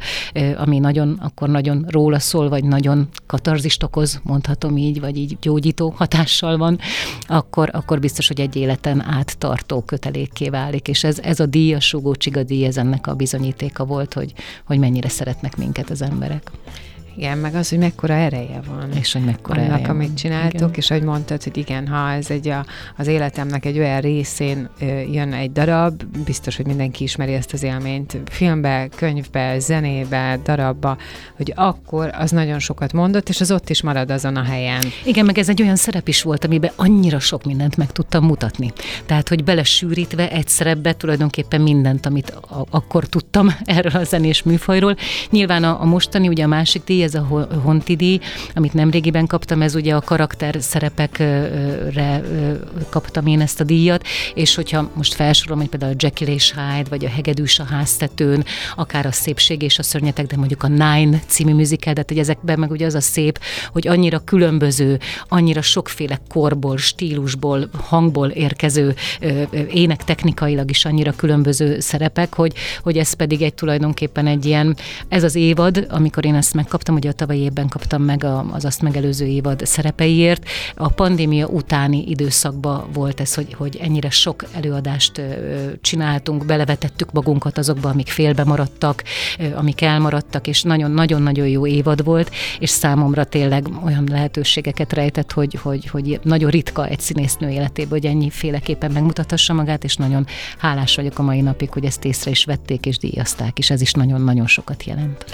ami 0.57 0.79
nagyon, 0.79 1.19
akkor 1.23 1.49
nagyon 1.49 1.85
róla 1.89 2.19
szól, 2.19 2.49
vagy 2.49 2.65
nagyon 2.65 3.09
katarzist 3.27 3.83
okoz, 3.83 4.21
mondhatom 4.23 4.77
így, 4.77 5.01
vagy 5.01 5.17
így 5.17 5.37
gyógyító 5.41 5.95
hatás 5.97 6.38
hatással 6.39 6.57
van, 6.57 6.79
akkor, 7.27 7.71
akkor 7.73 8.01
biztos, 8.01 8.29
hogy 8.29 8.41
egy 8.41 8.57
életen 8.57 9.05
át 9.05 9.39
tartó 9.39 9.81
kötelékké 9.81 10.49
válik. 10.49 10.89
És 10.89 11.05
ez, 11.05 11.19
ez 11.19 11.41
a 11.41 11.47
díj, 11.47 11.75
a 11.75 11.81
Sugó 11.81 12.15
Csiga 12.15 12.43
díj, 12.43 12.65
ez 12.65 12.77
ennek 12.77 13.07
a 13.07 13.15
bizonyítéka 13.15 13.85
volt, 13.85 14.15
hogy, 14.15 14.33
hogy 14.65 14.79
mennyire 14.79 15.09
szeretnek 15.09 15.57
minket 15.57 15.91
az 15.91 16.03
emberek. 16.03 16.51
Igen, 17.19 17.39
meg 17.39 17.55
az, 17.55 17.69
hogy 17.69 17.79
mekkora 17.79 18.15
ereje 18.15 18.61
van. 18.67 18.93
És 18.93 19.13
hogy 19.13 19.25
mekkora 19.25 19.61
annak, 19.61 19.73
ereje 19.73 19.89
amit 19.89 20.17
csináltok, 20.17 20.61
igen. 20.61 20.71
és 20.75 20.89
hogy 20.89 21.03
mondtad, 21.03 21.43
hogy 21.43 21.57
igen, 21.57 21.87
ha 21.87 22.11
ez 22.11 22.31
egy 22.31 22.49
a, 22.49 22.67
az 22.97 23.07
életemnek 23.07 23.65
egy 23.65 23.79
olyan 23.79 24.01
részén 24.01 24.69
ö, 24.81 24.85
jön 25.01 25.33
egy 25.33 25.53
darab, 25.53 26.03
biztos, 26.25 26.57
hogy 26.57 26.67
mindenki 26.67 27.05
ismeri 27.05 27.33
ezt 27.33 27.53
az 27.53 27.63
élményt, 27.63 28.19
filmbe, 28.31 28.89
könyvbe, 28.97 29.59
zenébe, 29.59 30.39
darabba, 30.45 30.97
hogy 31.37 31.53
akkor 31.57 32.11
az 32.19 32.31
nagyon 32.31 32.59
sokat 32.59 32.93
mondott, 32.93 33.29
és 33.29 33.41
az 33.41 33.51
ott 33.51 33.71
is 33.71 33.83
marad 33.83 34.11
azon 34.11 34.37
a 34.37 34.43
helyen. 34.43 34.83
Igen, 35.05 35.25
meg 35.25 35.39
ez 35.39 35.49
egy 35.49 35.63
olyan 35.63 35.77
szerep 35.77 36.09
is 36.09 36.23
volt, 36.23 36.45
amiben 36.45 36.71
annyira 36.77 37.19
sok 37.19 37.45
mindent 37.45 37.77
meg 37.77 37.93
tudtam 37.93 38.25
mutatni. 38.25 38.73
Tehát, 39.07 39.29
hogy 39.29 39.45
belesűrítve 39.45 40.31
egy 40.31 40.49
szerepbe 40.49 40.93
tulajdonképpen 40.93 41.61
mindent, 41.61 42.07
amit 42.07 42.31
a, 42.31 42.67
akkor 42.71 43.05
tudtam 43.05 43.55
erről 43.65 44.01
a 44.01 44.05
zenés 44.05 44.43
műfajról. 44.43 44.97
Nyilván 45.31 45.65
a, 45.65 45.81
a 45.81 45.85
mostani, 45.85 46.29
ugye 46.29 46.45
a 46.45 46.49
másik 46.49 46.85
díj, 46.85 47.07
ez 47.09 47.15
a 47.15 47.49
Hontidi, 47.63 48.21
amit 48.55 48.75
nemrégiben 48.75 49.27
kaptam, 49.27 49.63
ez 49.63 49.75
ugye 49.75 49.95
a 49.95 50.01
karakter 50.01 50.57
szerepekre 50.61 52.23
kaptam 52.89 53.27
én 53.27 53.41
ezt 53.41 53.61
a 53.61 53.65
díjat, 53.65 54.07
és 54.35 54.55
hogyha 54.55 54.91
most 54.95 55.15
felsorolom, 55.15 55.61
hogy 55.61 55.69
például 55.69 55.93
a 55.93 55.97
Jekyll 55.99 56.29
és 56.29 56.53
Hyde, 56.53 56.89
vagy 56.89 57.05
a 57.05 57.09
Hegedűs 57.09 57.59
a 57.59 57.65
háztetőn, 57.65 58.45
akár 58.77 59.07
a 59.07 59.13
Szépség 59.13 59.63
és 59.63 59.79
a 59.79 59.83
Szörnyetek, 59.83 60.27
de 60.27 60.37
mondjuk 60.37 60.63
a 60.63 60.69
Nine 60.69 61.19
című 61.27 61.55
musical, 61.55 61.93
de 61.93 62.05
hogy 62.07 62.19
ezekben 62.19 62.59
meg 62.59 62.71
ugye 62.71 62.87
az 62.87 62.95
a 62.95 63.01
szép, 63.01 63.39
hogy 63.73 63.89
annyira 63.89 64.19
különböző, 64.19 64.99
annyira 65.29 65.63
sokféle 65.63 66.21
korból, 66.29 66.77
stílusból, 66.77 67.69
hangból 67.73 68.29
érkező 68.29 68.95
ének 69.71 70.05
technikailag 70.05 70.71
is 70.71 70.85
annyira 70.85 71.13
különböző 71.13 71.81
szerepek, 71.81 72.35
hogy, 72.35 72.53
hogy 72.83 72.97
ez 72.97 73.13
pedig 73.13 73.43
egy 73.43 73.55
tulajdonképpen 73.55 74.27
egy 74.27 74.45
ilyen, 74.45 74.77
ez 75.09 75.23
az 75.23 75.35
évad, 75.35 75.87
amikor 75.91 76.25
én 76.25 76.35
ezt 76.35 76.55
megkaptam, 76.55 76.95
ugye 76.99 77.09
a 77.09 77.13
tavalyi 77.13 77.41
évben 77.41 77.69
kaptam 77.69 78.03
meg 78.03 78.25
az 78.51 78.65
azt 78.65 78.83
megelőző 78.83 79.27
évad 79.27 79.67
szerepeiért. 79.67 80.49
A 80.75 80.89
pandémia 80.89 81.47
utáni 81.47 82.05
időszakban 82.09 82.89
volt 82.93 83.21
ez, 83.21 83.35
hogy, 83.35 83.53
hogy 83.55 83.79
ennyire 83.83 84.11
sok 84.11 84.45
előadást 84.53 85.23
csináltunk, 85.81 86.47
belevetettük 86.47 87.13
magunkat 87.13 87.59
azokba, 87.59 87.89
amik 87.89 88.09
félbe 88.09 88.45
maradtak, 88.45 89.03
amik 89.55 89.81
elmaradtak, 89.81 90.47
és 90.47 90.63
nagyon-nagyon-nagyon 90.63 91.47
jó 91.47 91.67
évad 91.67 92.05
volt, 92.05 92.31
és 92.59 92.71
számomra 92.71 93.25
tényleg 93.25 93.69
olyan 93.85 94.05
lehetőségeket 94.11 94.93
rejtett, 94.93 95.33
hogy, 95.33 95.55
hogy, 95.55 95.87
hogy 95.87 96.21
nagyon 96.23 96.51
ritka 96.51 96.87
egy 96.87 97.01
színésznő 97.01 97.51
életében, 97.51 97.91
hogy 97.91 98.07
ennyi 98.07 98.31
féleképpen 98.31 98.91
megmutathassa 98.93 99.53
magát, 99.53 99.85
és 99.85 99.97
nagyon 99.97 100.27
hálás 100.59 100.97
vagyok 100.97 101.19
a 101.19 101.23
mai 101.23 101.41
napig, 101.41 101.71
hogy 101.71 101.85
ezt 101.85 102.05
észre 102.05 102.31
is 102.31 102.45
vették 102.45 102.87
és 102.87 102.99
díjazták, 102.99 103.59
és 103.59 103.71
ez 103.71 103.81
is 103.81 103.93
nagyon-nagyon 103.93 104.47
sokat 104.47 104.85
jelent. 104.85 105.25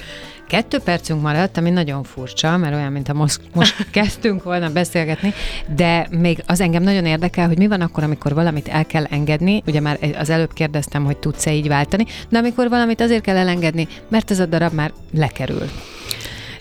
Kettő 0.48 0.78
percünk 0.78 1.22
maradt, 1.22 1.56
ami 1.56 1.70
nagyon 1.70 2.02
furcsa, 2.02 2.56
mert 2.56 2.74
olyan, 2.74 2.92
mint 2.92 3.08
a 3.08 3.14
most, 3.14 3.40
most 3.54 3.86
kezdtünk 3.90 4.42
volna 4.42 4.70
beszélgetni, 4.70 5.34
de 5.76 6.06
még 6.10 6.42
az 6.46 6.60
engem 6.60 6.82
nagyon 6.82 7.06
érdekel, 7.06 7.46
hogy 7.46 7.58
mi 7.58 7.66
van 7.66 7.80
akkor, 7.80 8.02
amikor 8.02 8.34
valamit 8.34 8.68
el 8.68 8.86
kell 8.86 9.04
engedni. 9.04 9.62
Ugye 9.66 9.80
már 9.80 9.98
az 10.18 10.30
előbb 10.30 10.52
kérdeztem, 10.52 11.04
hogy 11.04 11.16
tudsz-e 11.16 11.52
így 11.52 11.68
váltani, 11.68 12.06
de 12.28 12.38
amikor 12.38 12.68
valamit 12.68 13.00
azért 13.00 13.22
kell 13.22 13.36
elengedni, 13.36 13.88
mert 14.08 14.30
ez 14.30 14.38
a 14.38 14.46
darab 14.46 14.72
már 14.72 14.92
lekerül. 15.12 15.68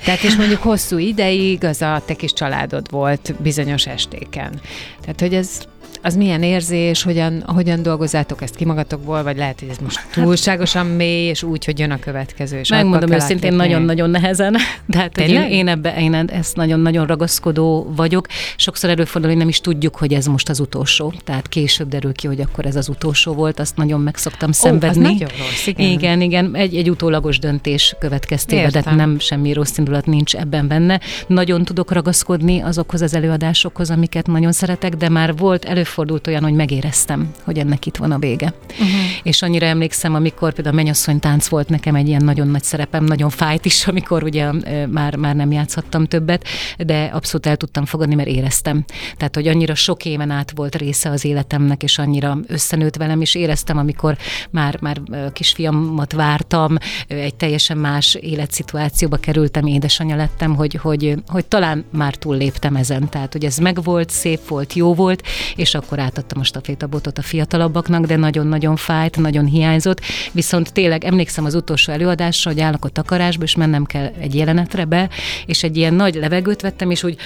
Tehát 0.04 0.24
és 0.24 0.36
mondjuk 0.36 0.62
hosszú 0.62 0.98
ideig 0.98 1.64
az 1.64 1.82
a 1.82 2.02
te 2.06 2.14
kis 2.14 2.34
családod 2.34 2.92
volt 2.92 3.34
bizonyos 3.40 3.88
estéken. 3.88 4.62
Tehát, 5.02 5.20
hogy 5.20 5.34
ez 5.34 5.62
az 6.04 6.16
milyen 6.16 6.44
érzés, 6.44 7.04
hogyan, 7.04 7.44
hogyan 7.46 7.82
dolgozzátok 7.82 8.42
ezt 8.42 8.56
ki 8.56 8.66
magatokból, 8.66 9.24
vagy 9.24 9.38
lehet, 9.38 9.60
hogy 9.60 9.70
ez 9.70 9.78
most 9.78 10.00
túlságosan 10.14 10.86
mély, 10.86 11.28
és 11.28 11.44
úgy, 11.44 11.66
hogy 11.66 11.80
jön 11.80 11.92
a 11.92 12.00
következő. 12.00 12.60
És 12.60 12.70
Megmondom 12.70 13.12
őszintén, 13.12 13.54
nagyon-nagyon 13.54 14.10
nehezen. 14.10 14.56
De 14.86 14.98
hát 14.98 15.18
én, 15.18 15.42
én 15.42 15.68
ebbe, 15.68 15.96
én 16.00 16.14
ezt 16.14 16.56
nagyon-nagyon 16.56 17.06
ragaszkodó 17.06 17.94
vagyok. 17.96 18.28
Sokszor 18.56 18.90
előfordul, 18.90 19.30
hogy 19.30 19.40
nem 19.40 19.48
is 19.48 19.60
tudjuk, 19.60 19.96
hogy 19.96 20.14
ez 20.14 20.26
most 20.26 20.50
az 20.50 20.60
utolsó. 20.60 21.14
Tehát 21.24 21.48
később 21.48 21.88
derül 21.88 22.14
ki, 22.14 22.28
hogy 22.28 22.42
akkor 22.42 22.66
ez 22.66 22.76
az 22.76 22.90
utolsó 22.90 23.34
volt, 23.34 23.60
azt 23.60 23.76
nagyon 23.76 24.02
meg 24.02 24.16
szoktam 24.16 24.52
szenvedni. 24.52 25.06
Ó, 25.06 25.08
az 25.08 25.12
nagyon 25.12 25.30
rossz, 25.38 25.68
igen. 25.68 25.90
igen, 25.92 26.22
igen, 26.22 26.56
egy, 26.56 26.76
egy 26.76 26.90
utólagos 26.90 27.40
döntés 27.40 27.96
következtében, 28.00 28.72
de 28.72 28.96
nem 28.96 29.20
semmi 29.20 29.54
rossz 29.54 29.78
indulat 29.78 30.06
nincs 30.06 30.36
ebben 30.36 30.68
benne. 30.68 31.00
Nagyon 31.28 31.64
tudok 31.64 31.92
ragaszkodni 31.92 32.62
azokhoz 32.62 33.02
az 33.02 33.14
előadásokhoz, 33.16 33.90
amiket 33.90 34.28
nagyon 34.28 34.52
szeretek, 34.52 34.96
de 34.96 35.10
már 35.10 35.36
volt, 35.36 35.66
előfordult 35.94 36.28
olyan, 36.28 36.44
hogy 36.44 36.54
megéreztem, 36.54 37.32
hogy 37.44 37.58
ennek 37.58 37.86
itt 37.86 37.98
van 37.98 38.12
a 38.12 38.20
vége. 38.20 38.54
Uh-huh. 38.72 38.88
És 39.24 39.42
annyira 39.42 39.66
emlékszem, 39.66 40.16
amikor 40.16 40.54
például 40.54 40.76
a 40.76 40.82
mennyasszony 40.82 41.20
tánc 41.20 41.48
volt 41.48 41.70
nekem 41.70 41.96
egy 41.96 42.08
ilyen 42.08 42.24
nagyon 42.24 42.48
nagy 42.48 42.64
szerepem, 42.64 43.04
nagyon 43.04 43.30
fájt 43.30 43.66
is, 43.66 43.88
amikor 43.88 44.24
ugye 44.24 44.52
már, 44.88 45.16
már 45.16 45.36
nem 45.36 45.52
játszhattam 45.52 46.06
többet, 46.06 46.48
de 46.78 47.04
abszolút 47.04 47.46
el 47.46 47.56
tudtam 47.56 47.86
fogadni, 47.86 48.16
mert 48.16 48.28
éreztem. 48.28 48.86
Tehát, 49.18 49.36
hogy 49.36 49.48
annyira 49.48 49.76
sok 49.76 50.06
éven 50.06 50.30
át 50.30 50.52
volt 50.56 50.76
része 50.76 51.10
az 51.10 51.26
életemnek, 51.26 51.84
és 51.84 51.98
annyira 51.98 52.38
összenőtt 52.48 52.96
velem, 52.96 53.22
és 53.22 53.36
éreztem, 53.36 53.78
amikor 53.78 54.18
már, 54.50 54.78
már 54.82 55.02
kisfiamat 55.34 56.14
vártam, 56.14 56.76
egy 57.08 57.36
teljesen 57.36 57.78
más 57.78 58.16
életszituációba 58.16 59.18
kerültem, 59.18 59.66
édesanyja 59.66 60.16
lettem, 60.16 60.56
hogy, 60.56 60.74
hogy, 60.74 61.16
hogy 61.28 61.46
talán 61.46 61.86
már 61.92 62.16
túlléptem 62.16 62.76
ezen. 62.76 63.10
Tehát, 63.10 63.32
hogy 63.32 63.46
ez 63.46 63.58
megvolt, 63.58 64.10
szép 64.10 64.48
volt, 64.48 64.74
jó 64.74 64.94
volt, 64.94 65.24
és 65.56 65.76
akkor 65.84 66.00
átadtam 66.00 66.40
a 66.40 66.44
stafétabotot 66.44 67.18
a 67.18 67.22
fiatalabbaknak, 67.22 68.06
de 68.06 68.16
nagyon-nagyon 68.16 68.76
fájt, 68.76 69.18
nagyon 69.18 69.46
hiányzott. 69.46 70.02
Viszont 70.32 70.74
tényleg 70.74 71.04
emlékszem 71.04 71.46
az 71.46 71.56
utolsó 71.56 71.92
előadásra, 71.92 72.52
hogy 72.52 72.60
állok 72.60 72.86
a 72.86 72.90
takarásba, 72.90 73.44
és 73.44 73.56
mennem 73.56 73.86
kell 73.86 74.12
egy 74.20 74.36
jelenetre 74.36 74.86
be, 74.86 75.10
és 75.46 75.64
egy 75.64 75.78
ilyen 75.78 75.94
nagy 75.94 76.16
levegőt 76.16 76.62
vettem, 76.62 76.92
és 76.92 77.04
úgy, 77.04 77.18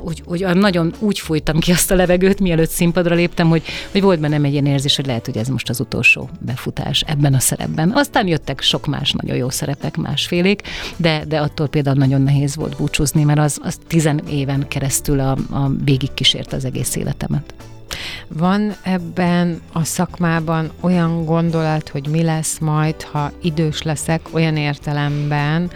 úgy, 0.00 0.22
úgy 0.24 0.54
nagyon 0.54 0.92
úgy 0.98 1.18
fújtam 1.18 1.58
ki 1.58 1.72
azt 1.72 1.90
a 1.90 1.94
levegőt, 1.94 2.40
mielőtt 2.40 2.70
színpadra 2.70 3.14
léptem, 3.14 3.48
hogy, 3.48 3.62
hogy 3.90 4.02
volt 4.02 4.20
bennem 4.20 4.44
egy 4.44 4.52
ilyen 4.52 4.66
érzés, 4.66 4.96
hogy 4.96 5.06
lehet, 5.06 5.26
hogy 5.26 5.36
ez 5.36 5.48
most 5.48 5.68
az 5.68 5.80
utolsó 5.80 6.28
befutás 6.38 7.00
ebben 7.00 7.34
a 7.34 7.38
szerepben. 7.38 7.90
Aztán 7.94 8.26
jöttek 8.26 8.60
sok 8.60 8.86
más 8.86 9.12
nagyon 9.12 9.36
jó 9.36 9.50
szerepek, 9.50 9.96
másfélék, 9.96 10.62
de, 10.96 11.24
de 11.28 11.38
attól 11.40 11.68
például 11.68 11.96
nagyon 11.96 12.22
nehéz 12.22 12.56
volt 12.56 12.76
búcsúzni, 12.76 13.24
mert 13.24 13.38
az, 13.38 13.58
az 13.62 13.78
tizen 13.86 14.22
éven 14.28 14.68
keresztül 14.68 15.20
a, 15.20 15.30
a 15.50 15.70
végig 15.84 16.14
kísért 16.14 16.52
az 16.52 16.64
egész 16.64 16.96
életemet. 16.96 17.49
Van 18.28 18.76
ebben 18.82 19.60
a 19.72 19.84
szakmában 19.84 20.70
olyan 20.80 21.24
gondolat, 21.24 21.88
hogy 21.88 22.08
mi 22.08 22.22
lesz 22.22 22.58
majd, 22.58 23.02
ha 23.02 23.30
idős 23.42 23.82
leszek, 23.82 24.20
olyan 24.32 24.56
értelemben, 24.56 25.70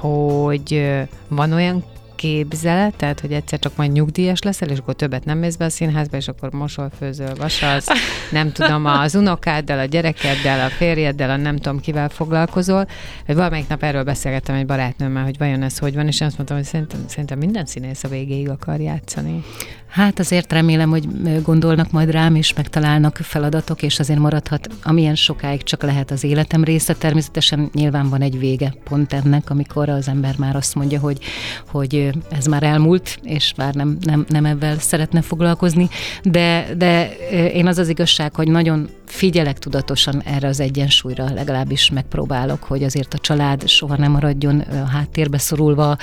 hogy 0.00 0.90
van 1.28 1.52
olyan 1.52 1.84
képzeleted, 2.20 3.20
hogy 3.20 3.32
egyszer 3.32 3.58
csak 3.58 3.76
majd 3.76 3.92
nyugdíjas 3.92 4.42
leszel, 4.42 4.68
és 4.68 4.78
akkor 4.78 4.94
többet 4.94 5.24
nem 5.24 5.38
mész 5.38 5.56
be 5.56 5.64
a 5.64 5.70
színházba, 5.70 6.16
és 6.16 6.28
akkor 6.28 6.52
mosol, 6.52 6.90
főzöl, 6.98 7.34
vasalsz, 7.34 7.86
nem 8.30 8.52
tudom, 8.52 8.84
az 8.84 9.14
unokáddal, 9.14 9.78
a 9.78 9.84
gyerekeddel, 9.84 10.66
a 10.66 10.68
férjeddel, 10.68 11.30
a 11.30 11.36
nem 11.36 11.56
tudom 11.56 11.80
kivel 11.80 12.08
foglalkozol. 12.08 12.86
Valamelyik 13.26 13.68
nap 13.68 13.82
erről 13.82 14.04
beszélgettem 14.04 14.54
egy 14.54 14.66
barátnőmmel, 14.66 15.24
hogy 15.24 15.38
vajon 15.38 15.62
ez 15.62 15.78
hogy 15.78 15.94
van, 15.94 16.06
és 16.06 16.20
azt 16.20 16.36
mondtam, 16.36 16.56
hogy 16.56 16.66
szerintem, 16.66 17.00
szerintem 17.06 17.38
minden 17.38 17.66
színész 17.66 18.04
a 18.04 18.08
végéig 18.08 18.48
akar 18.48 18.80
játszani. 18.80 19.44
Hát 19.90 20.18
azért 20.18 20.52
remélem, 20.52 20.90
hogy 20.90 21.06
gondolnak 21.42 21.90
majd 21.90 22.10
rám, 22.10 22.34
és 22.34 22.54
megtalálnak 22.54 23.16
feladatok, 23.16 23.82
és 23.82 23.98
azért 23.98 24.18
maradhat, 24.18 24.68
amilyen 24.82 25.14
sokáig 25.14 25.62
csak 25.62 25.82
lehet 25.82 26.10
az 26.10 26.24
életem 26.24 26.64
része. 26.64 26.94
Természetesen 26.94 27.70
nyilván 27.72 28.08
van 28.08 28.22
egy 28.22 28.38
vége 28.38 28.74
pont 28.84 29.12
ennek, 29.12 29.50
amikor 29.50 29.88
az 29.88 30.08
ember 30.08 30.34
már 30.38 30.56
azt 30.56 30.74
mondja, 30.74 31.00
hogy, 31.00 31.18
hogy 31.66 32.09
ez 32.30 32.46
már 32.46 32.62
elmúlt, 32.62 33.18
és 33.22 33.52
már 33.56 33.74
nem, 33.74 33.96
nem, 34.00 34.24
nem 34.28 34.44
ebben 34.44 34.78
szeretne 34.78 35.22
foglalkozni. 35.22 35.88
De, 36.22 36.66
de 36.76 37.16
én 37.30 37.66
az 37.66 37.78
az 37.78 37.88
igazság, 37.88 38.34
hogy 38.34 38.48
nagyon 38.48 38.88
figyelek 39.10 39.58
tudatosan 39.58 40.22
erre 40.24 40.48
az 40.48 40.60
egyensúlyra, 40.60 41.30
legalábbis 41.34 41.90
megpróbálok, 41.90 42.62
hogy 42.62 42.82
azért 42.82 43.14
a 43.14 43.18
család 43.18 43.68
soha 43.68 43.96
nem 43.96 44.10
maradjon 44.10 44.64
háttérbe 44.92 45.38
szorulva, 45.38 45.96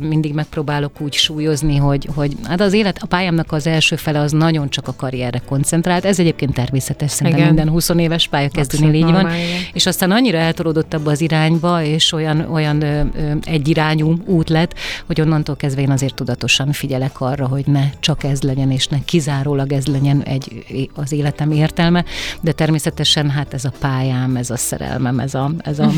mindig 0.00 0.34
megpróbálok 0.34 1.00
úgy 1.00 1.12
súlyozni, 1.12 1.76
hogy, 1.76 2.08
hogy 2.14 2.36
hát 2.44 2.60
az 2.60 2.72
élet, 2.72 2.98
a 3.02 3.06
pályámnak 3.06 3.52
az 3.52 3.66
első 3.66 3.96
fele 3.96 4.20
az 4.20 4.32
nagyon 4.32 4.70
csak 4.70 4.88
a 4.88 4.94
karrierre 4.96 5.38
koncentrált, 5.38 6.04
ez 6.04 6.18
egyébként 6.18 6.54
természetes, 6.54 7.10
szerintem 7.10 7.42
Igen. 7.42 7.54
minden 7.54 7.72
20 7.72 7.88
éves 7.88 8.28
pályakezdőnél 8.28 8.94
így 8.94 9.10
van, 9.10 9.28
és 9.72 9.86
aztán 9.86 10.10
annyira 10.10 10.38
eltolódott 10.38 10.94
abba 10.94 11.10
az 11.10 11.20
irányba, 11.20 11.82
és 11.82 12.12
olyan, 12.12 12.40
olyan 12.40 12.82
ö, 12.82 13.02
ö, 13.14 13.32
egyirányú 13.44 14.16
út 14.26 14.48
lett, 14.48 14.74
hogy 15.06 15.20
onnantól 15.20 15.56
kezdve 15.56 15.80
én 15.80 15.90
azért 15.90 16.14
tudatosan 16.14 16.72
figyelek 16.72 17.20
arra, 17.20 17.46
hogy 17.46 17.66
ne 17.66 17.90
csak 18.00 18.24
ez 18.24 18.42
legyen, 18.42 18.70
és 18.70 18.86
ne 18.86 18.98
kizárólag 19.04 19.72
ez 19.72 19.86
legyen 19.86 20.22
egy, 20.22 20.64
az 20.94 21.12
életem 21.12 21.50
értelme, 21.50 22.04
de 22.40 22.47
természetesen 22.52 23.30
hát 23.30 23.54
ez 23.54 23.64
a 23.64 23.72
pályám, 23.80 24.36
ez 24.36 24.50
a 24.50 24.56
szerelmem, 24.56 25.18
ez, 25.18 25.34
a, 25.34 25.50
ez, 25.58 25.78
a, 25.78 25.90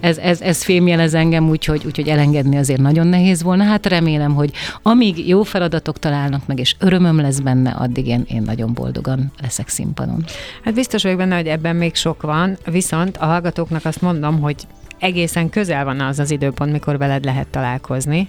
ez, 0.00 0.18
ez, 0.18 0.40
ez 0.40 0.62
fémjelez 0.62 1.14
engem, 1.14 1.48
úgyhogy, 1.48 1.82
úgyhogy 1.86 2.08
elengedni 2.08 2.56
azért 2.56 2.80
nagyon 2.80 3.06
nehéz 3.06 3.42
volna. 3.42 3.64
Hát 3.64 3.86
remélem, 3.86 4.34
hogy 4.34 4.52
amíg 4.82 5.28
jó 5.28 5.42
feladatok 5.42 5.98
találnak 5.98 6.46
meg, 6.46 6.58
és 6.58 6.74
örömöm 6.78 7.20
lesz 7.20 7.38
benne, 7.38 7.70
addig 7.70 8.06
én, 8.06 8.24
én 8.28 8.42
nagyon 8.42 8.72
boldogan 8.74 9.32
leszek 9.40 9.68
színpadon. 9.68 10.24
Hát 10.64 10.74
biztos 10.74 11.02
vagyok 11.02 11.18
benne, 11.18 11.36
hogy 11.36 11.46
ebben 11.46 11.76
még 11.76 11.94
sok 11.94 12.22
van, 12.22 12.58
viszont 12.64 13.16
a 13.16 13.24
hallgatóknak 13.24 13.84
azt 13.84 14.00
mondom, 14.00 14.40
hogy 14.40 14.56
egészen 14.98 15.50
közel 15.50 15.84
van 15.84 16.00
az 16.00 16.18
az 16.18 16.30
időpont, 16.30 16.72
mikor 16.72 16.98
veled 16.98 17.24
lehet 17.24 17.48
találkozni, 17.48 18.28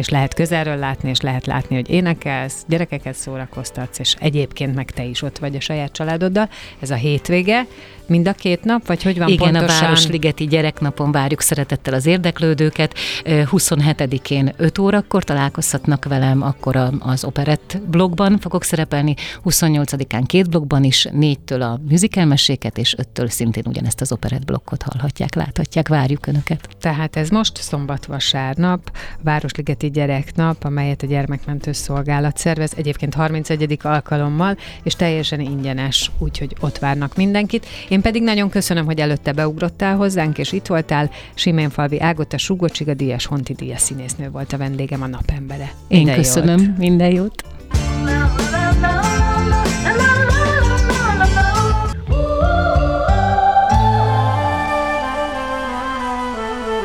és 0.00 0.08
lehet 0.08 0.34
közelről 0.34 0.76
látni, 0.76 1.10
és 1.10 1.20
lehet 1.20 1.46
látni, 1.46 1.74
hogy 1.74 1.90
énekelsz, 1.90 2.64
gyerekeket 2.68 3.14
szórakoztatsz, 3.14 3.98
és 3.98 4.14
egyébként 4.18 4.74
meg 4.74 4.90
te 4.90 5.04
is 5.04 5.22
ott 5.22 5.38
vagy 5.38 5.56
a 5.56 5.60
saját 5.60 5.92
családoddal. 5.92 6.48
Ez 6.78 6.90
a 6.90 6.94
hétvége, 6.94 7.66
mind 8.06 8.28
a 8.28 8.32
két 8.32 8.64
nap, 8.64 8.86
vagy 8.86 9.02
hogy 9.02 9.18
van 9.18 9.28
Igen, 9.28 9.52
pontosan? 9.52 9.78
a 9.78 9.80
Városligeti 9.80 10.46
gyereknapon 10.46 11.12
várjuk 11.12 11.40
szeretettel 11.40 11.94
az 11.94 12.06
érdeklődőket. 12.06 12.94
27-én 13.24 14.52
5 14.56 14.78
órakor 14.78 15.24
találkozhatnak 15.24 16.04
velem, 16.04 16.42
akkor 16.42 16.76
az 16.98 17.24
Operett 17.24 17.78
blogban 17.86 18.38
fogok 18.38 18.64
szerepelni, 18.64 19.14
28-án 19.44 20.22
két 20.26 20.50
blogban 20.50 20.84
is, 20.84 21.08
4-től 21.10 21.60
a 21.60 21.80
musicalmeséket, 21.88 22.78
és 22.78 22.96
5-től 23.02 23.28
szintén 23.28 23.64
ugyanezt 23.66 24.00
az 24.00 24.12
Operett 24.12 24.44
blokkot 24.44 24.82
hallhatják, 24.82 25.34
láthatják, 25.34 25.88
várjuk 25.88 26.26
Önöket. 26.26 26.68
Tehát 26.80 27.16
ez 27.16 27.28
most 27.28 27.56
szombat-vasárnap, 27.56 28.96
Városligeti 29.22 29.89
Gyereknap, 29.92 30.64
amelyet 30.64 31.02
a 31.02 31.06
Gyermekmentő 31.06 31.72
Szolgálat 31.72 32.36
szervez, 32.36 32.72
egyébként 32.76 33.14
31. 33.14 33.78
alkalommal, 33.82 34.56
és 34.82 34.94
teljesen 34.94 35.40
ingyenes, 35.40 36.10
úgyhogy 36.18 36.56
ott 36.60 36.78
várnak 36.78 37.16
mindenkit. 37.16 37.66
Én 37.88 38.00
pedig 38.00 38.22
nagyon 38.22 38.48
köszönöm, 38.48 38.84
hogy 38.84 38.98
előtte 38.98 39.32
beugrottál 39.32 39.96
hozzánk, 39.96 40.38
és 40.38 40.52
itt 40.52 40.66
voltál. 40.66 41.10
Siménfalvi 41.34 42.00
Ágota 42.00 42.38
Súgocsiga 42.38 42.94
díjas, 42.94 43.26
Honti 43.26 43.52
díjas 43.52 43.80
színésznő 43.80 44.30
volt 44.30 44.52
a 44.52 44.56
vendégem 44.56 45.02
a 45.02 45.06
napembere. 45.06 45.72
Minden 45.88 46.14
Én 46.14 46.22
köszönöm, 46.22 46.58
jót. 46.60 46.78
minden 46.78 47.10
jót. 47.12 47.44